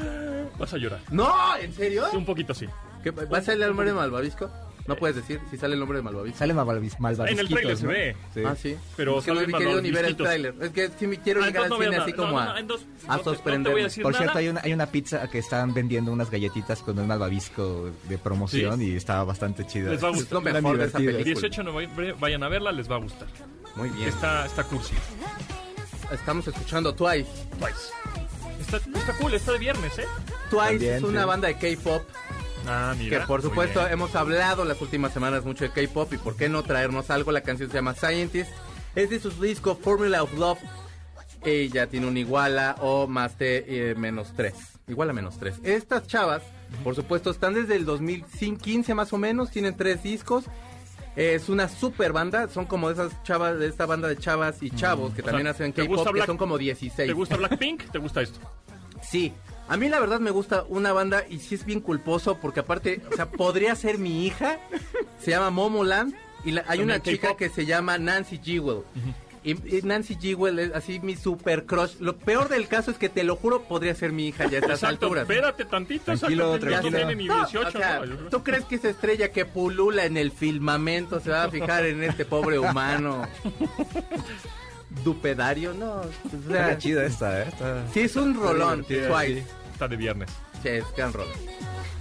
Vas 0.59 0.75
a 0.75 0.77
llorar. 0.77 1.01
No, 1.11 1.33
¿en 1.57 1.73
serio? 1.73 2.05
Sí, 2.11 2.17
un 2.17 2.25
poquito 2.27 2.53
sí. 2.55 2.67
¿Qué- 3.03 3.11
¿Va 3.13 3.39
a 3.39 3.43
salir 3.43 3.63
el 3.63 3.69
nombre 3.69 3.87
de 3.87 3.95
Malvavisco? 3.95 4.51
No 4.91 4.97
puedes 4.97 5.15
decir 5.15 5.41
si 5.51 5.57
sale 5.57 5.75
el 5.75 5.79
nombre 5.81 5.99
de 5.99 6.03
Malvavisco. 6.03 6.37
Sale 6.39 6.53
malvavis, 6.53 6.99
malvavisquitos, 6.99 7.31
En 7.33 7.39
el 7.39 7.49
tráiler 7.49 7.77
se 7.77 7.87
ve. 7.87 8.17
Sí. 8.35 8.41
Ah, 8.45 8.57
sí. 8.61 8.77
Pero 8.97 9.21
es 9.21 9.25
que 9.25 9.33
no 9.33 9.41
he 9.41 9.47
querido 9.47 9.81
ni 9.81 9.91
ver 9.93 10.05
el 10.05 10.17
tráiler. 10.17 10.55
Es 10.61 10.71
que 10.71 10.91
sí 10.99 11.07
me 11.07 11.19
quiero 11.21 11.43
Ah, 11.43 11.47
llegar 11.47 11.63
al 11.65 11.69
no 11.71 11.79
cine 11.79 11.97
así 11.97 12.13
como 12.13 12.33
No, 12.41 12.61
no, 12.63 12.75
a, 13.07 13.15
a 13.15 13.19
sorprenderme. 13.23 13.89
Por 14.03 14.17
cierto, 14.17 14.37
hay 14.39 14.49
una, 14.49 14.61
hay 14.65 14.73
una 14.73 14.87
pizza 14.87 15.31
que 15.31 15.39
están 15.39 15.73
vendiendo 15.73 16.11
unas 16.13 16.29
galletitas 16.29 16.83
con 16.83 16.99
un 16.99 17.07
malvavisco 17.07 17.91
de 18.09 18.19
promoción 18.19 18.83
y 18.83 18.97
estaba 18.97 19.23
bastante 19.23 19.65
chida. 19.65 19.91
Les 19.91 20.03
va 20.03 20.09
a 20.09 20.11
Es 20.11 20.17
gustar. 20.19 20.43
lo 20.43 20.53
mejor 20.53 20.77
de 20.79 20.85
esa 20.87 20.99
película. 20.99 21.23
18 21.25 21.61
de 21.61 21.65
noviembre, 21.71 22.13
vayan 22.19 22.43
a 22.43 22.49
verla, 22.49 22.73
les 22.73 22.91
va 22.91 22.97
a 22.97 22.99
gustar. 22.99 23.29
Muy 23.77 23.91
bien. 23.91 24.09
Está, 24.09 24.45
está 24.47 24.65
cursi. 24.65 24.95
Estamos 26.13 26.49
escuchando 26.49 26.93
Twice. 26.95 27.31
Twice. 27.61 27.93
Está, 28.61 28.77
está 28.79 29.13
cool, 29.21 29.35
está 29.35 29.53
de 29.53 29.59
viernes, 29.59 29.99
¿eh? 30.01 30.05
Twice 30.51 30.67
También, 30.67 30.95
es 30.97 31.03
una 31.05 31.21
sí. 31.23 31.27
banda 31.29 31.49
de 31.49 31.55
K-pop 31.55 32.03
Ah, 32.67 32.95
mira. 32.97 33.21
que 33.21 33.27
por 33.27 33.43
supuesto 33.43 33.87
hemos 33.87 34.15
hablado 34.15 34.65
las 34.65 34.81
últimas 34.81 35.13
semanas 35.13 35.45
mucho 35.45 35.65
de 35.65 35.71
K-pop 35.71 36.13
y 36.13 36.19
por 36.19 36.37
qué 36.37 36.49
no 36.49 36.63
traernos 36.63 37.11
algo. 37.11 37.33
La 37.33 37.41
canción 37.43 37.71
se 37.71 37.77
llama 37.77 37.95
Scientist. 37.95 38.51
Es 38.95 39.11
de 39.11 39.21
su 39.21 39.31
disco 39.31 39.77
Formula 39.77 40.23
of 40.23 40.33
Love. 40.35 40.59
Ya 41.73 41.87
tiene 41.87 42.07
un 42.07 42.17
iguala 42.17 42.77
o 42.81 43.07
más 43.07 43.39
de 43.39 43.65
eh, 43.67 43.95
menos 43.95 44.33
3. 44.37 44.55
Iguala 44.89 45.13
menos 45.13 45.39
3. 45.39 45.61
Estas 45.63 46.07
chavas, 46.07 46.43
por 46.85 46.95
supuesto, 46.95 47.31
están 47.31 47.55
desde 47.55 47.77
el 47.77 47.85
2015 47.87 48.95
más 48.95 49.13
o 49.13 49.19
menos. 49.19 49.51
Tienen 49.51 49.77
tres 49.77 50.03
discos. 50.03 50.45
Es 51.17 51.49
una 51.49 51.69
super 51.69 52.13
banda. 52.13 52.49
Son 52.49 52.67
como 52.67 52.89
de 52.89 52.95
esas 52.95 53.23
chavas, 53.23 53.59
de 53.59 53.69
esta 53.69 53.87
banda 53.87 54.09
de 54.09 54.19
chavas 54.19 54.63
y 54.63 54.71
chavos 54.71 55.13
que 55.13 55.23
sea, 55.23 55.31
también 55.31 55.47
hacen 55.47 55.73
¿te 55.73 55.83
gusta 55.83 56.05
K-pop, 56.05 56.21
que 56.21 56.27
son 56.27 56.37
como 56.37 56.59
16. 56.59 57.07
¿Te 57.09 57.13
gusta 57.15 57.37
Blackpink? 57.37 57.91
¿Te 57.91 57.99
gusta 57.99 58.21
esto? 58.21 58.39
Sí. 59.03 59.33
A 59.71 59.77
mí 59.77 59.89
la 59.89 60.01
verdad 60.01 60.21
me 60.21 60.31
gusta 60.33 60.65
una 60.69 60.93
banda 60.93 61.25
y 61.31 61.39
sí 61.39 61.55
es 61.55 61.65
bien 61.65 61.81
culposo 61.81 62.37
porque 62.39 62.61
aparte, 62.61 63.01
o 63.11 63.15
sea, 63.17 63.31
podría 63.31 63.75
ser 63.77 63.99
mi 63.99 64.27
hija. 64.27 64.59
Se 65.21 65.31
llama 65.31 65.51
Momoland 65.51 66.13
y 66.45 66.51
la- 66.51 66.65
hay 66.67 66.81
una 66.81 67.01
chica 67.01 67.37
que 67.37 67.49
se 67.51 67.65
llama 67.67 67.97
Nancy 67.97 68.41
Jewell. 68.43 68.83
y, 69.45 69.53
y 69.77 69.81
Nancy 69.83 70.17
Jewell 70.21 70.59
es 70.59 70.75
así 70.75 70.99
mi 71.01 71.15
super 71.17 71.67
crush. 71.67 71.95
Lo 72.01 72.17
peor 72.17 72.49
del 72.49 72.67
caso 72.67 72.91
es 72.91 72.99
que 72.99 73.09
te 73.09 73.23
lo 73.23 73.37
juro 73.37 73.63
podría 73.63 73.95
ser 73.95 74.11
mi 74.13 74.27
hija 74.29 74.45
ya 74.47 74.57
a 74.59 74.61
estas 74.61 74.83
Exacto, 74.83 75.07
alturas. 75.07 75.23
espérate 75.23 75.65
tantito. 75.67 76.05
Tranquilo, 76.05 76.57
exacto, 76.57 76.67
ya 76.67 76.81
tranquilo. 76.81 76.97
tiene 76.99 77.15
ni 77.15 77.25
No, 77.29 77.37
18, 77.47 77.69
o 77.69 77.71
sea, 77.71 77.99
¿no? 78.01 78.05
Yo 78.07 78.17
creo- 78.17 78.29
¿tú 78.31 78.43
crees 78.43 78.65
que 78.65 78.75
esa 78.75 78.89
estrella 78.91 79.31
que 79.31 79.45
pulula 79.47 80.05
en 80.05 80.17
el 80.17 80.33
filmamento 80.33 81.21
se 81.21 81.31
va 81.31 81.45
a 81.45 81.49
fijar 81.49 81.87
en 81.87 82.03
este 82.03 82.25
pobre 82.25 82.59
humano? 82.59 83.23
Dupedario, 85.05 85.73
no. 85.75 85.93
o 86.01 86.05
sea, 86.51 86.63
Está 86.71 86.79
chida 86.79 87.05
esta, 87.05 87.41
¿eh? 87.43 87.49
Está- 87.49 87.87
sí, 87.95 88.01
es 88.01 88.17
un 88.17 88.35
rolón, 88.35 88.85
Twice. 88.85 89.45
De 89.89 89.97
viernes. 89.97 90.29
Sí, 90.63 90.69
es 90.69 90.85
gran 90.95 91.11
rolón. 91.11 91.33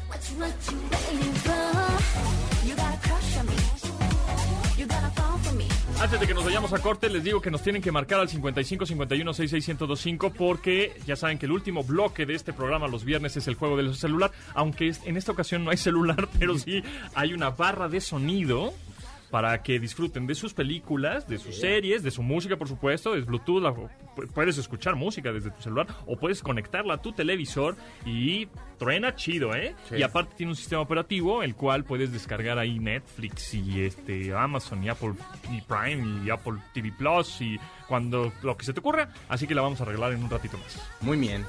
What 0.09 0.19
you, 0.29 0.39
what 0.39 0.49
you 0.69 0.77
waiting 0.91 1.33
for? 1.35 2.67
You 2.67 2.75
got 2.75 2.93
a 2.93 2.97
crush 3.07 3.37
on 3.39 3.45
me. 3.45 3.53
You 4.77 4.85
got 4.85 5.03
a 5.03 5.09
fall 5.11 5.39
for 5.39 5.53
me. 5.53 5.65
Antes 6.01 6.19
de 6.19 6.27
que 6.27 6.33
nos 6.33 6.43
vayamos 6.43 6.73
a 6.73 6.79
corte, 6.79 7.09
les 7.09 7.23
digo 7.23 7.41
que 7.41 7.49
nos 7.49 7.61
tienen 7.61 7.81
que 7.81 7.91
marcar 7.91 8.19
al 8.19 8.27
55 8.27 8.85
51 8.85 9.33
66 9.33 9.67
1025 9.79 10.33
porque 10.33 10.99
ya 11.07 11.15
saben 11.15 11.37
que 11.39 11.45
el 11.45 11.53
último 11.53 11.83
bloque 11.83 12.25
de 12.25 12.35
este 12.35 12.51
programa 12.51 12.87
los 12.89 13.05
viernes 13.05 13.37
es 13.37 13.47
el 13.47 13.55
juego 13.55 13.77
del 13.77 13.95
celular, 13.95 14.31
aunque 14.55 14.93
en 15.05 15.15
esta 15.15 15.31
ocasión 15.31 15.63
no 15.63 15.71
hay 15.71 15.77
celular, 15.89 16.27
pero 16.37 16.57
sí 16.57 16.83
hay 17.15 17.33
una 17.33 17.49
barra 17.51 17.87
de 17.87 18.01
sonido 18.01 18.73
para 19.29 19.61
que 19.61 19.79
disfruten 19.79 20.25
de 20.27 20.35
sus 20.35 20.53
películas, 20.53 21.27
de 21.27 21.37
sus 21.37 21.55
series, 21.59 22.01
de 22.03 22.11
su 22.11 22.23
música, 22.23 22.57
por 22.57 22.67
supuesto, 22.67 23.15
es 23.15 23.25
Bluetooth, 23.25 23.61
la- 23.61 23.73
puedes 24.33 24.57
escuchar 24.57 24.95
música 24.95 25.31
desde 25.31 25.51
tu 25.51 25.61
celular 25.61 25.87
o 26.07 26.17
puedes 26.17 26.41
conectarla 26.41 26.95
a 26.95 27.01
tu 27.01 27.11
televisor 27.11 27.75
y 28.05 28.47
truena 28.77 29.15
chido, 29.15 29.55
¿eh? 29.55 29.75
Sí. 29.87 29.95
Y 29.97 30.03
aparte 30.03 30.33
tiene 30.35 30.51
un 30.51 30.55
sistema 30.55 30.81
operativo 30.81 31.43
el 31.43 31.55
cual 31.55 31.83
puedes 31.83 32.11
descargar 32.11 32.57
ahí 32.57 32.79
Netflix 32.79 33.53
y 33.53 33.81
este 33.81 34.33
Amazon 34.33 34.83
y 34.83 34.89
Apple 34.89 35.13
y 35.51 35.61
Prime 35.61 36.25
y 36.25 36.29
Apple 36.29 36.53
TV 36.73 36.91
Plus 36.91 37.41
y 37.41 37.57
cuando 37.87 38.31
lo 38.43 38.57
que 38.57 38.65
se 38.65 38.73
te 38.73 38.79
ocurra, 38.79 39.09
así 39.29 39.47
que 39.47 39.55
la 39.55 39.61
vamos 39.61 39.79
a 39.79 39.83
arreglar 39.83 40.11
en 40.13 40.23
un 40.23 40.29
ratito 40.29 40.57
más. 40.57 40.81
Muy 41.01 41.17
bien. 41.17 41.45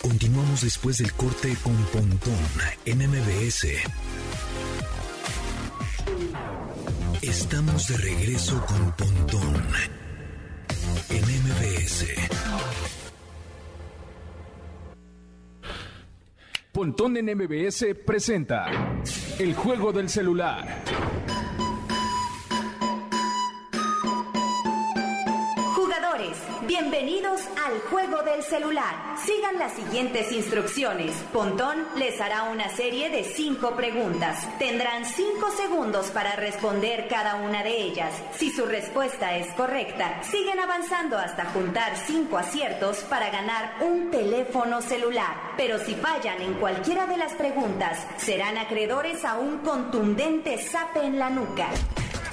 Continuamos 0.00 0.62
después 0.62 0.98
del 0.98 1.12
corte 1.12 1.56
con 1.62 1.74
Pontón 1.86 2.34
en 2.84 2.98
MBS. 2.98 3.66
Estamos 7.20 7.88
de 7.88 7.96
regreso 7.96 8.64
con 8.64 8.92
Pontón 8.92 9.66
en 11.10 11.22
MBS. 11.22 12.06
Pontón 16.72 17.16
en 17.16 17.36
MBS 17.36 17.86
presenta 18.06 18.66
El 19.40 19.54
juego 19.54 19.92
del 19.92 20.08
celular. 20.08 20.84
Bienvenidos 26.68 27.40
al 27.66 27.80
juego 27.90 28.22
del 28.22 28.42
celular. 28.42 29.16
Sigan 29.24 29.58
las 29.58 29.72
siguientes 29.72 30.30
instrucciones. 30.32 31.14
Pontón 31.32 31.78
les 31.96 32.20
hará 32.20 32.42
una 32.42 32.68
serie 32.68 33.08
de 33.08 33.24
cinco 33.24 33.74
preguntas. 33.74 34.46
Tendrán 34.58 35.06
cinco 35.06 35.50
segundos 35.50 36.10
para 36.10 36.36
responder 36.36 37.08
cada 37.08 37.36
una 37.36 37.62
de 37.62 37.74
ellas. 37.82 38.12
Si 38.36 38.50
su 38.50 38.66
respuesta 38.66 39.38
es 39.38 39.50
correcta, 39.54 40.22
siguen 40.22 40.60
avanzando 40.60 41.16
hasta 41.16 41.46
juntar 41.46 41.96
cinco 42.06 42.36
aciertos 42.36 42.98
para 43.04 43.30
ganar 43.30 43.78
un 43.80 44.10
teléfono 44.10 44.82
celular. 44.82 45.54
Pero 45.56 45.78
si 45.78 45.94
fallan 45.94 46.42
en 46.42 46.52
cualquiera 46.54 47.06
de 47.06 47.16
las 47.16 47.32
preguntas, 47.32 48.06
serán 48.18 48.58
acreedores 48.58 49.24
a 49.24 49.38
un 49.38 49.58
contundente 49.58 50.58
zape 50.58 51.00
en 51.00 51.18
la 51.18 51.30
nuca 51.30 51.70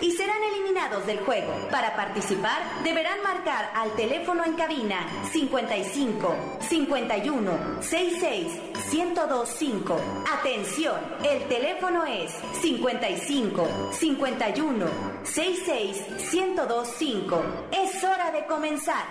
y 0.01 0.11
serán 0.11 0.41
eliminados 0.43 1.05
del 1.05 1.19
juego. 1.19 1.53
Para 1.71 1.95
participar, 1.95 2.61
deberán 2.83 3.21
marcar 3.23 3.71
al 3.73 3.93
teléfono 3.95 4.43
en 4.45 4.53
cabina 4.55 5.07
55 5.31 6.35
51 6.59 7.81
66 7.81 8.61
1025. 8.91 10.01
Atención, 10.39 10.99
el 11.23 11.47
teléfono 11.47 12.05
es 12.05 12.31
55 12.61 13.91
51 13.91 14.85
66 15.23 16.33
1025. 16.33 17.43
Es 17.71 18.03
hora 18.03 18.31
de 18.31 18.45
comenzar. 18.45 19.05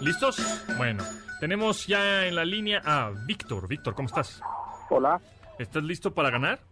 ¿Listos? 0.00 0.36
Bueno, 0.76 1.04
tenemos 1.40 1.86
ya 1.86 2.26
en 2.26 2.34
la 2.34 2.44
línea 2.44 2.80
a 2.84 3.10
Víctor. 3.26 3.68
Víctor, 3.68 3.94
¿cómo 3.94 4.06
estás? 4.06 4.40
Hola. 4.88 5.20
¿Estás 5.58 5.82
listo 5.82 6.14
para 6.14 6.30
ganar? 6.30 6.69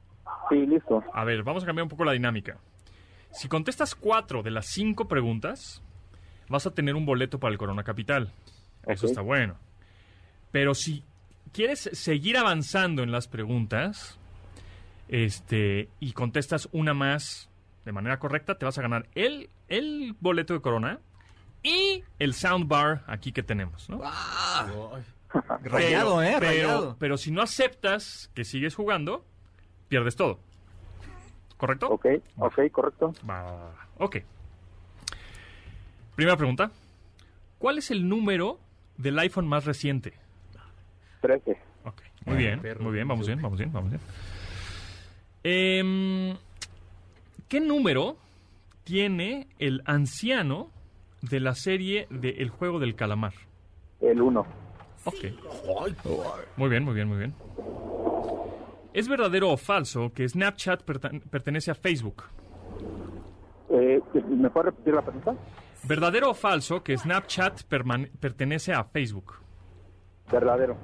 Sí, 0.48 0.66
listo. 0.66 1.02
A 1.12 1.24
ver, 1.24 1.42
vamos 1.42 1.62
a 1.62 1.66
cambiar 1.66 1.84
un 1.84 1.88
poco 1.88 2.04
la 2.04 2.12
dinámica. 2.12 2.58
Si 3.32 3.48
contestas 3.48 3.94
cuatro 3.94 4.42
de 4.42 4.50
las 4.50 4.66
cinco 4.66 5.08
preguntas, 5.08 5.82
vas 6.48 6.66
a 6.66 6.74
tener 6.74 6.94
un 6.94 7.04
boleto 7.06 7.38
para 7.38 7.52
el 7.52 7.58
Corona 7.58 7.84
Capital. 7.84 8.32
Eso 8.86 9.06
está 9.06 9.20
bueno. 9.20 9.56
Pero 10.50 10.74
si 10.74 11.04
quieres 11.52 11.90
seguir 11.92 12.38
avanzando 12.38 13.02
en 13.02 13.12
las 13.12 13.28
preguntas, 13.28 14.18
este, 15.08 15.88
y 16.00 16.12
contestas 16.12 16.68
una 16.72 16.94
más 16.94 17.50
de 17.84 17.92
manera 17.92 18.18
correcta, 18.18 18.56
te 18.58 18.64
vas 18.64 18.78
a 18.78 18.82
ganar 18.82 19.08
el, 19.14 19.50
el 19.68 20.14
boleto 20.20 20.54
de 20.54 20.60
Corona 20.60 21.00
y 21.62 22.02
el 22.18 22.34
soundbar 22.34 23.04
aquí 23.06 23.32
que 23.32 23.42
tenemos, 23.42 23.88
¿no? 23.88 24.00
Rayado, 25.62 26.22
¿eh? 26.22 26.36
Pero, 26.38 26.96
pero 26.98 27.16
si 27.16 27.30
no 27.30 27.42
aceptas 27.42 28.30
que 28.34 28.44
sigues 28.44 28.74
jugando, 28.74 29.26
pierdes 29.88 30.16
todo. 30.16 30.38
¿Correcto? 31.56 31.88
Ok, 31.88 32.06
ok, 32.38 32.70
correcto. 32.70 33.12
Va. 33.28 33.74
Ok. 33.98 34.18
Primera 36.14 36.36
pregunta. 36.36 36.70
¿Cuál 37.58 37.78
es 37.78 37.90
el 37.90 38.08
número 38.08 38.58
del 38.96 39.18
iPhone 39.18 39.48
más 39.48 39.64
reciente? 39.64 40.14
13. 41.20 41.58
Ok. 41.84 42.02
Muy 42.26 42.36
bien, 42.36 42.60
muy 42.80 42.92
bien, 42.92 43.08
vamos 43.08 43.26
bien, 43.26 43.40
vamos 43.40 43.58
bien, 43.58 43.72
vamos 43.72 43.90
bien. 43.90 44.00
Em, 45.42 46.36
¿Qué 47.48 47.60
número 47.60 48.16
tiene 48.84 49.48
el 49.58 49.82
anciano 49.86 50.70
de 51.22 51.40
la 51.40 51.54
serie 51.54 52.06
de 52.10 52.30
El 52.30 52.50
Juego 52.50 52.78
del 52.78 52.94
Calamar? 52.94 53.32
El 54.00 54.20
1. 54.20 54.46
Ok. 55.04 55.14
Muy 56.56 56.68
bien, 56.68 56.84
muy 56.84 56.94
bien, 56.94 57.08
muy 57.08 57.18
bien. 57.18 57.34
¿Es 58.98 59.06
verdadero 59.08 59.50
o 59.50 59.56
falso 59.56 60.12
que 60.12 60.28
Snapchat 60.28 60.84
perten- 60.84 61.22
pertenece 61.30 61.70
a 61.70 61.74
Facebook? 61.76 62.24
Eh, 63.70 64.00
¿Me 64.28 64.50
puede 64.50 64.70
repetir 64.70 64.94
la 64.94 65.02
pregunta? 65.02 65.34
¿Verdadero 65.84 66.30
o 66.30 66.34
falso 66.34 66.82
que 66.82 66.98
Snapchat 66.98 67.62
pertenece 68.20 68.72
a 68.72 68.82
Facebook? 68.82 69.34
Verdadero. 70.32 70.76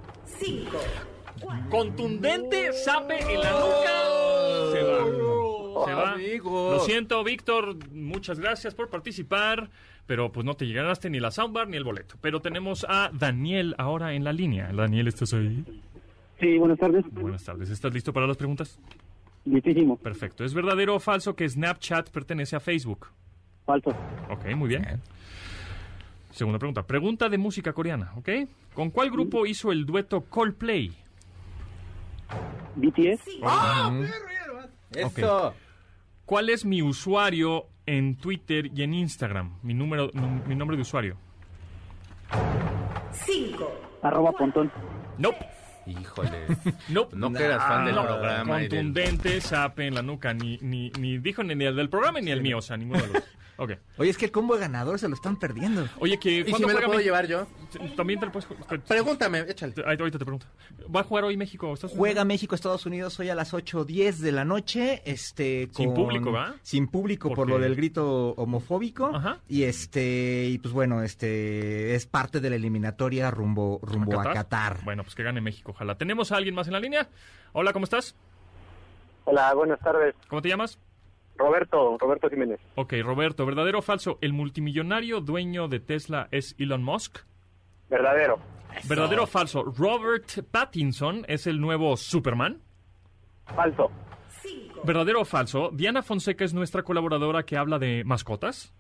Contundente, 1.70 2.72
sape 2.72 3.18
en 3.34 3.40
la 3.40 3.50
nuca. 3.50 4.72
Se 4.72 4.82
va. 4.84 5.84
Se 5.86 5.92
va. 5.94 6.12
amigo. 6.12 6.70
Lo 6.74 6.78
siento, 6.80 7.24
Víctor. 7.24 7.76
Muchas 7.92 8.38
gracias 8.38 8.76
por 8.76 8.90
participar. 8.90 9.70
Pero 10.06 10.30
pues 10.30 10.46
no 10.46 10.54
te 10.54 10.66
llegaste 10.66 11.10
ni 11.10 11.18
la 11.18 11.32
soundbar 11.32 11.66
ni 11.66 11.78
el 11.78 11.82
boleto. 11.84 12.14
Pero 12.20 12.40
tenemos 12.40 12.86
a 12.88 13.10
Daniel 13.12 13.74
ahora 13.78 14.12
en 14.14 14.22
la 14.22 14.32
línea. 14.32 14.70
Daniel, 14.72 15.08
¿estás 15.08 15.32
ahí? 15.32 15.64
Sí, 16.44 16.58
buenas 16.58 16.78
tardes. 16.78 17.06
Buenas 17.10 17.42
tardes. 17.42 17.70
¿Estás 17.70 17.94
listo 17.94 18.12
para 18.12 18.26
las 18.26 18.36
preguntas? 18.36 18.78
Listísimo. 19.46 19.96
Perfecto. 19.96 20.44
¿Es 20.44 20.52
verdadero 20.52 20.96
o 20.96 21.00
falso 21.00 21.34
que 21.34 21.48
Snapchat 21.48 22.10
pertenece 22.10 22.54
a 22.54 22.60
Facebook? 22.60 23.06
Falso. 23.64 23.94
Ok, 24.28 24.54
muy 24.54 24.68
bien. 24.68 25.00
Segunda 26.32 26.58
pregunta. 26.58 26.82
Pregunta 26.82 27.30
de 27.30 27.38
música 27.38 27.72
coreana, 27.72 28.12
¿ok? 28.16 28.28
¿Con 28.74 28.90
cuál 28.90 29.10
grupo 29.10 29.46
hizo 29.46 29.72
el 29.72 29.86
dueto 29.86 30.20
Coldplay? 30.20 30.92
BTS. 32.76 33.22
Eso. 34.90 35.54
¿Cuál 36.26 36.50
es 36.50 36.66
mi 36.66 36.82
usuario 36.82 37.68
en 37.86 38.16
Twitter 38.16 38.66
y 38.66 38.82
en 38.82 38.92
Instagram? 38.92 39.60
Mi 39.62 39.72
número, 39.72 40.10
mi 40.46 40.54
nombre 40.54 40.76
de 40.76 40.82
usuario. 40.82 41.16
Arroba 44.02 44.32
pontón. 44.32 44.70
Nope. 45.16 45.63
Híjole. 45.86 46.30
Nope. 46.88 47.16
No 47.16 47.32
que 47.32 47.44
eras 47.44 47.62
fan 47.62 47.84
del 47.86 47.94
No, 47.94 48.06
programa. 48.06 48.58
y 48.58 48.62
del- 48.62 48.70
Contundente, 48.70 49.40
sape 49.40 49.86
en 49.86 49.94
la 49.94 50.02
nuca. 50.02 50.32
Ni, 50.34 50.58
ni, 50.62 50.90
ni 50.98 51.18
dijo 51.18 51.42
ni 51.42 51.52
el 51.64 51.76
del 51.76 51.88
programa 51.88 52.20
ni 52.20 52.30
el 52.30 52.42
mío, 52.42 52.58
o 52.58 52.62
sea, 52.62 52.76
ninguno 52.76 53.02
de 53.02 53.08
los. 53.12 53.22
Ok. 53.56 53.72
Oye, 53.98 54.10
es 54.10 54.18
que 54.18 54.24
el 54.24 54.32
combo 54.32 54.56
ganador 54.56 54.98
se 54.98 55.08
lo 55.08 55.14
están 55.14 55.36
perdiendo. 55.36 55.86
Oye, 56.00 56.18
que 56.18 56.40
¿Y 56.40 56.44
si 56.44 56.50
¿cuándo 56.50 56.66
me 56.68 56.74
lo 56.74 56.78
puedo 56.80 56.90
México? 56.98 57.04
llevar 57.04 57.26
yo? 57.28 57.46
También 57.96 58.18
te 58.18 58.26
lo 58.26 58.32
puedes. 58.32 58.48
Pregúntame, 58.86 59.40
échale. 59.48 59.74
ahorita 59.84 60.18
te 60.18 60.24
pregunto. 60.24 60.46
¿Va 60.94 61.00
a 61.00 61.04
jugar 61.04 61.24
hoy 61.24 61.36
México? 61.36 61.72
¿Estás 61.72 61.92
Juega 61.92 62.24
México 62.24 62.54
Estados 62.54 62.84
Unidos 62.86 63.18
hoy 63.20 63.28
a 63.28 63.34
las 63.34 63.52
8:10 63.54 64.18
de 64.18 64.32
la 64.32 64.44
noche, 64.44 65.02
este 65.04 65.68
Sin 65.72 65.86
con- 65.86 65.94
público, 65.94 66.32
¿va? 66.32 66.54
Sin 66.62 66.88
público 66.88 67.30
por 67.32 67.48
lo 67.48 67.58
del 67.58 67.76
grito 67.76 68.30
homofóbico 68.36 69.14
Ajá. 69.14 69.38
y 69.48 69.62
este 69.64 70.46
y 70.48 70.58
pues 70.58 70.74
bueno, 70.74 71.02
este 71.02 71.94
es 71.94 72.06
parte 72.06 72.40
de 72.40 72.50
la 72.50 72.56
eliminatoria 72.56 73.30
rumbo 73.30 73.78
rumbo 73.82 74.20
a 74.20 74.32
Qatar. 74.32 74.78
Bueno, 74.84 75.04
pues 75.04 75.14
que 75.14 75.22
gane 75.22 75.40
México, 75.40 75.70
ojalá. 75.72 75.96
¿Tenemos 75.96 76.32
a 76.32 76.36
alguien 76.36 76.54
más 76.54 76.66
en 76.66 76.72
la 76.72 76.80
línea? 76.80 77.08
Hola, 77.52 77.72
¿cómo 77.72 77.84
estás? 77.84 78.16
Hola, 79.26 79.54
buenas 79.54 79.78
tardes. 79.80 80.14
¿Cómo 80.28 80.42
te 80.42 80.48
llamas? 80.48 80.78
Roberto, 81.36 81.98
Roberto 81.98 82.28
Jiménez. 82.30 82.60
Ok, 82.76 82.94
Roberto, 83.02 83.44
¿verdadero 83.44 83.80
o 83.80 83.82
falso? 83.82 84.18
¿El 84.20 84.32
multimillonario 84.32 85.20
dueño 85.20 85.68
de 85.68 85.80
Tesla 85.80 86.28
es 86.30 86.54
Elon 86.58 86.82
Musk? 86.82 87.18
Verdadero. 87.88 88.38
¿Verdadero 88.88 89.24
o 89.24 89.26
falso? 89.26 89.64
¿Robert 89.64 90.26
Pattinson 90.50 91.24
es 91.28 91.46
el 91.46 91.60
nuevo 91.60 91.96
Superman? 91.96 92.60
Falso. 93.54 93.90
¿Verdadero 94.84 95.22
o 95.22 95.24
falso? 95.24 95.70
¿Diana 95.72 96.02
Fonseca 96.02 96.44
es 96.44 96.54
nuestra 96.54 96.82
colaboradora 96.82 97.44
que 97.44 97.56
habla 97.56 97.78
de 97.78 98.04
mascotas? 98.04 98.74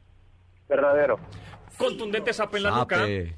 Verdadero. 0.68 1.18
Contundente 1.76 2.32
sape 2.32 2.58
en 2.58 2.62
la 2.64 2.70
nuca. 2.70 3.04
Ahí 3.04 3.34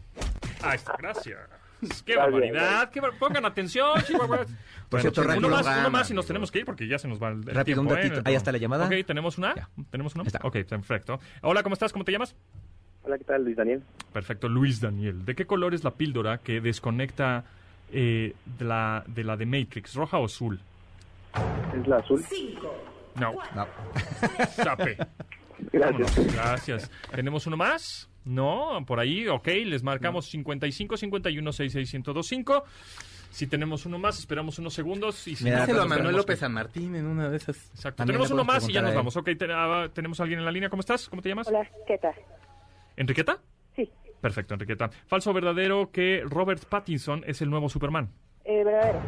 está, 0.74 0.94
gracias. 0.98 1.38
¡Qué 1.80 1.86
Está 2.12 2.26
bien, 2.26 2.52
barbaridad! 2.52 2.90
qué 2.90 3.00
bar- 3.00 3.18
Pongan 3.18 3.44
atención, 3.44 4.00
chihuahuas. 4.06 4.48
Por 4.88 5.00
cierto, 5.00 5.22
uno 5.22 5.48
más, 5.48 5.66
uno 5.66 5.90
más 5.90 6.10
y 6.10 6.14
nos 6.14 6.26
tenemos 6.26 6.50
que 6.50 6.60
ir 6.60 6.64
porque 6.64 6.86
ya 6.88 6.98
se 6.98 7.06
nos 7.08 7.22
va 7.22 7.28
el, 7.28 7.42
Rápido, 7.44 7.82
tiempo. 7.82 7.92
un 7.94 7.98
¿eh? 7.98 8.06
el 8.06 8.22
Ahí 8.24 8.34
está 8.34 8.50
la 8.52 8.58
llamada. 8.58 8.86
Ok, 8.86 8.94
¿tenemos 9.06 9.36
una? 9.38 9.54
Ya. 9.54 9.68
¿Tenemos 9.90 10.14
una? 10.14 10.24
Está. 10.24 10.40
Ok, 10.42 10.56
perfecto. 10.68 11.18
Hola, 11.42 11.62
¿cómo 11.62 11.74
estás? 11.74 11.92
¿Cómo 11.92 12.04
te 12.04 12.12
llamas? 12.12 12.34
Hola, 13.02 13.18
¿qué 13.18 13.24
tal, 13.24 13.44
Luis 13.44 13.56
Daniel? 13.56 13.82
Perfecto, 14.12 14.48
Luis 14.48 14.80
Daniel. 14.80 15.24
¿De 15.24 15.34
qué 15.34 15.46
color 15.46 15.74
es 15.74 15.84
la 15.84 15.92
píldora 15.92 16.38
que 16.38 16.60
desconecta 16.60 17.44
eh, 17.92 18.34
de, 18.58 18.64
la, 18.64 19.04
de 19.06 19.22
la 19.24 19.36
de 19.36 19.46
Matrix? 19.46 19.94
¿Roja 19.94 20.18
o 20.18 20.24
azul? 20.24 20.58
Es 21.78 21.86
la 21.86 21.98
azul. 21.98 22.24
No. 23.16 23.32
No. 23.54 23.66
Sape. 24.50 24.96
Gracias. 25.72 26.16
Vámonos. 26.16 26.34
Gracias. 26.34 26.90
¿Tenemos 27.14 27.46
uno 27.46 27.56
más? 27.56 28.08
No, 28.26 28.84
por 28.86 29.00
ahí, 29.00 29.28
ok. 29.28 29.46
Les 29.64 29.82
marcamos 29.82 30.26
55 30.26 30.96
51 30.96 31.52
66 31.52 31.94
1025. 31.94 32.64
Si 33.30 33.46
tenemos 33.46 33.86
uno 33.86 33.98
más, 33.98 34.18
esperamos 34.18 34.58
unos 34.58 34.74
segundos. 34.74 35.26
Y 35.28 35.36
si 35.36 35.44
Mira, 35.44 35.58
no, 35.58 35.62
Díselo 35.62 35.82
a 35.82 35.86
pues 35.86 35.98
Manuel 35.98 36.16
López 36.16 36.42
Martín 36.48 36.96
en 36.96 37.06
una 37.06 37.28
de 37.28 37.36
esas. 37.36 37.70
Exacto. 37.70 37.98
También 37.98 38.18
tenemos 38.18 38.32
uno 38.32 38.44
más 38.44 38.68
y 38.68 38.72
ya 38.72 38.82
nos 38.82 38.92
a 38.92 38.94
vamos. 38.94 39.16
Ok, 39.16 39.28
ah, 39.50 39.88
tenemos 39.92 40.18
a 40.18 40.24
alguien 40.24 40.40
en 40.40 40.44
la 40.44 40.50
línea. 40.50 40.68
¿Cómo 40.68 40.80
estás? 40.80 41.08
¿Cómo 41.08 41.22
te 41.22 41.28
llamas? 41.28 41.46
Hola, 41.48 41.70
¿qué 41.86 41.98
tal? 41.98 42.14
¿Enriqueta? 42.96 43.40
Sí, 43.74 43.90
Perfecto, 44.20 44.54
Enriqueta. 44.54 44.88
¿Falso 45.06 45.30
o 45.30 45.34
verdadero 45.34 45.90
que 45.92 46.22
Robert 46.24 46.64
Pattinson 46.64 47.22
es 47.26 47.42
el 47.42 47.50
nuevo 47.50 47.68
Superman? 47.68 48.10
eh, 48.44 48.64
verdadero. 48.64 49.02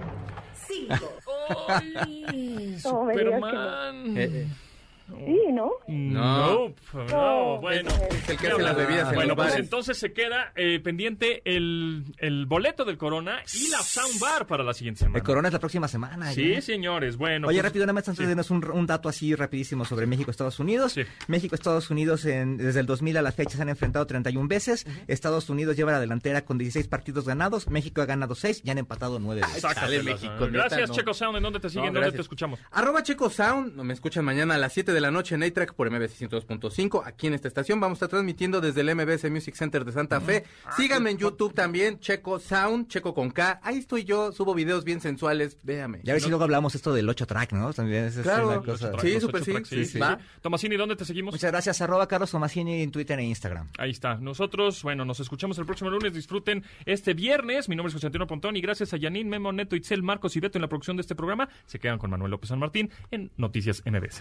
Me 3.06 3.16
digas 3.16 3.40
que 3.40 4.48
no. 4.48 4.67
Sí, 5.08 5.52
¿no? 5.52 5.70
No. 5.88 6.68
No, 6.68 6.74
No. 7.10 7.60
bueno. 7.60 7.88
Es 8.10 8.28
el 8.28 8.36
que 8.36 8.48
hace 8.48 8.62
las 8.62 8.76
bebidas 8.76 9.08
en 9.08 9.14
Bueno, 9.14 9.28
los 9.28 9.36
pues 9.36 9.48
bares. 9.50 9.64
entonces 9.64 9.96
se 9.98 10.12
queda 10.12 10.52
eh, 10.54 10.80
pendiente 10.80 11.40
el, 11.44 12.04
el 12.18 12.46
boleto 12.46 12.84
del 12.84 12.98
Corona 12.98 13.40
y 13.54 13.68
la 13.70 13.78
soundbar 13.78 14.46
para 14.46 14.62
la 14.64 14.74
siguiente 14.74 15.00
semana. 15.00 15.18
El 15.18 15.24
Corona 15.24 15.48
es 15.48 15.54
la 15.54 15.60
próxima 15.60 15.88
semana. 15.88 16.30
Sí, 16.32 16.50
ya. 16.54 16.60
señores, 16.60 17.16
bueno. 17.16 17.48
Oye, 17.48 17.56
pues- 17.58 17.64
rápido, 17.64 17.86
nada 17.86 17.94
más 17.94 18.08
antes 18.08 18.18
sí. 18.18 18.22
de 18.24 18.28
darnos 18.28 18.50
un, 18.50 18.70
un 18.70 18.86
dato 18.86 19.08
así 19.08 19.34
rapidísimo 19.34 19.84
sobre 19.84 20.06
México-Estados 20.06 20.58
Unidos. 20.60 20.92
Sí. 20.92 21.02
México-Estados 21.26 21.90
Unidos 21.90 22.24
en- 22.26 22.56
desde 22.58 22.80
el 22.80 22.86
2000 22.86 23.16
a 23.16 23.22
la 23.22 23.32
fecha 23.32 23.56
se 23.56 23.62
han 23.62 23.68
enfrentado 23.70 24.06
31 24.06 24.46
veces. 24.48 24.86
Estados 25.06 25.48
Unidos 25.50 25.76
lleva 25.76 25.92
la 25.92 26.00
delantera 26.00 26.44
con 26.44 26.58
16 26.58 26.86
partidos 26.88 27.26
ganados. 27.26 27.68
México 27.68 28.02
ha 28.02 28.06
ganado 28.06 28.34
6 28.34 28.60
y 28.64 28.70
han 28.70 28.78
empatado 28.78 29.18
9 29.18 29.40
veces. 29.40 29.62
Sale 29.62 30.02
México, 30.02 30.32
neta, 30.46 30.46
Gracias, 30.48 30.88
no. 30.90 30.94
Checo 30.94 31.14
Sound. 31.14 31.36
¿En 31.38 31.42
dónde 31.42 31.60
te 31.60 31.70
siguen? 31.70 31.92
No, 31.92 32.00
¿Dónde 32.00 32.12
te 32.16 32.20
escuchamos? 32.22 32.60
Arroba 32.70 33.02
Checo 33.02 33.30
Sound, 33.30 33.74
me 33.82 33.94
escuchan 33.94 34.24
mañana 34.24 34.54
a 34.54 34.58
las 34.58 34.72
7 34.72 34.92
de 34.92 34.97
la 35.00 35.10
noche 35.10 35.34
en 35.34 35.42
A-Track 35.42 35.74
por 35.74 35.90
MBC 35.90 36.28
102.5. 36.28 37.02
Aquí 37.04 37.26
en 37.26 37.34
esta 37.34 37.48
estación 37.48 37.80
vamos 37.80 37.96
a 37.96 37.98
estar 37.98 38.08
transmitiendo 38.10 38.60
desde 38.60 38.80
el 38.80 38.94
MBS 38.94 39.30
Music 39.30 39.54
Center 39.54 39.84
de 39.84 39.92
Santa 39.92 40.20
Fe. 40.20 40.44
Síganme 40.76 41.10
en 41.10 41.18
YouTube 41.18 41.54
también, 41.54 41.98
Checo 42.00 42.38
Sound, 42.38 42.88
Checo 42.88 43.14
con 43.14 43.30
K. 43.30 43.60
Ahí 43.62 43.78
estoy 43.78 44.04
yo, 44.04 44.32
subo 44.32 44.54
videos 44.54 44.84
bien 44.84 45.00
sensuales, 45.00 45.56
véame. 45.62 46.00
Ya 46.04 46.14
ves 46.14 46.22
si 46.22 46.28
luego 46.28 46.44
hablamos 46.44 46.74
esto 46.74 46.92
del 46.92 47.08
8 47.08 47.26
track, 47.26 47.52
¿no? 47.52 47.72
También 47.72 48.04
esa 48.04 48.20
es 48.20 48.26
Claro. 48.26 48.48
una 48.48 48.60
cosa. 48.62 48.92
Sí, 49.00 49.14
Los 49.14 49.22
súper 49.22 49.36
ocho 49.42 49.44
sí, 49.44 49.52
tracks, 49.52 49.68
sí, 49.68 49.84
sí. 49.84 49.98
Va. 49.98 50.18
Tomasini, 50.40 50.76
¿dónde 50.76 50.96
te 50.96 51.04
seguimos? 51.04 51.34
Muchas 51.34 51.50
gracias, 51.50 51.80
arroba 51.80 52.06
Carlos 52.08 52.30
Tomasini 52.30 52.82
en 52.82 52.90
Twitter 52.90 53.18
e 53.18 53.24
Instagram. 53.24 53.68
Ahí 53.78 53.90
está. 53.90 54.16
Nosotros, 54.16 54.82
bueno, 54.82 55.04
nos 55.04 55.20
escuchamos 55.20 55.58
el 55.58 55.66
próximo 55.66 55.90
lunes. 55.90 56.12
Disfruten 56.12 56.64
este 56.86 57.14
viernes. 57.14 57.68
Mi 57.68 57.76
nombre 57.76 57.88
es 57.88 57.94
José 57.94 58.06
Antonio 58.06 58.26
Pontón 58.26 58.56
y 58.56 58.60
gracias 58.60 58.92
a 58.94 58.96
Yanin, 58.96 59.28
Memo, 59.28 59.52
Neto, 59.52 59.76
Itzel, 59.76 60.02
Marcos 60.02 60.36
y 60.36 60.40
Beto 60.40 60.58
en 60.58 60.62
la 60.62 60.68
producción 60.68 60.96
de 60.96 61.02
este 61.02 61.14
programa, 61.14 61.48
se 61.66 61.78
quedan 61.78 61.98
con 61.98 62.10
Manuel 62.10 62.30
López 62.30 62.48
San 62.48 62.58
Martín 62.58 62.90
en 63.10 63.30
Noticias 63.36 63.82
MBS. 63.86 64.20